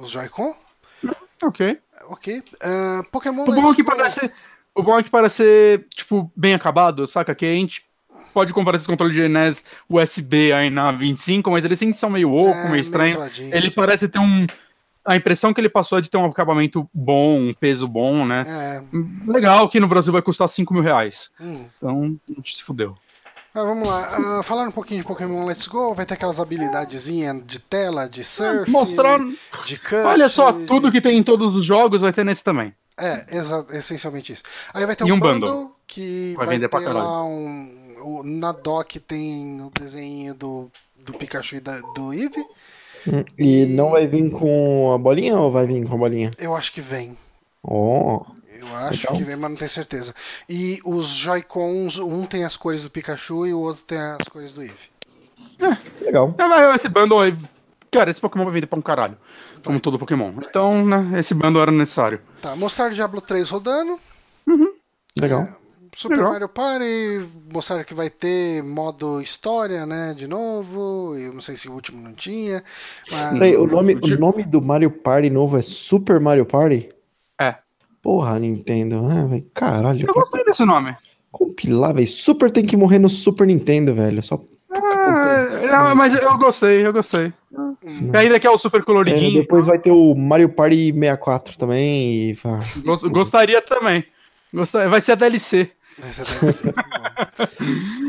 [0.00, 0.54] os Joy-Con.
[1.42, 1.78] Ok.
[2.08, 2.38] Ok.
[2.38, 4.30] Uh, Pokémon o bom, é que parece,
[4.74, 7.34] o bom é que parece, tipo, bem acabado, saca?
[7.34, 7.82] Que a gente
[8.32, 12.32] pode comparar esse controle de NES USB aí na 25, mas eles sempre são meio
[12.32, 13.18] oco, é, meio estranho.
[13.18, 14.46] Meio Ele parece ter um.
[15.04, 18.42] A impressão que ele passou é de ter um acabamento bom, um peso bom, né?
[18.46, 18.82] É.
[19.30, 21.30] Legal que no Brasil vai custar 5 mil reais.
[21.40, 21.64] Hum.
[21.76, 22.94] Então, a gente se fudeu.
[23.54, 27.42] Ah, vamos lá, uh, falando um pouquinho de Pokémon Let's Go, vai ter aquelas habilidadezinhas
[27.44, 29.34] de tela, de surf, Mostrando...
[29.64, 29.94] de cut.
[29.94, 32.74] Olha só, tudo que tem em todos os jogos vai ter nesse também.
[32.96, 33.24] É,
[33.76, 34.42] essencialmente isso.
[34.74, 38.98] Aí vai ter um, um bundle, bundle, que vai, vai ter lá um, na dock
[39.00, 42.44] tem o desenho do, do Pikachu e da, do Eevee.
[43.38, 46.30] E, e não vai vir com a bolinha ou vai vir com a bolinha?
[46.38, 47.16] Eu acho que vem.
[47.62, 48.22] Oh.
[48.58, 49.16] Eu acho Legal.
[49.16, 50.14] que vem, mas não tenho certeza.
[50.48, 54.52] E os Joy-Cons, um tem as cores do Pikachu e o outro tem as cores
[54.52, 54.76] do Eevee.
[55.60, 56.34] É, legal.
[56.38, 57.36] É, esse bundle aí.
[57.90, 59.16] Cara, esse Pokémon vai vender pra um caralho.
[59.54, 59.62] Vai.
[59.64, 60.32] Como todo Pokémon.
[60.48, 62.20] Então, né, esse bundle era necessário.
[62.42, 63.98] Tá, mostrar Diablo 3 rodando.
[64.46, 64.72] Uhum.
[65.18, 65.42] Legal.
[65.42, 65.54] É,
[65.98, 66.30] Super Legal.
[66.30, 71.16] Mario Party, mostrar que vai ter modo história, né, de novo.
[71.16, 72.62] Eu não sei se o último não tinha.
[73.10, 73.32] Mas...
[73.32, 76.88] Peraí, o nome, o nome do Mario Party novo é Super Mario Party?
[77.40, 77.56] É.
[78.00, 79.02] Porra, Nintendo.
[79.10, 80.06] Ah, véio, caralho.
[80.06, 80.96] Eu gostei desse nome.
[81.32, 82.06] Compilar, velho.
[82.06, 84.22] Super tem que morrer no Super Nintendo, velho.
[84.22, 84.40] Só.
[84.70, 87.32] Ah, mas eu gostei, eu gostei.
[87.52, 87.74] Hum.
[88.14, 89.36] E ainda que é o super coloridinho.
[89.36, 92.30] É, depois vai ter o Mario Party 64 também.
[92.30, 92.36] E...
[93.10, 94.04] Gostaria também.
[94.54, 94.88] Gostaria.
[94.88, 95.72] Vai ser a DLC.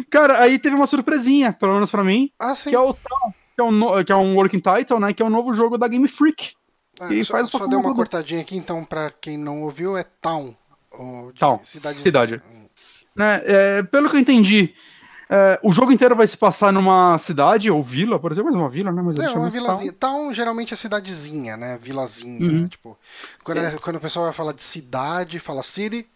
[0.09, 2.31] Cara, aí teve uma surpresinha, pelo menos pra mim.
[2.39, 2.69] Ah, sim.
[2.69, 5.13] Que é o que é um, que é um working title, né?
[5.13, 6.53] Que é o novo jogo da Game Freak.
[6.99, 10.03] Ah, e só, faz só deu uma cortadinha aqui, então, pra quem não ouviu, é
[10.03, 10.55] Town.
[11.37, 11.97] Town, cidade.
[11.97, 12.41] cidade.
[13.15, 14.73] Né, é, pelo que eu entendi,
[15.29, 18.69] é, o jogo inteiro vai se passar numa cidade ou vila, por exemplo, mas uma
[18.69, 19.01] vila, né?
[19.01, 19.93] Mas é, uma vilazinha.
[19.93, 20.25] Town.
[20.25, 21.77] town geralmente é cidadezinha, né?
[21.81, 22.61] Vilazinha, uhum.
[22.63, 22.67] né?
[22.67, 22.97] Tipo,
[23.43, 26.09] quando, é, quando o pessoal vai falar de cidade, fala city,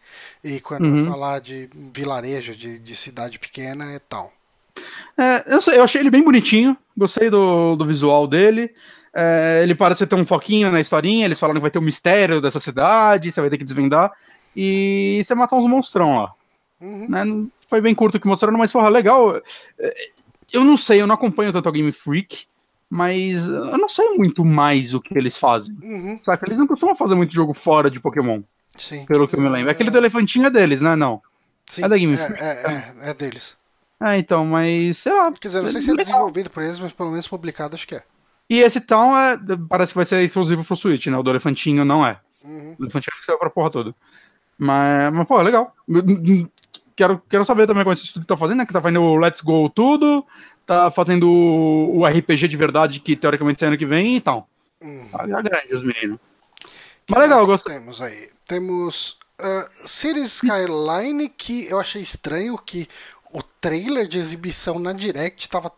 [0.44, 1.10] e quando uhum.
[1.10, 4.30] falar de vilarejo, de, de cidade pequena, é town.
[5.18, 8.74] É, eu, sei, eu achei ele bem bonitinho, gostei do, do visual dele.
[9.14, 12.42] É, ele parece ter um foquinho na historinha, eles falaram que vai ter um mistério
[12.42, 14.12] dessa cidade, você vai ter que desvendar.
[14.56, 16.34] e você matar uns monstrão lá.
[16.82, 17.08] Uhum.
[17.08, 17.48] Né?
[17.70, 19.36] Foi bem curto que mostraram, mas porra, legal.
[19.80, 19.94] É,
[20.52, 22.46] Eu não sei, eu não acompanho tanto a Game Freak,
[22.90, 25.76] mas eu não sei muito mais o que eles fazem.
[25.82, 26.20] Uhum.
[26.24, 26.46] Saca?
[26.46, 28.42] Eles não costumam fazer muito jogo fora de Pokémon,
[28.78, 29.06] Sim.
[29.06, 29.72] pelo que eu me lembro.
[29.72, 30.96] Aquele do elefantinho é deles, né?
[30.96, 31.22] Não.
[31.68, 33.56] Sim, é da Game é, é, é, é deles.
[34.02, 35.32] É, então, mas sei lá.
[35.32, 37.96] Quer dizer, não sei se é desenvolvido por eles, mas pelo menos publicado acho que
[37.96, 38.04] é.
[38.50, 39.40] E esse Town é,
[39.70, 41.18] parece que vai ser exclusivo pro Switch, né?
[41.18, 42.20] O do elefantinho não é.
[42.44, 42.76] Uhum.
[42.78, 43.96] O elefantinho acho que saiu pra porra toda.
[44.58, 45.74] Mas, mas pô, é legal.
[46.96, 48.66] Quero, quero saber também como esse estúdio tá fazendo, né?
[48.66, 50.26] Que tá fazendo o Let's Go tudo,
[50.66, 54.48] tá fazendo o, RPG de verdade, que teoricamente sai ano que vem e tal.
[54.82, 55.08] Uhum.
[55.10, 56.20] Tá tá grande os meninos.
[57.06, 57.80] Que Mas legal, gostei.
[57.80, 58.33] Temos aí.
[58.48, 62.88] Temos uh, Cities Skyline, que eu achei estranho que
[63.32, 65.72] o trailer de exibição na Direct tava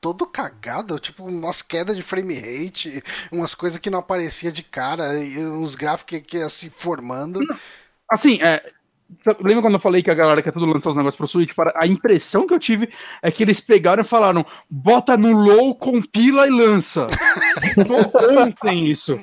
[0.00, 3.02] todo cagado, tipo umas quedas de frame rate,
[3.32, 7.40] umas coisas que não aparecia de cara, e uns gráficos que, ia se formando.
[8.10, 8.72] Assim, é.
[9.40, 11.54] Lembra quando eu falei que a galera quer tudo lançar os negócios pro Switch?
[11.54, 15.74] Para- A impressão que eu tive é que eles pegaram e falaram: bota no low,
[15.74, 17.06] compila e lança.
[18.38, 19.18] Ontem isso.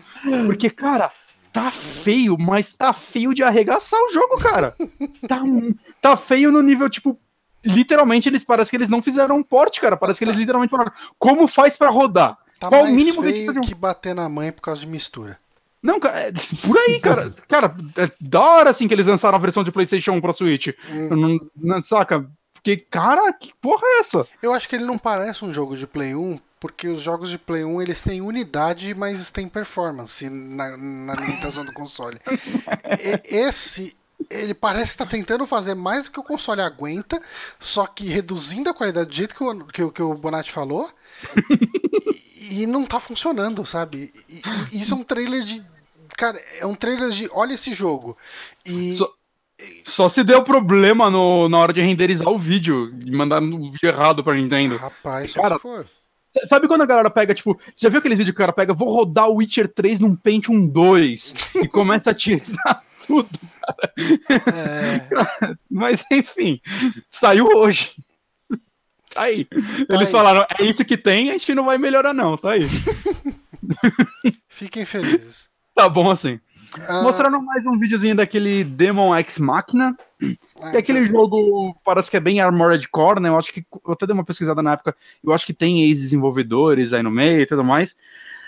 [0.48, 1.12] Porque, cara,
[1.56, 4.76] tá feio, mas tá feio de arregaçar o jogo, cara.
[5.26, 5.41] Tá,
[6.02, 7.18] tá feio no nível, tipo.
[7.64, 9.98] Literalmente, eles parece que eles não fizeram um porte, cara.
[9.98, 12.38] Parece que eles literalmente falaram: como faz pra rodar?
[12.60, 14.88] Tá Qual o mais mínimo que feio eles que bater na mãe por causa de
[14.88, 15.40] mistura.
[15.82, 16.32] Não, cara, é
[16.65, 17.34] por aí, cara.
[17.48, 20.68] Cara, é da hora assim que eles lançaram a versão de PlayStation 1 pra Switch.
[20.91, 21.10] Hum.
[21.10, 22.30] Não, não- saca?
[22.53, 24.27] Porque, cara, que porra é essa?
[24.44, 27.37] Eu acho que ele não parece um jogo de Play 1, porque os jogos de
[27.37, 32.19] Play 1 eles têm unidade, mas têm performance na, na limitação do console.
[32.99, 33.95] E- esse,
[34.31, 37.21] ele parece estar tentando fazer mais do que o console aguenta,
[37.59, 40.89] só que reduzindo a qualidade do jeito que o, que, que o Bonatti falou,
[42.35, 44.11] e, e não tá funcionando, sabe?
[44.27, 44.41] E,
[44.75, 45.63] e isso é um trailer de.
[46.17, 47.29] Cara, é um trailer de.
[47.31, 48.17] Olha esse jogo.
[48.65, 48.95] E.
[48.97, 49.13] Só-
[49.85, 53.87] Só se deu problema no, na hora de renderizar o vídeo e mandar um vídeo
[53.87, 54.77] errado pra Nintendo.
[54.77, 55.85] Rapaz, só Cara, se for.
[56.44, 58.74] Sabe quando a galera pega, tipo, você já viu aqueles vídeos que o cara pega,
[58.74, 63.30] vou rodar o Witcher 3 num Pentium 2 e começa a tirar tudo,
[64.30, 66.60] É, mas enfim,
[67.10, 67.94] saiu hoje.
[69.14, 69.48] Tá aí.
[69.90, 70.12] Eles aí.
[70.12, 72.68] falaram, é isso que tem, a gente não vai melhorar não, tá aí.
[74.49, 75.48] fiquem felizes.
[75.74, 76.40] Tá bom assim.
[77.03, 79.95] Mostraram mais um videozinho daquele Demon X Machina,
[80.61, 83.30] é aquele jogo, parece que é bem Armored Core, né?
[83.30, 86.94] Eu acho que, eu até dei uma pesquisada na época, eu acho que tem ex-desenvolvedores
[86.94, 87.95] aí no meio e tudo mais.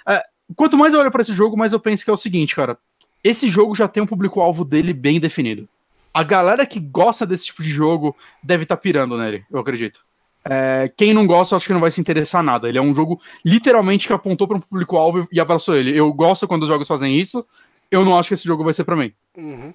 [0.08, 0.24] É,
[0.56, 2.78] quanto mais eu olho pra esse jogo, mais eu penso que é o seguinte, cara.
[3.24, 5.68] Esse jogo já tem um público-alvo dele bem definido.
[6.14, 10.06] A galera que gosta desse tipo de jogo deve estar pirando nele, eu acredito.
[10.50, 12.70] É, quem não gosta, eu acho que não vai se interessar nada.
[12.70, 15.96] Ele é um jogo literalmente que apontou para um público-alvo e abraçou ele.
[15.96, 17.46] Eu gosto quando os jogos fazem isso.
[17.92, 19.74] Eu não acho que esse jogo vai ser pra mim uhum.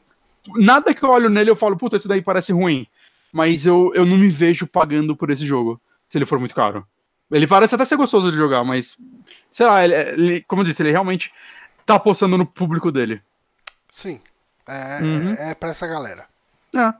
[0.56, 2.86] Nada que eu olho nele eu falo, puta, esse daí parece ruim.
[3.32, 6.86] Mas eu, eu não me vejo pagando por esse jogo, se ele for muito caro.
[7.30, 8.96] Ele parece até ser gostoso de jogar, mas.
[9.50, 11.32] Sei lá, ele, ele- como eu disse, ele realmente
[11.86, 13.20] tá apostando no público dele.
[13.90, 14.20] Sim.
[14.68, 15.32] É, Uhum.
[15.38, 16.26] é pra essa galera.
[16.76, 16.92] É.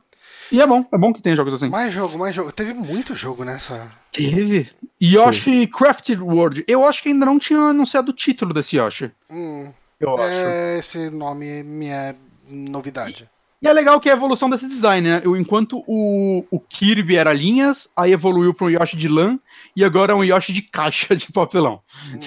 [0.50, 1.68] E é bom, é bom que tem jogos assim.
[1.68, 2.50] Mais jogo, mais jogo.
[2.52, 3.90] Teve muito jogo nessa.
[4.10, 4.70] Teve.
[5.00, 6.64] Yoshi Crafted World.
[6.66, 9.10] Eu acho que ainda não tinha anunciado o título desse Yoshi.
[9.30, 9.70] Hum,
[10.00, 10.22] Eu acho.
[10.24, 12.14] é, esse nome me é
[12.52, 13.28] novidade.
[13.60, 15.22] E é legal que é a evolução desse design, né?
[15.24, 19.38] Eu- Enquanto o, o Kirby era linhas, aí evoluiu para um Yoshi de lã
[19.76, 21.80] e agora é um Yoshi de caixa de papelão.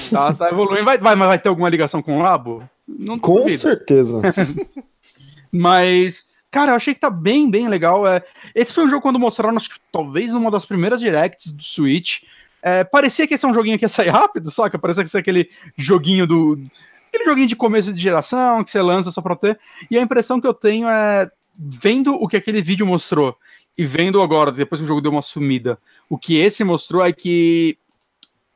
[0.10, 0.86] Tá, tá evoluindo.
[0.86, 2.64] Vai, vai, mas vai ter alguma ligação com o Labo?
[2.88, 3.60] Não Com duvido.
[3.60, 4.22] certeza.
[5.52, 8.06] Mas, cara, eu achei que tá bem, bem legal.
[8.08, 8.24] É,
[8.54, 12.24] esse foi um jogo quando mostraram, acho que talvez numa das primeiras directs do Switch.
[12.62, 14.78] É, parecia que esse é um joguinho que ia sair rápido, saca?
[14.80, 16.60] Parecia que ia ser aquele joguinho do.
[17.16, 19.58] Aquele joguinho de começo de geração que você lança só pra ter.
[19.90, 23.38] E a impressão que eu tenho é, vendo o que aquele vídeo mostrou
[23.78, 25.78] e vendo agora, depois que o jogo deu uma sumida,
[26.10, 27.78] o que esse mostrou é que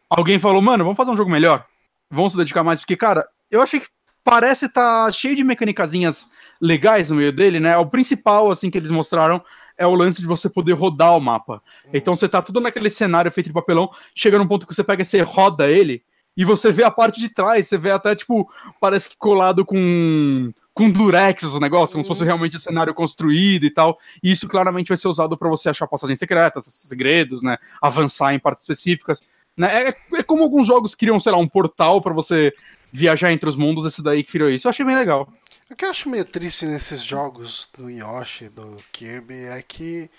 [0.10, 1.66] alguém falou, mano, vamos fazer um jogo melhor.
[2.10, 3.88] Vamos se dedicar mais, porque, cara, eu achei que
[4.24, 6.28] parece estar cheio de mecânicazinhas
[6.60, 7.78] legais no meio dele, né?
[7.78, 9.42] O principal, assim, que eles mostraram
[9.78, 11.62] é o lance de você poder rodar o mapa.
[11.94, 15.02] Então você tá tudo naquele cenário feito de papelão, chega num ponto que você pega
[15.02, 16.04] e você roda ele,
[16.36, 18.50] e você vê a parte de trás, você vê até, tipo,
[18.80, 23.66] parece que colado com, com durex o negócio, como se fosse realmente um cenário construído
[23.66, 23.98] e tal.
[24.24, 27.58] E isso claramente vai ser usado para você achar passagens secretas, segredos, né?
[27.82, 29.22] Avançar em partes específicas.
[29.58, 29.90] Né?
[29.90, 32.54] É, é como alguns jogos criam, sei lá, um portal para você
[32.92, 34.66] viajar entre os mundos, esse daí que criou isso.
[34.66, 35.28] Eu achei bem legal.
[35.70, 40.10] O que eu acho meio triste nesses jogos do Yoshi, do Kirby, é que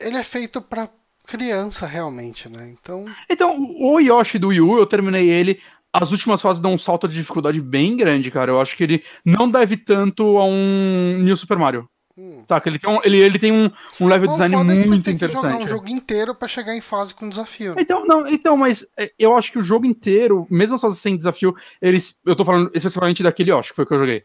[0.00, 0.88] ele é feito pra
[1.26, 2.74] criança realmente, né?
[2.80, 5.60] Então, Então, o Yoshi do Wii U, eu terminei ele.
[5.92, 8.50] As últimas fases dão um salto de dificuldade bem grande, cara.
[8.50, 11.88] Eu acho que ele não deve tanto a um New Super Mario.
[12.16, 12.44] Hum.
[12.46, 13.70] Tá, que ele tem um, ele, ele tem um,
[14.00, 15.28] um level Bom, design muito você tem interessante.
[15.28, 17.74] Que jogar um jogo inteiro para chegar em fase com desafio.
[17.74, 17.80] Né?
[17.80, 21.16] Então, não, então, mas é, eu acho que o jogo inteiro, mesmo as fases sem
[21.16, 22.18] desafio, eles.
[22.24, 24.24] Eu tô falando especificamente daquele Yoshi, que foi o que eu joguei.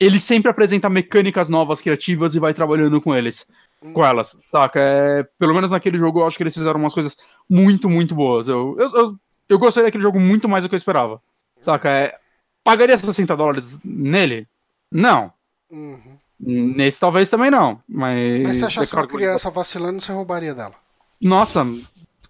[0.00, 3.46] Ele sempre apresenta mecânicas novas, criativas e vai trabalhando com eles.
[3.82, 3.92] Hum.
[3.92, 4.80] Com elas, saca?
[4.80, 7.16] É, pelo menos naquele jogo eu acho que eles fizeram umas coisas
[7.48, 8.48] muito, muito boas.
[8.48, 9.16] Eu, eu, eu,
[9.48, 11.20] eu gostei daquele jogo muito mais do que eu esperava.
[11.60, 11.90] Saca?
[11.90, 12.18] É,
[12.64, 14.48] pagaria 60 dólares nele?
[14.90, 15.32] Não.
[15.70, 16.16] Uhum.
[16.38, 18.42] Nesse talvez também não, mas.
[18.42, 20.74] Mas se achasse uma criança vacilando, você roubaria dela?
[21.20, 21.66] Nossa,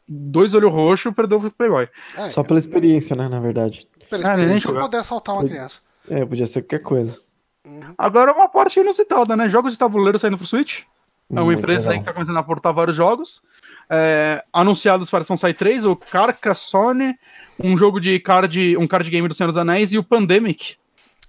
[0.08, 1.88] dois olhos roxos, perdeu o Playboy.
[2.16, 3.88] É, Só pela experiência, né, na verdade.
[4.08, 5.80] Pela ah, experiência, ah, poder assaltar uma criança.
[6.08, 7.20] É, podia ser qualquer coisa.
[7.66, 7.94] Uhum.
[7.98, 9.48] Agora uma parte inusitada, né?
[9.48, 10.82] Jogos de tabuleiro saindo pro Switch.
[11.30, 11.92] É uma empresa legal.
[11.92, 13.42] aí que tá começando a aportar vários jogos.
[13.90, 17.16] É, anunciados para São Sai 3, o Carcassonne,
[17.58, 20.76] um jogo de card, um card game do Senhor dos Anéis e o Pandemic.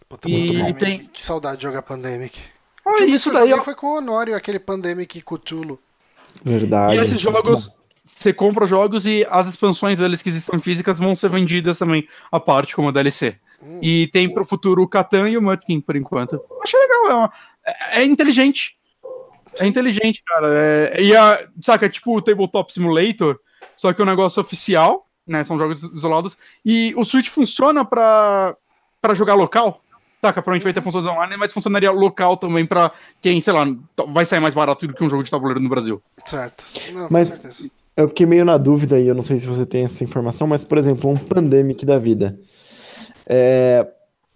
[0.08, 1.00] Puta, e tem...
[1.00, 2.40] Que saudade de jogar Pandemic.
[2.86, 5.80] Ah, isso daí foi com o Honório, aquele Pandemic Cthulhu.
[6.44, 6.96] Verdade.
[6.96, 7.76] E esses jogos,
[8.06, 12.40] você compra jogos e as expansões deles que existem físicas vão ser vendidas também à
[12.40, 13.36] parte como DLC.
[13.62, 13.80] Hum.
[13.82, 16.42] E tem pro futuro o Catan e o Mudkin, por enquanto.
[16.64, 17.34] Achei legal, é, uma,
[17.66, 18.77] é, é inteligente.
[19.60, 20.48] É inteligente, cara.
[20.54, 23.40] É, e a, saca, é tipo o Tabletop Simulator,
[23.76, 25.44] só que é um negócio oficial, né?
[25.44, 26.38] São jogos isolados.
[26.66, 28.56] E o Switch funciona para
[29.14, 29.82] jogar local.
[30.20, 33.66] Saca, provavelmente vai ter funções online, mas funcionaria local também pra quem, sei lá,
[34.08, 36.02] vai sair mais barato do que um jogo de tabuleiro no Brasil.
[36.26, 36.66] Certo.
[36.92, 40.04] Não, mas eu fiquei meio na dúvida e eu não sei se você tem essa
[40.04, 42.40] informação, mas, por exemplo, um Pandemic da vida.
[43.28, 43.88] É,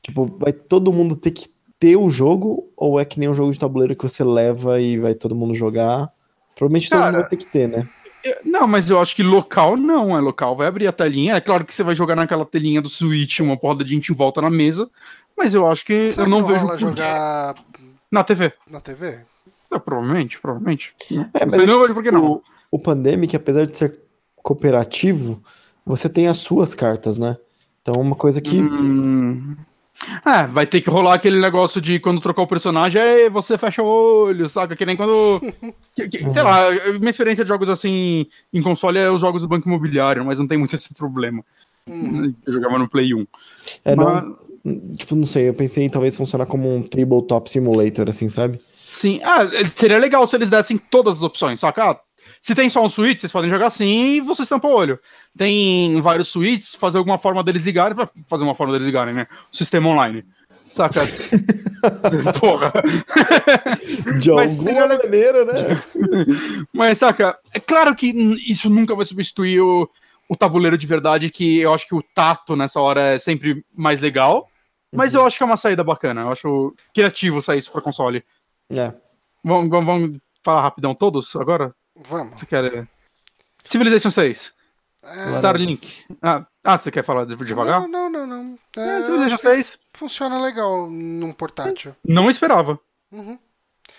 [0.02, 1.48] tipo, vai todo mundo ter que
[1.82, 5.00] ter o jogo ou é que nem um jogo de tabuleiro que você leva e
[5.00, 6.12] vai todo mundo jogar?
[6.56, 7.90] Provavelmente todo Cara, mundo vai ter que ter, né?
[8.46, 10.56] Não, mas eu acho que local não, é local.
[10.56, 11.34] Vai abrir a telinha.
[11.34, 14.16] É claro que você vai jogar naquela telinha do Switch, uma porra de gente em
[14.16, 14.88] volta na mesa.
[15.36, 16.78] Mas eu acho que Será eu não, que vejo.
[16.78, 17.56] jogar
[18.12, 18.54] na TV.
[18.70, 19.22] Na TV?
[19.74, 20.94] É, provavelmente, provavemente.
[21.34, 22.34] É, mas não vejo por que não.
[22.34, 23.98] O, o Pandemic, apesar de ser
[24.36, 25.42] cooperativo,
[25.84, 27.38] você tem as suas cartas, né?
[27.82, 28.62] Então, uma coisa que.
[28.62, 29.56] Hum...
[30.26, 33.84] É, vai ter que rolar aquele negócio de quando trocar o personagem, aí você fecha
[33.84, 34.76] o olho, saca?
[34.76, 35.40] Que nem quando.
[35.96, 36.34] que, que, uhum.
[36.34, 40.26] Sei lá, minha experiência de jogos assim em console é os jogos do Banco Imobiliário,
[40.26, 41.44] mas não tem muito esse problema.
[41.88, 42.34] Uhum.
[42.46, 43.28] Eu jogava no Play 1.
[43.86, 44.06] É, mas...
[44.06, 44.38] não,
[44.96, 48.58] Tipo, não sei, eu pensei em talvez funcionar como um Tabletop Simulator, assim, sabe?
[48.60, 49.40] Sim, ah,
[49.76, 52.00] seria legal se eles dessem todas as opções, saca?
[52.42, 55.00] Se tem só um Switch, vocês podem jogar assim e você estampa o olho.
[55.38, 57.96] Tem vários Switches, fazer alguma forma deles ligarem,
[58.28, 59.28] fazer uma forma deles ligarem, né?
[59.54, 60.26] O sistema online.
[60.68, 61.02] Saca?
[62.40, 62.74] Porra.
[64.20, 65.54] De Mas alguma maneira, né?
[66.74, 68.08] Mas, saca, é claro que
[68.48, 69.88] isso nunca vai substituir o,
[70.28, 74.02] o tabuleiro de verdade, que eu acho que o tato nessa hora é sempre mais
[74.02, 74.50] legal.
[74.92, 75.22] Mas uhum.
[75.22, 76.22] eu acho que é uma saída bacana.
[76.22, 78.24] Eu acho criativo sair isso pra console.
[78.72, 78.92] É.
[79.44, 81.76] Vamos, vamos, vamos falar rapidão todos agora?
[82.08, 82.40] Vamos.
[82.40, 82.88] Você quer.
[83.64, 84.54] Civilization 6.
[85.04, 85.36] É...
[85.36, 85.92] Starlink.
[86.22, 87.82] Ah, ah, você quer falar devagar?
[87.82, 88.28] Não, não, não.
[88.28, 88.60] não.
[88.78, 89.80] É, é Civilization 6.
[89.94, 91.96] Funciona legal num portátil.
[92.06, 92.80] Não esperava.
[93.12, 93.38] Uhum.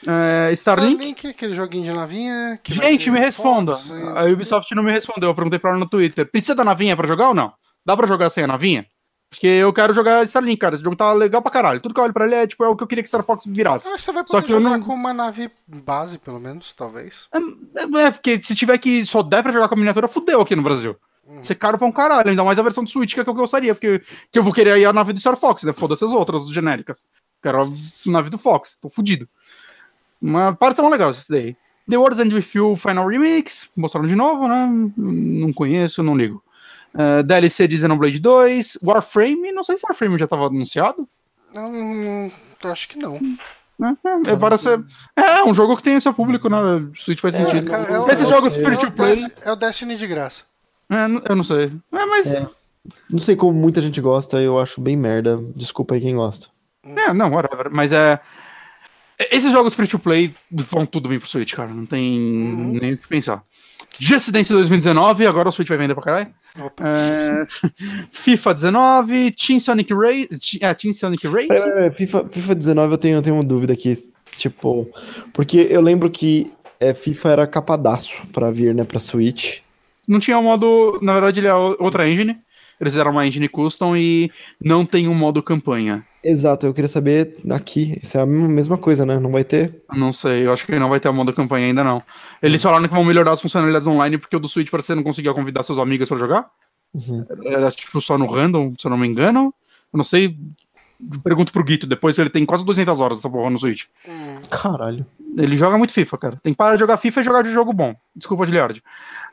[0.07, 0.93] É, Starlink?
[0.93, 2.61] Starlink, aquele joguinho de navinha.
[2.65, 3.73] Gente, me responda.
[4.17, 5.31] a Ubisoft não me respondeu.
[5.31, 6.29] Eu perguntei pra ela no Twitter.
[6.31, 7.53] Precisa da navinha pra jogar ou não?
[7.85, 8.87] Dá pra jogar sem a navinha?
[9.33, 10.75] Porque eu quero jogar Starlink, cara.
[10.75, 11.81] Esse jogo tá legal pra caralho.
[11.81, 13.25] Tudo que eu olho pra ele é, tipo, é o que eu queria que Star
[13.25, 13.89] Fox virasse.
[13.89, 14.83] Eu acho que você vai poder só que jogar não...
[14.83, 17.29] com uma nave base, pelo menos, talvez.
[17.33, 20.43] É, é, é, porque se tiver que só der pra jogar com a miniatura, fudeu
[20.43, 20.95] aqui no Brasil.
[21.27, 21.43] Hum.
[21.43, 23.35] Ser caro pra um caralho, ainda mais a versão do Switch, que é que eu
[23.35, 25.73] gostaria, porque que eu vou querer aí a nave do Star Fox, né?
[25.73, 27.03] Foda-se as outras genéricas.
[27.43, 27.69] Quero a
[28.05, 29.27] nave do Fox, tô fudido.
[30.21, 31.57] Mas parece tão legal isso daí.
[31.89, 34.69] The Wars End With You Final Remix, mostraram de novo, né?
[34.97, 36.45] Não conheço, não ligo.
[36.95, 41.09] Uh, DLC de Xenoblade 2, Warframe, não sei se Warframe já estava anunciado.
[41.55, 42.31] Não,
[42.65, 43.19] acho que não.
[43.81, 44.69] É, é, parece,
[45.17, 46.59] é um jogo que tem seu público, né?
[46.95, 47.75] Switch faz é, sentido.
[47.75, 49.27] É, é, Esses jogos free to play.
[49.43, 50.45] É o Destiny de graça.
[50.91, 51.73] É, eu não sei.
[51.93, 52.33] É, mas.
[52.33, 52.49] É.
[53.09, 55.39] Não sei como muita gente gosta, eu acho bem merda.
[55.57, 56.49] Desculpa aí quem gosta.
[56.85, 57.71] É, não, whatever.
[57.73, 58.21] Mas é.
[59.31, 61.69] Esses jogos free to play vão tudo vir pro Switch, cara.
[61.69, 62.79] Não tem uhum.
[62.81, 63.43] nem o que pensar.
[63.99, 66.35] Just Dance 2019, agora o Switch vai vender pra caralho.
[66.81, 67.45] É,
[68.11, 70.59] FIFA 19, Team Sonic Race.
[70.61, 71.51] É, Team Sonic Race?
[71.51, 73.93] É, é, FIFA, FIFA 19 eu tenho, eu tenho uma dúvida aqui.
[74.37, 74.89] Tipo,
[75.33, 79.61] porque eu lembro que é, FIFA era capadaço pra vir, né, pra Switch.
[80.07, 80.99] Não tinha um modo.
[81.01, 82.39] Na verdade, ele é outra engine.
[82.81, 84.31] Eles fizeram uma engine custom e
[84.61, 86.05] não tem um modo campanha.
[86.25, 89.19] Exato, eu queria saber aqui, se é a mesma coisa, né?
[89.19, 89.83] Não vai ter?
[89.93, 92.01] Não sei, eu acho que não vai ter o modo campanha ainda não.
[92.41, 94.95] Eles falaram que vão melhorar as funcionalidades online porque o do Switch parece que você
[94.95, 96.51] não conseguia convidar seus amigos para jogar.
[96.95, 97.27] Uhum.
[97.45, 99.53] Era tipo só no random, se eu não me engano.
[99.93, 100.37] Eu não sei.
[101.25, 103.87] pergunto pro Guito, depois ele tem quase 200 horas dessa porra no Switch.
[104.49, 105.05] Caralho.
[105.37, 106.41] Ele joga muito FIFA, cara.
[106.43, 107.97] Tem que parar de jogar FIFA e jogar de jogo bom.
[108.15, 108.83] Desculpa, Giliard.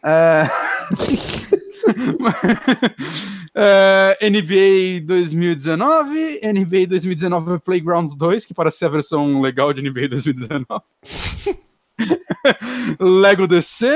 [0.04, 0.44] É...
[3.56, 4.30] é...
[4.30, 10.66] NBA 2019, NBA 2019 Playgrounds 2, que parece ser a versão legal de NBA 2019.
[13.00, 13.88] Lego DC.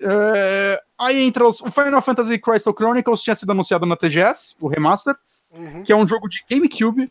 [0.00, 0.80] É...
[0.98, 1.60] Aí entra os...
[1.60, 5.14] o Final Fantasy Crystal Chronicles, tinha sido anunciado na TGS, o remaster,
[5.56, 5.82] Uhum.
[5.82, 7.10] que é um jogo de GameCube.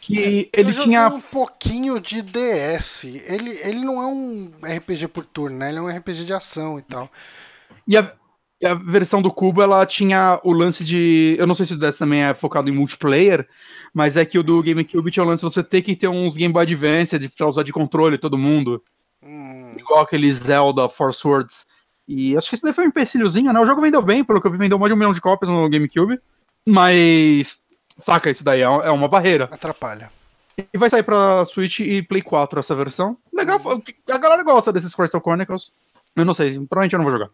[0.00, 1.08] Que ele eu tinha.
[1.08, 3.04] um pouquinho de DS.
[3.04, 5.70] Ele, ele não é um RPG por turno, né?
[5.70, 7.10] Ele é um RPG de ação e tal.
[7.88, 8.12] E a,
[8.60, 11.36] e a versão do Cubo, ela tinha o lance de.
[11.38, 13.46] Eu não sei se o DS também é focado em multiplayer,
[13.92, 16.34] mas é que o do GameCube tinha o lance de você ter que ter uns
[16.34, 18.82] Game Boy Advance pra usar de controle todo mundo.
[19.22, 21.66] Hum, Igual aquele Zelda Force Words.
[22.08, 23.60] E acho que isso daí foi um empecilhozinho, né?
[23.60, 25.50] O jogo vendeu bem, pelo que eu vi, vendeu mais de um milhão de cópias
[25.50, 26.18] no GameCube.
[26.66, 27.60] Mas.
[27.98, 29.48] Saca, isso daí é é uma barreira.
[29.50, 30.10] atrapalha.
[30.72, 33.18] E vai sair pra Switch e Play 4 essa versão.
[33.32, 33.60] Legal,
[34.10, 35.70] a galera gosta desses Crystal Chronicles.
[36.14, 37.30] Eu não sei, provavelmente eu não vou jogar.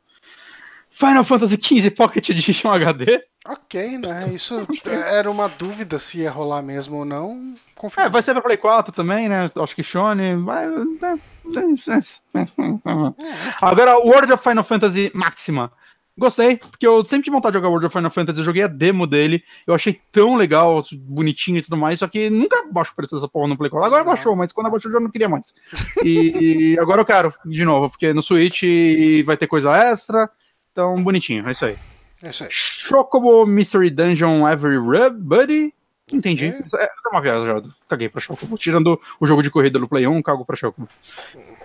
[0.93, 3.25] Final Fantasy XV Pocket Edition HD.
[3.49, 4.33] Ok, né?
[4.33, 4.67] Isso
[5.11, 7.55] era uma dúvida se ia rolar mesmo ou não.
[7.57, 8.11] É, Confirma.
[8.11, 9.51] vai ser pra Play 4 também, né?
[9.57, 10.37] Acho que Shone.
[10.45, 10.67] Vai...
[13.61, 15.73] Agora, World of Final Fantasy Maxima.
[16.17, 18.39] Gostei, porque eu sempre tive vontade de jogar World of Final Fantasy.
[18.41, 19.43] Eu joguei a demo dele.
[19.67, 22.01] Eu achei tão legal, bonitinho e tudo mais.
[22.01, 23.87] Só que nunca baixo o preço dessa porra no Play 4.
[23.87, 25.55] Agora baixou, mas quando baixou eu já não queria mais.
[26.05, 28.63] E, e agora eu quero, de novo, porque no Switch
[29.25, 30.31] vai ter coisa extra.
[30.73, 31.77] Então, bonitinho, é isso aí.
[32.23, 32.49] É isso aí.
[32.51, 35.75] Chocobo Mystery Dungeon Every Rub, Buddy.
[36.13, 36.47] Entendi.
[36.47, 36.85] É.
[36.85, 37.69] É, uma viajada.
[37.89, 38.57] Caguei pra Chocobo.
[38.59, 40.89] Tirando o jogo de corrida do Play 1, cago pra Chocobo.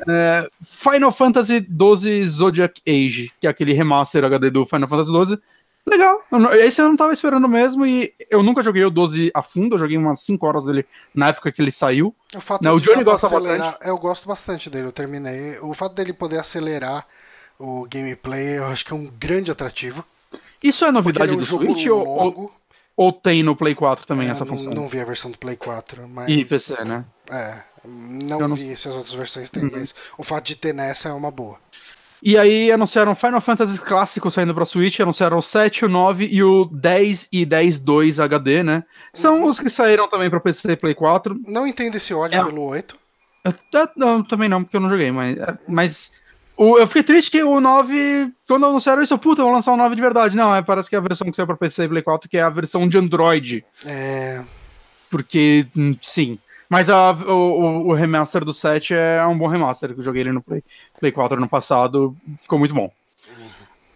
[0.08, 5.40] É, Final Fantasy XII Zodiac Age, que é aquele remaster HD do Final Fantasy XII.
[5.86, 6.22] Legal.
[6.54, 9.76] Esse eu não tava esperando mesmo e eu nunca joguei o 12 a fundo.
[9.76, 10.86] Eu joguei umas 5 horas dele
[11.16, 12.14] na época que ele saiu.
[12.36, 15.58] O fato Não, o Johnny gosta acelerar- Eu gosto bastante dele, eu terminei.
[15.62, 17.06] O fato dele poder acelerar
[17.60, 20.04] o gameplay, eu acho que é um grande atrativo.
[20.64, 22.52] Isso é Porque novidade é um do jogo Switch ou,
[22.96, 24.74] ou, tem no Play 4 também É, essa função?
[24.74, 26.28] não vi a versão do Play 4, mas.
[26.30, 27.06] E PC, né?
[27.30, 29.70] É, não, Eu não- vi se as outras versões têm, Uhum.
[29.74, 31.58] mas o fato de ter nessa é uma boa.
[32.24, 36.42] E aí anunciaram Final Fantasy clássico saindo pra Switch, anunciaram o 7, o 9 e
[36.44, 38.84] o 10 e 10.2 HD, né?
[39.14, 39.50] São Uhum.
[39.50, 41.40] os que saíram também pra PC e Play 4.
[41.46, 42.44] Não entendo esse ódio É.
[42.44, 42.98] pelo 8.
[43.46, 45.38] Eu, eu- não, também não, porque eu não joguei, mas.
[45.38, 46.12] é, mas
[46.58, 49.96] o, eu fiquei triste que o 9, quando anunciaram isso, puta, vou lançar o 9
[49.96, 50.36] de verdade.
[50.36, 52.38] Não, é, parece que é a versão que saiu pra PC e Play 4, que
[52.38, 53.64] é a versão de Android.
[53.86, 54.42] É,
[55.10, 56.38] Porque, hum, sim.
[56.70, 60.34] Mas a- o, o- remaster do 7 é um bom remaster, que eu joguei ele
[60.34, 60.62] no Play,
[61.00, 62.92] Play 4 ano passado, ficou muito bom.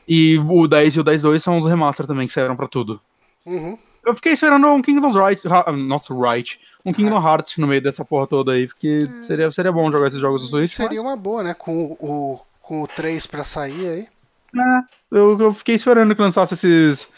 [0.08, 3.00] E o 10 e o 10.2 são os remaster também que saíram pra tudo.
[3.46, 3.78] uhum.
[4.04, 8.04] Eu fiquei esperando um Kingdom's Right, ha- nossa, Right, um Kingdom Hearts no meio dessa
[8.04, 10.72] porra toda aí, porque seria, seria bom jogar esses jogos no Switch.
[10.72, 11.54] Seria uma boa, né?
[11.54, 14.07] Com o, com o 3 pra sair aí.
[14.56, 17.11] é, eu, eu fiquei esperando que lançasse esses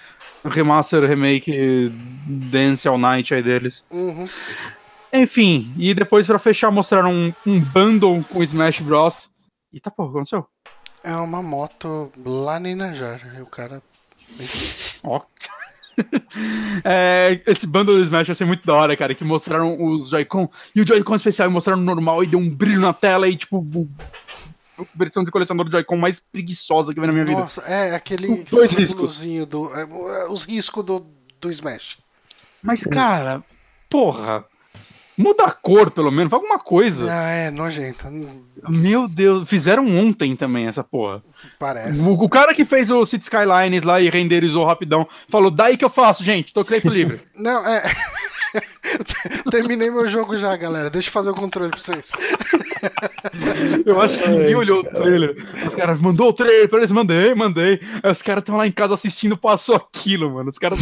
[0.44, 1.92] remaster, remake,
[2.26, 3.86] Dance All Night aí deles.
[3.92, 4.28] Uhum.
[5.14, 9.30] Enfim, e depois pra fechar mostraram um, um bundle com Smash Bros.
[9.72, 10.48] Eita porra, o que aconteceu?
[11.04, 13.22] É uma moto lá na Inajar.
[13.38, 13.80] E o cara.
[15.04, 15.22] Ó.
[16.84, 19.14] É, esse bundle do Smash vai ser muito da hora, cara.
[19.14, 22.82] Que mostraram os Joy-Con e o Joy-Con especial e mostraram normal e deu um brilho
[22.82, 23.64] na tela e tipo.
[24.96, 27.40] Versão de colecionador do Joy-Con mais preguiçosa que eu vi na minha vida.
[27.40, 29.24] Nossa, é aquele Dois riscos.
[29.48, 29.70] do.
[29.76, 31.06] é, os riscos do,
[31.40, 31.98] do Smash.
[32.62, 33.44] Mas, cara,
[33.90, 34.46] porra.
[35.16, 37.06] Muda a cor, pelo menos, faz alguma coisa.
[37.08, 38.12] Ah, é nojenta.
[38.68, 41.24] Meu Deus, fizeram ontem também essa porra.
[41.60, 42.02] Parece.
[42.02, 45.86] O, o cara que fez o City Skylines lá e renderizou rapidão falou: daí que
[45.86, 47.22] eu faço, gente, tô crédito livre.
[47.38, 47.84] Não, é.
[49.50, 50.90] Terminei meu jogo já, galera.
[50.90, 52.12] Deixa eu fazer o controle pra vocês.
[53.86, 55.36] Eu acho que ninguém olhou o trailer.
[55.68, 57.80] Os caras mandou o trailer pra eles, mandei, mandei.
[58.02, 60.50] Aí os caras estão lá em casa assistindo, passou aquilo, mano.
[60.50, 60.80] Os caras.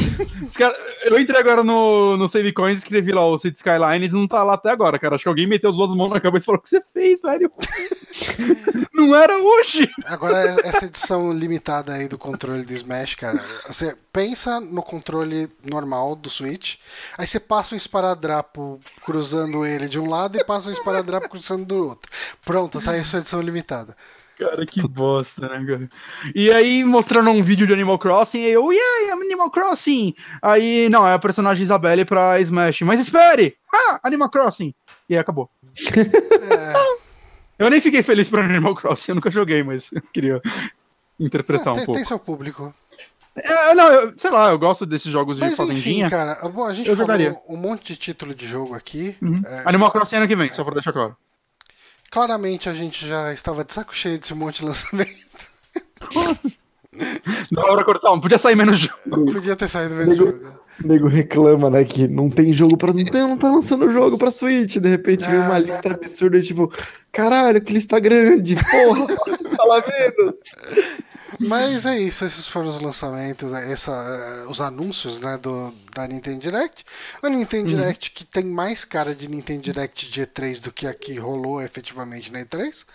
[0.48, 4.28] Os cara, eu entrei agora no, no Save Coins, escrevi lá o City Skylines não
[4.28, 5.16] tá lá até agora, cara.
[5.16, 7.22] Acho que alguém meteu as duas mãos na cabeça e falou: o que você fez,
[7.22, 7.52] velho?
[8.94, 9.90] não era hoje!
[10.06, 13.44] Agora, essa edição limitada aí do controle do Smash, cara.
[13.68, 16.76] Você pensa no controle normal do Switch,
[17.18, 21.66] aí você passa um esparadrapo cruzando ele de um lado e passa um esparadrapo cruzando
[21.66, 22.12] do outro.
[22.44, 23.96] Pronto, tá aí a sua edição limitada.
[24.38, 25.90] Cara, que bosta, né, cara?
[26.34, 30.16] E aí mostrando um vídeo de Animal Crossing, e eu, yeah, Animal Crossing!
[30.42, 32.82] Aí, não, é a personagem Isabelle pra Smash.
[32.82, 33.56] Mas espere!
[33.72, 34.74] Ah, Animal Crossing!
[35.08, 35.48] E aí acabou.
[35.78, 36.74] É,
[37.64, 40.42] Eu nem fiquei feliz por Animal Crossing, eu nunca joguei, mas eu queria
[41.20, 42.00] interpretar um tem, pouco.
[42.00, 42.74] tem seu público.
[43.36, 46.06] É, não, eu, sei lá, eu gosto desses jogos Mas de fazendinha.
[46.08, 47.36] enfim, cara, bom, a gente Eu falou jogaria.
[47.48, 49.16] um monte de título de jogo aqui.
[49.22, 49.42] Uhum.
[49.46, 51.16] É, Animal Crossing ano que vem, só pra deixar claro.
[52.12, 55.12] claramente a gente já estava de saco cheio desse monte de lançamento.
[57.52, 59.32] Da hora cortar um, podia sair menos jogo.
[59.32, 60.62] Podia ter saído vendo Nego- jogo.
[60.84, 62.92] O nego reclama, né, que não tem jogo pra.
[62.92, 64.76] Não, tem- não tá lançando jogo pra Switch.
[64.78, 65.60] De repente vem uma Ah.
[65.60, 66.70] lista absurda e tipo,
[67.12, 69.08] caralho, que lista grande, porra,
[69.56, 70.38] fala menos.
[71.40, 76.40] Mas é isso, esses foram os lançamentos, essa, eh, os anúncios né, do, da Nintendo
[76.40, 76.86] Direct.
[77.22, 80.94] A Nintendo Direct que tem mais cara de Nintendo Direct de E3 do que a
[80.94, 82.86] que rolou efetivamente na E3.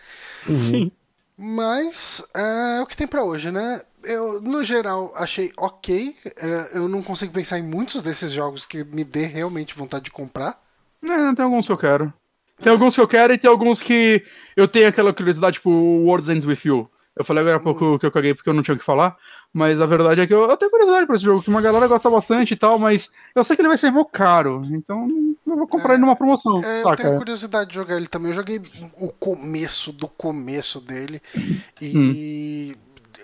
[0.49, 0.93] Sim.
[1.37, 3.83] Mas é o que tem pra hoje, né?
[4.03, 6.17] Eu, no geral, achei ok.
[6.25, 10.11] É, eu não consigo pensar em muitos desses jogos que me dê realmente vontade de
[10.11, 10.59] comprar.
[11.03, 12.13] É, tem alguns que eu quero.
[12.59, 14.25] Tem alguns que eu quero e tem alguns que
[14.57, 16.91] eu tenho aquela curiosidade, tipo, Words Ends With You.
[17.17, 19.17] Eu falei agora há pouco que eu caguei porque eu não tinha o que falar,
[19.51, 21.87] mas a verdade é que eu, eu tenho curiosidade pra esse jogo, que uma galera
[21.89, 25.09] gosta bastante e tal, mas eu sei que ele vai ser mó caro, então
[25.47, 28.33] eu vou comprar ele numa promoção, É, eu tenho curiosidade de jogar ele também.
[28.33, 28.61] Eu joguei
[29.01, 31.59] o começo do começo dele Hum.
[31.81, 32.77] e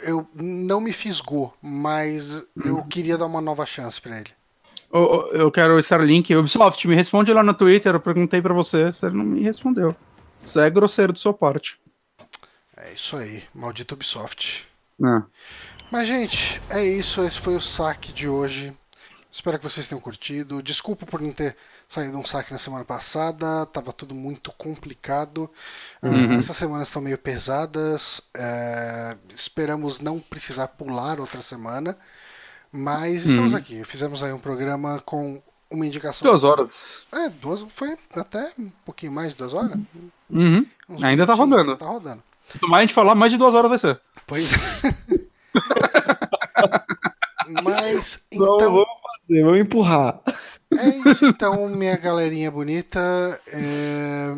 [0.04, 4.30] eu não me fisgou, mas eu queria dar uma nova chance pra ele.
[4.92, 6.34] Eu, eu quero o Starlink.
[6.34, 9.94] Ubisoft, me responde lá no Twitter, eu perguntei pra você, você não me respondeu.
[10.44, 11.78] Isso é grosseiro de sua parte.
[12.84, 14.68] É isso aí, maldito Ubisoft.
[15.00, 15.22] É.
[15.90, 17.22] Mas, gente, é isso.
[17.22, 18.76] Esse foi o saque de hoje.
[19.30, 20.62] Espero que vocês tenham curtido.
[20.62, 21.56] Desculpa por não ter
[21.88, 23.64] saído um saque na semana passada.
[23.66, 25.48] Tava tudo muito complicado.
[26.02, 28.20] Ah, essas semanas estão meio pesadas.
[28.36, 31.96] É, esperamos não precisar pular outra semana.
[32.70, 33.84] Mas estamos aqui.
[33.84, 35.40] Fizemos aí um programa com
[35.70, 36.28] uma indicação.
[36.28, 36.74] Duas horas.
[37.12, 37.64] É, duas.
[37.70, 39.78] Foi até um pouquinho mais de duas horas.
[40.28, 40.66] Uhum.
[41.02, 41.76] Ainda tá rodando.
[41.76, 42.22] Tá rodando.
[42.52, 44.00] Quanto mais a gente falar, mais de duas horas vai ser.
[44.26, 44.56] Pois é.
[47.62, 48.72] Mas, Então, então.
[48.72, 48.88] vamos
[49.26, 50.20] fazer, vamos empurrar.
[50.78, 53.00] É isso então, minha galerinha bonita.
[53.48, 54.32] É,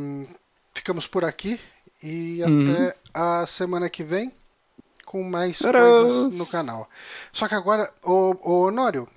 [0.75, 1.59] Ficamos por aqui
[2.03, 2.73] e Uhum.
[2.73, 4.33] até a semana que vem
[5.07, 5.81] com mais Tcharam!
[5.81, 6.89] coisas no canal.
[7.33, 9.09] Só que agora, ô, ô Honório,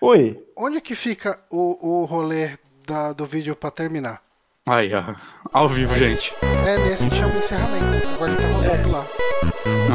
[0.00, 0.44] Oi.
[0.56, 4.20] onde que fica o, o rolê da- do vídeo pra terminar?
[4.68, 5.14] Aí, ó.
[5.52, 6.34] Ao vivo, Aí, gente.
[6.42, 8.08] É nesse que chama o encerramento.
[8.14, 8.86] Agora já tá rodando é.
[8.86, 9.06] lá.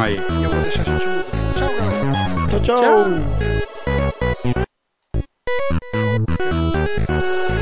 [0.02, 0.14] Aí.
[0.16, 1.26] E eu vou deixar a gente mudo.
[1.58, 2.48] Tchau, galera.
[2.48, 2.60] tchau.
[2.60, 3.04] tchau.
[7.06, 7.61] tchau.